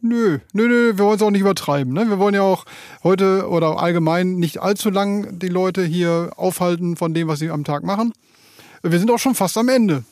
Nö, 0.00 0.38
nö, 0.52 0.66
nö, 0.66 0.96
wir 0.96 1.04
wollen 1.04 1.16
es 1.16 1.22
auch 1.22 1.30
nicht 1.30 1.42
übertreiben. 1.42 1.92
Ne? 1.92 2.08
Wir 2.08 2.18
wollen 2.18 2.34
ja 2.34 2.42
auch 2.42 2.64
heute 3.04 3.48
oder 3.48 3.78
allgemein 3.78 4.34
nicht 4.34 4.60
allzu 4.60 4.90
lang 4.90 5.38
die 5.38 5.48
Leute 5.48 5.84
hier 5.84 6.32
aufhalten 6.36 6.96
von 6.96 7.14
dem, 7.14 7.28
was 7.28 7.38
sie 7.38 7.50
am 7.50 7.64
Tag 7.64 7.84
machen. 7.84 8.12
Wir 8.82 8.98
sind 8.98 9.10
auch 9.12 9.20
schon 9.20 9.36
fast 9.36 9.56
am 9.56 9.68
Ende. 9.68 10.02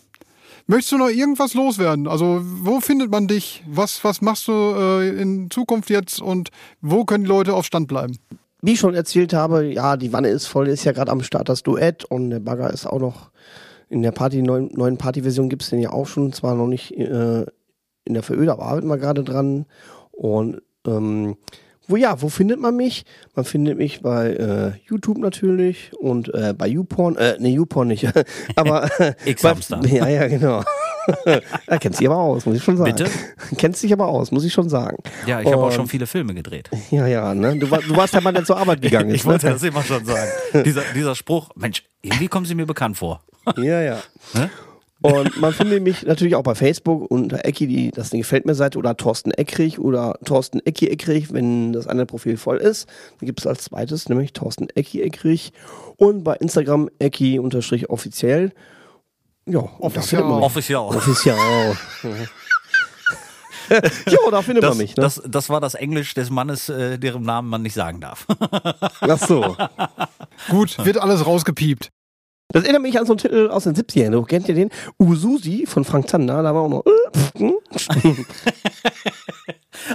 Möchtest 0.66 0.92
du 0.92 0.98
noch 0.98 1.08
irgendwas 1.08 1.54
loswerden? 1.54 2.06
Also, 2.06 2.40
wo 2.42 2.80
findet 2.80 3.10
man 3.10 3.26
dich? 3.26 3.62
Was, 3.66 4.02
was 4.04 4.20
machst 4.20 4.48
du 4.48 4.52
äh, 4.52 5.20
in 5.20 5.50
Zukunft 5.50 5.90
jetzt 5.90 6.20
und 6.20 6.50
wo 6.80 7.04
können 7.04 7.24
die 7.24 7.30
Leute 7.30 7.54
auf 7.54 7.66
Stand 7.66 7.88
bleiben? 7.88 8.18
Wie 8.62 8.72
ich 8.72 8.80
schon 8.80 8.94
erzählt 8.94 9.32
habe, 9.32 9.64
ja, 9.64 9.96
die 9.96 10.12
Wanne 10.12 10.28
ist 10.28 10.46
voll, 10.46 10.68
ist 10.68 10.84
ja 10.84 10.92
gerade 10.92 11.10
am 11.10 11.22
Start 11.22 11.48
das 11.48 11.62
Duett 11.62 12.04
und 12.04 12.30
der 12.30 12.40
Bagger 12.40 12.70
ist 12.70 12.86
auch 12.86 13.00
noch 13.00 13.30
in 13.88 14.02
der 14.02 14.12
Party, 14.12 14.42
neuen, 14.42 14.70
neuen 14.74 14.98
Partyversion 14.98 15.48
gibt's 15.48 15.70
den 15.70 15.80
ja 15.80 15.90
auch 15.90 16.06
schon, 16.06 16.32
zwar 16.32 16.54
noch 16.54 16.68
nicht 16.68 16.92
äh, 16.92 17.44
in 18.04 18.14
der 18.14 18.22
Veröde, 18.22 18.52
aber 18.52 18.64
arbeiten 18.64 18.88
wir 18.88 18.98
gerade 18.98 19.24
dran. 19.24 19.66
Und 20.12 20.62
ähm, 20.86 21.36
wo 21.90 21.96
ja, 21.96 22.20
wo 22.22 22.28
findet 22.28 22.60
man 22.60 22.76
mich? 22.76 23.04
Man 23.34 23.44
findet 23.44 23.78
mich 23.78 24.00
bei 24.02 24.30
äh, 24.30 24.72
YouTube 24.86 25.18
natürlich 25.18 25.92
und 25.98 26.32
äh, 26.34 26.54
bei 26.56 26.68
YouPorn, 26.68 27.16
äh, 27.16 27.36
ne, 27.38 27.48
YouPorn 27.50 27.88
nicht, 27.88 28.08
aber 28.56 28.88
äh, 29.00 29.14
X-Hamster. 29.24 29.80
Ja, 29.90 30.06
ja, 30.06 30.28
genau. 30.28 30.62
er 31.66 31.78
kennt 31.78 31.96
sich 31.96 32.06
aber 32.06 32.18
aus, 32.18 32.46
muss 32.46 32.56
ich 32.56 32.62
schon 32.62 32.76
sagen. 32.76 32.94
Bitte? 32.94 33.10
Kennt 33.56 33.76
sich 33.76 33.92
aber 33.92 34.06
aus, 34.06 34.30
muss 34.30 34.44
ich 34.44 34.52
schon 34.52 34.68
sagen. 34.68 34.98
Ja, 35.26 35.40
ich 35.40 35.46
habe 35.46 35.58
auch 35.58 35.72
schon 35.72 35.88
viele 35.88 36.06
Filme 36.06 36.32
gedreht. 36.34 36.70
Ja, 36.90 37.06
ja, 37.06 37.34
ne? 37.34 37.56
Du, 37.56 37.70
war, 37.70 37.80
du 37.80 37.96
warst 37.96 38.14
der 38.14 38.20
Mann, 38.20 38.34
der 38.34 38.44
zur 38.44 38.56
Arbeit 38.56 38.82
gegangen 38.82 39.10
ist. 39.10 39.16
Ich 39.16 39.24
wollte 39.24 39.46
ne? 39.46 39.52
das 39.52 39.62
immer 39.62 39.82
schon 39.82 40.04
sagen. 40.04 40.30
Dieser, 40.64 40.82
dieser 40.94 41.14
Spruch, 41.16 41.50
Mensch, 41.56 41.82
irgendwie 42.02 42.28
kommen 42.28 42.46
sie 42.46 42.54
mir 42.54 42.66
bekannt 42.66 42.98
vor. 42.98 43.22
Ja, 43.56 43.80
ja. 43.80 43.98
Ne? 44.34 44.50
Und 45.02 45.40
man 45.40 45.54
findet 45.54 45.82
mich 45.82 46.04
natürlich 46.04 46.34
auch 46.34 46.42
bei 46.42 46.54
Facebook 46.54 47.10
unter 47.10 47.44
Ecki, 47.44 47.66
die 47.66 47.90
das 47.90 48.10
gefällt 48.10 48.44
mir 48.44 48.54
Seite 48.54 48.78
oder 48.78 48.96
Thorsten 48.96 49.30
Eckrich 49.30 49.78
oder 49.78 50.18
Thorsten 50.24 50.60
Ecki 50.60 50.88
Eckrich, 50.88 51.32
wenn 51.32 51.72
das 51.72 51.86
eine 51.86 52.04
Profil 52.04 52.36
voll 52.36 52.58
ist. 52.58 52.86
Dann 53.18 53.26
gibt 53.26 53.40
es 53.40 53.46
als 53.46 53.64
zweites 53.64 54.08
nämlich 54.10 54.34
Thorsten 54.34 54.68
Ecki 54.74 55.00
Eckrich 55.02 55.52
und 55.96 56.22
bei 56.22 56.34
Instagram 56.36 56.90
Ecki 56.98 57.38
unterstrich 57.38 57.88
offiziell. 57.88 58.52
Ja, 59.46 59.62
mich. 60.24 60.44
Offiziell. 60.44 60.76
Offiziell. 60.78 61.36
jo, 64.06 64.30
da 64.30 64.42
findet 64.42 64.64
Das, 64.64 64.70
man 64.70 64.78
mich. 64.78 64.96
Ne? 64.96 65.02
das, 65.02 65.22
das 65.26 65.48
war 65.48 65.60
das 65.60 65.74
Englisch 65.74 66.12
des 66.14 66.28
Mannes, 66.28 66.68
äh, 66.68 66.98
deren 66.98 67.22
Namen 67.22 67.48
man 67.48 67.62
nicht 67.62 67.74
sagen 67.74 68.00
darf. 68.00 68.26
Ach 69.00 69.18
so. 69.18 69.56
Gut, 70.50 70.84
wird 70.84 70.98
alles 70.98 71.24
rausgepiept. 71.24 71.90
Das 72.52 72.64
erinnert 72.64 72.82
mich 72.82 72.98
an 72.98 73.06
so 73.06 73.12
einen 73.12 73.18
Titel 73.18 73.48
aus 73.48 73.64
den 73.64 73.74
70ern. 73.74 74.10
Du 74.10 74.22
kennt 74.22 74.48
ihr 74.48 74.54
den? 74.54 74.70
Ususi 74.98 75.66
von 75.66 75.84
Frank 75.84 76.08
Zander. 76.08 76.42
Da 76.42 76.54
war 76.54 76.62
auch 76.62 76.68
noch. 76.68 76.84
äh, 76.86 77.38
hm? 77.38 77.54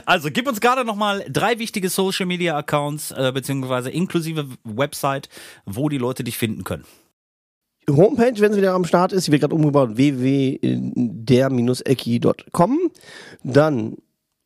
Also 0.05 0.29
gib 0.31 0.47
uns 0.47 0.61
gerade 0.61 0.83
nochmal 0.83 1.23
drei 1.29 1.59
wichtige 1.59 1.89
Social 1.89 2.25
Media 2.25 2.57
Accounts, 2.57 3.11
äh, 3.11 3.31
beziehungsweise 3.33 3.91
inklusive 3.91 4.47
Website, 4.63 5.29
wo 5.65 5.89
die 5.89 5.97
Leute 5.97 6.23
dich 6.23 6.37
finden 6.37 6.63
können. 6.63 6.85
Homepage, 7.89 8.33
wenn 8.39 8.51
sie 8.51 8.57
wieder 8.57 8.73
am 8.73 8.85
Start 8.85 9.13
ist, 9.13 9.27
die 9.27 9.31
wird 9.31 9.41
gerade 9.41 9.53
umgebaut, 9.53 9.95
www.der-ecki.com. 9.95 12.79
Dann 13.43 13.97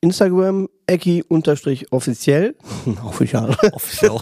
Instagram, 0.01 0.69
Ecki-offiziell. 0.87 2.55
Official. 3.03 3.55
Official. 3.73 4.21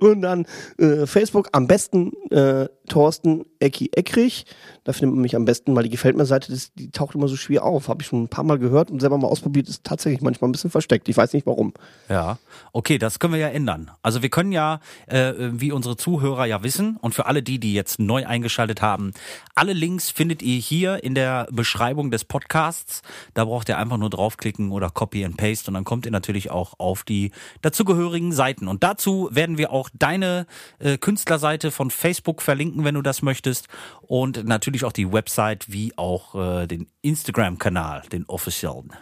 Und 0.00 0.22
dann 0.22 0.46
äh, 0.78 1.06
Facebook, 1.06 1.48
am 1.52 1.66
besten 1.66 2.12
äh, 2.30 2.68
Thorsten 2.88 3.44
Ecki 3.60 3.90
Eckrich. 3.94 4.44
Da 4.84 4.92
findet 4.92 5.14
man 5.14 5.22
mich 5.22 5.36
am 5.36 5.44
besten, 5.44 5.76
weil 5.76 5.84
die 5.84 5.90
gefällt 5.90 6.16
mir 6.16 6.26
Seite, 6.26 6.50
das, 6.50 6.72
die 6.74 6.90
taucht 6.90 7.14
immer 7.14 7.28
so 7.28 7.36
schwer 7.36 7.64
auf. 7.64 7.88
Habe 7.88 8.02
ich 8.02 8.08
schon 8.08 8.24
ein 8.24 8.28
paar 8.28 8.44
Mal 8.44 8.58
gehört 8.58 8.90
und 8.90 9.00
selber 9.00 9.18
mal 9.18 9.28
ausprobiert, 9.28 9.68
ist 9.68 9.84
tatsächlich 9.84 10.22
manchmal 10.22 10.48
ein 10.48 10.52
bisschen 10.52 10.70
versteckt. 10.70 11.08
Ich 11.08 11.16
weiß 11.16 11.32
nicht 11.32 11.46
warum. 11.46 11.72
Ja, 12.08 12.38
okay, 12.72 12.98
das 12.98 13.18
können 13.18 13.34
wir 13.34 13.40
ja 13.40 13.48
ändern. 13.48 13.90
Also 14.02 14.22
wir 14.22 14.28
können 14.28 14.52
ja, 14.52 14.80
äh, 15.06 15.32
wie 15.38 15.72
unsere 15.72 15.96
Zuhörer 15.96 16.46
ja 16.46 16.62
wissen, 16.62 16.96
und 17.00 17.14
für 17.14 17.26
alle 17.26 17.42
die, 17.42 17.58
die 17.58 17.74
jetzt 17.74 17.98
neu 17.98 18.26
eingeschaltet 18.26 18.82
haben, 18.82 19.12
alle 19.54 19.72
Links 19.72 20.10
findet 20.10 20.42
ihr 20.42 20.58
hier 20.58 21.04
in 21.04 21.14
der 21.14 21.46
Beschreibung 21.52 22.10
des 22.10 22.24
Podcasts. 22.24 23.02
Da 23.34 23.44
braucht 23.44 23.68
ihr 23.68 23.78
einfach 23.78 23.98
nur 23.98 24.10
draufklicken 24.10 24.72
oder 24.72 24.90
Copy 24.90 25.24
and 25.24 25.36
Paste 25.36 25.68
und 25.68 25.74
dann 25.74 25.84
kommt 25.84 26.06
ihr 26.06 26.12
natürlich 26.12 26.50
auch 26.50 26.74
auf 26.78 27.04
die 27.04 27.30
dazugehörigen 27.60 28.32
Seiten. 28.32 28.68
Und 28.68 28.82
dazu 28.82 29.28
werden 29.30 29.58
wir 29.58 29.70
auch 29.72 29.90
deine 29.92 30.46
äh, 30.78 30.98
Künstlerseite 30.98 31.70
von 31.70 31.90
Facebook 31.90 32.42
verlinken, 32.42 32.84
wenn 32.84 32.94
du 32.94 33.02
das 33.02 33.22
möchtest. 33.22 33.68
Und 34.00 34.44
natürlich 34.44 34.71
auch 34.84 34.92
die 34.92 35.12
Website 35.12 35.70
wie 35.70 35.96
auch 35.96 36.34
äh, 36.34 36.66
den 36.66 36.88
Instagram-Kanal, 37.02 38.02
den 38.10 38.24
officiellen. 38.26 38.92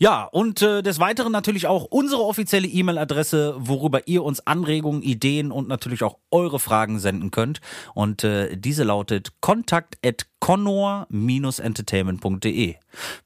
Ja, 0.00 0.22
und 0.24 0.62
äh, 0.62 0.80
des 0.80 1.00
Weiteren 1.00 1.32
natürlich 1.32 1.66
auch 1.66 1.84
unsere 1.84 2.22
offizielle 2.22 2.68
E-Mail-Adresse, 2.68 3.56
worüber 3.58 4.06
ihr 4.06 4.22
uns 4.22 4.46
Anregungen, 4.46 5.02
Ideen 5.02 5.50
und 5.50 5.66
natürlich 5.66 6.04
auch 6.04 6.18
eure 6.30 6.60
Fragen 6.60 7.00
senden 7.00 7.32
könnt. 7.32 7.60
Und 7.94 8.22
äh, 8.22 8.56
diese 8.56 8.84
lautet 8.84 9.32
kontakt 9.40 9.98
at 10.06 10.28
entertainmentde 10.40 12.70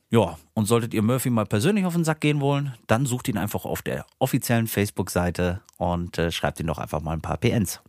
Ja, 0.09 0.39
und 0.55 0.65
solltet 0.65 0.95
ihr 0.95 1.03
Murphy 1.03 1.29
mal 1.29 1.45
persönlich 1.45 1.85
auf 1.85 1.93
den 1.93 2.05
Sack 2.05 2.23
gehen 2.23 2.41
wollen, 2.41 2.73
dann 2.87 3.05
sucht 3.05 3.29
ihn 3.29 3.37
einfach 3.37 3.67
auf 3.67 3.83
der 3.83 4.07
offiziellen 4.19 4.67
Facebook-Seite 4.67 5.61
und 5.77 6.17
äh, 6.17 6.33
schreibt 6.33 6.59
ihn 6.59 6.69
doch 6.69 6.79
einfach 6.79 7.03
mal 7.03 7.13
ein 7.13 7.21
paar 7.21 7.37
PNs. 7.37 7.83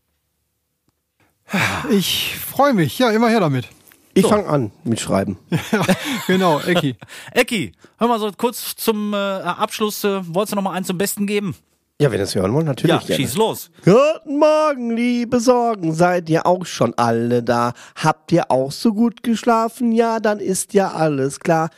Ich 1.89 2.37
freue 2.39 2.73
mich. 2.73 2.97
Ja, 2.99 3.11
immer 3.11 3.29
her 3.29 3.39
damit. 3.39 3.67
Ich 4.15 4.25
fange 4.27 4.47
an 4.47 4.71
mit 4.83 4.99
Schreiben. 4.99 5.37
Genau, 6.27 6.59
Ecki. 6.59 6.95
Ecki, 7.31 7.73
hör 7.97 8.07
mal 8.07 8.19
so 8.19 8.31
kurz 8.37 8.75
zum 8.75 9.13
äh, 9.13 9.17
Abschluss, 9.17 10.03
äh, 10.03 10.21
wolltest 10.33 10.53
du 10.53 10.55
noch 10.55 10.63
mal 10.63 10.71
einen 10.71 10.85
zum 10.85 10.97
Besten 10.97 11.27
geben? 11.27 11.55
Ja, 11.99 12.11
wenn 12.11 12.19
ihr 12.19 12.23
es 12.23 12.35
hören 12.35 12.53
wollt, 12.53 12.65
natürlich. 12.65 12.89
Ja, 12.95 12.99
gerne. 12.99 13.15
schieß 13.15 13.35
los. 13.37 13.71
Guten 13.83 14.37
Morgen, 14.37 14.95
liebe 14.95 15.39
Sorgen. 15.39 15.93
Seid 15.93 16.29
ihr 16.29 16.45
auch 16.45 16.65
schon 16.65 16.93
alle 16.95 17.43
da? 17.43 17.73
Habt 17.95 18.31
ihr 18.31 18.49
auch 18.51 18.71
so 18.71 18.93
gut 18.93 19.23
geschlafen? 19.23 19.91
Ja, 19.91 20.19
dann 20.19 20.39
ist 20.39 20.73
ja 20.73 20.91
alles 20.91 21.39
klar. 21.39 21.69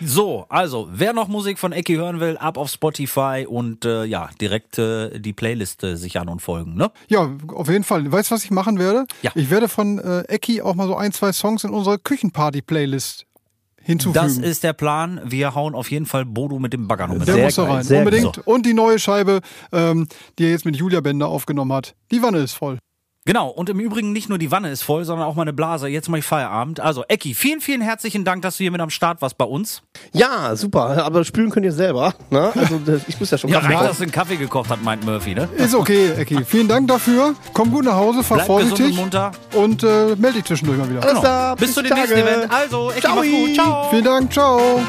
So, 0.00 0.46
also, 0.48 0.88
wer 0.92 1.12
noch 1.12 1.28
Musik 1.28 1.58
von 1.58 1.72
Ecki 1.72 1.94
hören 1.94 2.20
will, 2.20 2.36
ab 2.38 2.56
auf 2.56 2.70
Spotify 2.70 3.46
und 3.48 3.84
äh, 3.84 4.04
ja, 4.04 4.30
direkt 4.40 4.78
äh, 4.78 5.18
die 5.18 5.32
Playliste 5.32 5.96
sichern 5.96 6.28
und 6.28 6.40
folgen, 6.40 6.74
ne? 6.74 6.90
Ja, 7.08 7.30
auf 7.48 7.68
jeden 7.68 7.84
Fall. 7.84 8.10
Weißt 8.10 8.30
du, 8.30 8.34
was 8.34 8.44
ich 8.44 8.50
machen 8.50 8.78
werde? 8.78 9.06
Ja. 9.22 9.30
Ich 9.34 9.50
werde 9.50 9.68
von 9.68 9.98
äh, 9.98 10.20
Ecki 10.22 10.62
auch 10.62 10.74
mal 10.74 10.86
so 10.86 10.96
ein, 10.96 11.12
zwei 11.12 11.32
Songs 11.32 11.64
in 11.64 11.70
unsere 11.70 11.98
Küchenparty-Playlist 11.98 13.26
hinzufügen. 13.82 14.24
Das 14.24 14.38
ist 14.38 14.62
der 14.62 14.72
Plan. 14.72 15.20
Wir 15.24 15.54
hauen 15.54 15.74
auf 15.74 15.90
jeden 15.90 16.06
Fall 16.06 16.24
Bodo 16.24 16.58
mit 16.58 16.72
dem 16.72 16.86
Bagger 16.88 17.06
noch 17.08 17.14
mit 17.16 17.28
der 17.28 17.34
Sehr 17.34 17.44
muss 17.44 17.54
da 17.54 17.64
rein. 17.64 17.82
sehr 17.84 17.98
Unbedingt. 18.00 18.34
geil. 18.36 18.42
Und 18.46 18.66
die 18.66 18.74
neue 18.74 18.98
Scheibe, 18.98 19.40
ähm, 19.72 20.06
die 20.38 20.44
er 20.44 20.50
jetzt 20.50 20.64
mit 20.64 20.76
Julia 20.76 21.00
Bender 21.00 21.28
aufgenommen 21.28 21.72
hat. 21.72 21.94
Die 22.10 22.22
Wanne 22.22 22.38
ist 22.38 22.52
voll. 22.54 22.78
Genau, 23.26 23.48
und 23.48 23.68
im 23.68 23.78
Übrigen 23.78 24.12
nicht 24.12 24.30
nur 24.30 24.38
die 24.38 24.50
Wanne 24.50 24.70
ist 24.70 24.82
voll, 24.82 25.04
sondern 25.04 25.26
auch 25.28 25.34
meine 25.34 25.52
Blase. 25.52 25.88
Jetzt 25.88 26.08
mache 26.08 26.20
ich 26.20 26.24
Feierabend. 26.24 26.80
Also, 26.80 27.04
Ecki, 27.06 27.34
vielen, 27.34 27.60
vielen 27.60 27.82
herzlichen 27.82 28.24
Dank, 28.24 28.40
dass 28.42 28.56
du 28.56 28.64
hier 28.64 28.70
mit 28.70 28.80
am 28.80 28.88
Start 28.88 29.20
warst 29.20 29.36
bei 29.36 29.44
uns. 29.44 29.82
Ja, 30.12 30.56
super. 30.56 31.04
Aber 31.04 31.22
spülen 31.24 31.50
könnt 31.50 31.66
ihr 31.66 31.72
selber. 31.72 32.14
Ne? 32.30 32.50
Also 32.56 32.80
ich 33.08 33.20
muss 33.20 33.30
ja 33.30 33.36
schon 33.36 33.50
Ja, 33.50 33.60
Kaffee 33.60 33.74
reicht, 33.74 33.90
dass 33.90 33.96
du 33.98 34.02
einen 34.04 34.12
Kaffee 34.12 34.36
gekocht 34.36 34.70
hat, 34.70 34.82
meint 34.82 35.04
Murphy, 35.04 35.34
ne? 35.34 35.48
Ist 35.58 35.74
okay, 35.74 36.12
Ecki. 36.12 36.44
Vielen 36.46 36.66
Dank 36.68 36.88
dafür. 36.88 37.34
Komm 37.52 37.70
gut 37.70 37.84
nach 37.84 37.94
Hause, 37.96 38.22
fahr 38.22 38.38
Bleib 38.38 38.48
gesund 38.48 38.62
und 38.62 38.68
vorsichtig. 38.78 38.96
munter. 38.96 39.32
Und 39.54 39.82
äh, 39.82 40.16
melde 40.16 40.38
dich 40.38 40.44
zwischendurch 40.46 40.78
mal 40.78 40.88
wieder. 40.88 41.02
Alles 41.02 41.20
klar, 41.20 41.56
Bis 41.56 41.74
zu 41.74 41.82
bis 41.82 41.90
dem 41.90 41.98
nächsten. 41.98 42.18
Event. 42.18 42.50
Also, 42.50 42.90
Ecki, 42.90 43.06
mach's 43.06 43.28
gut. 43.30 43.54
Ciao. 43.54 43.90
Vielen 43.90 44.04
Dank, 44.04 44.32
ciao. 44.32 44.80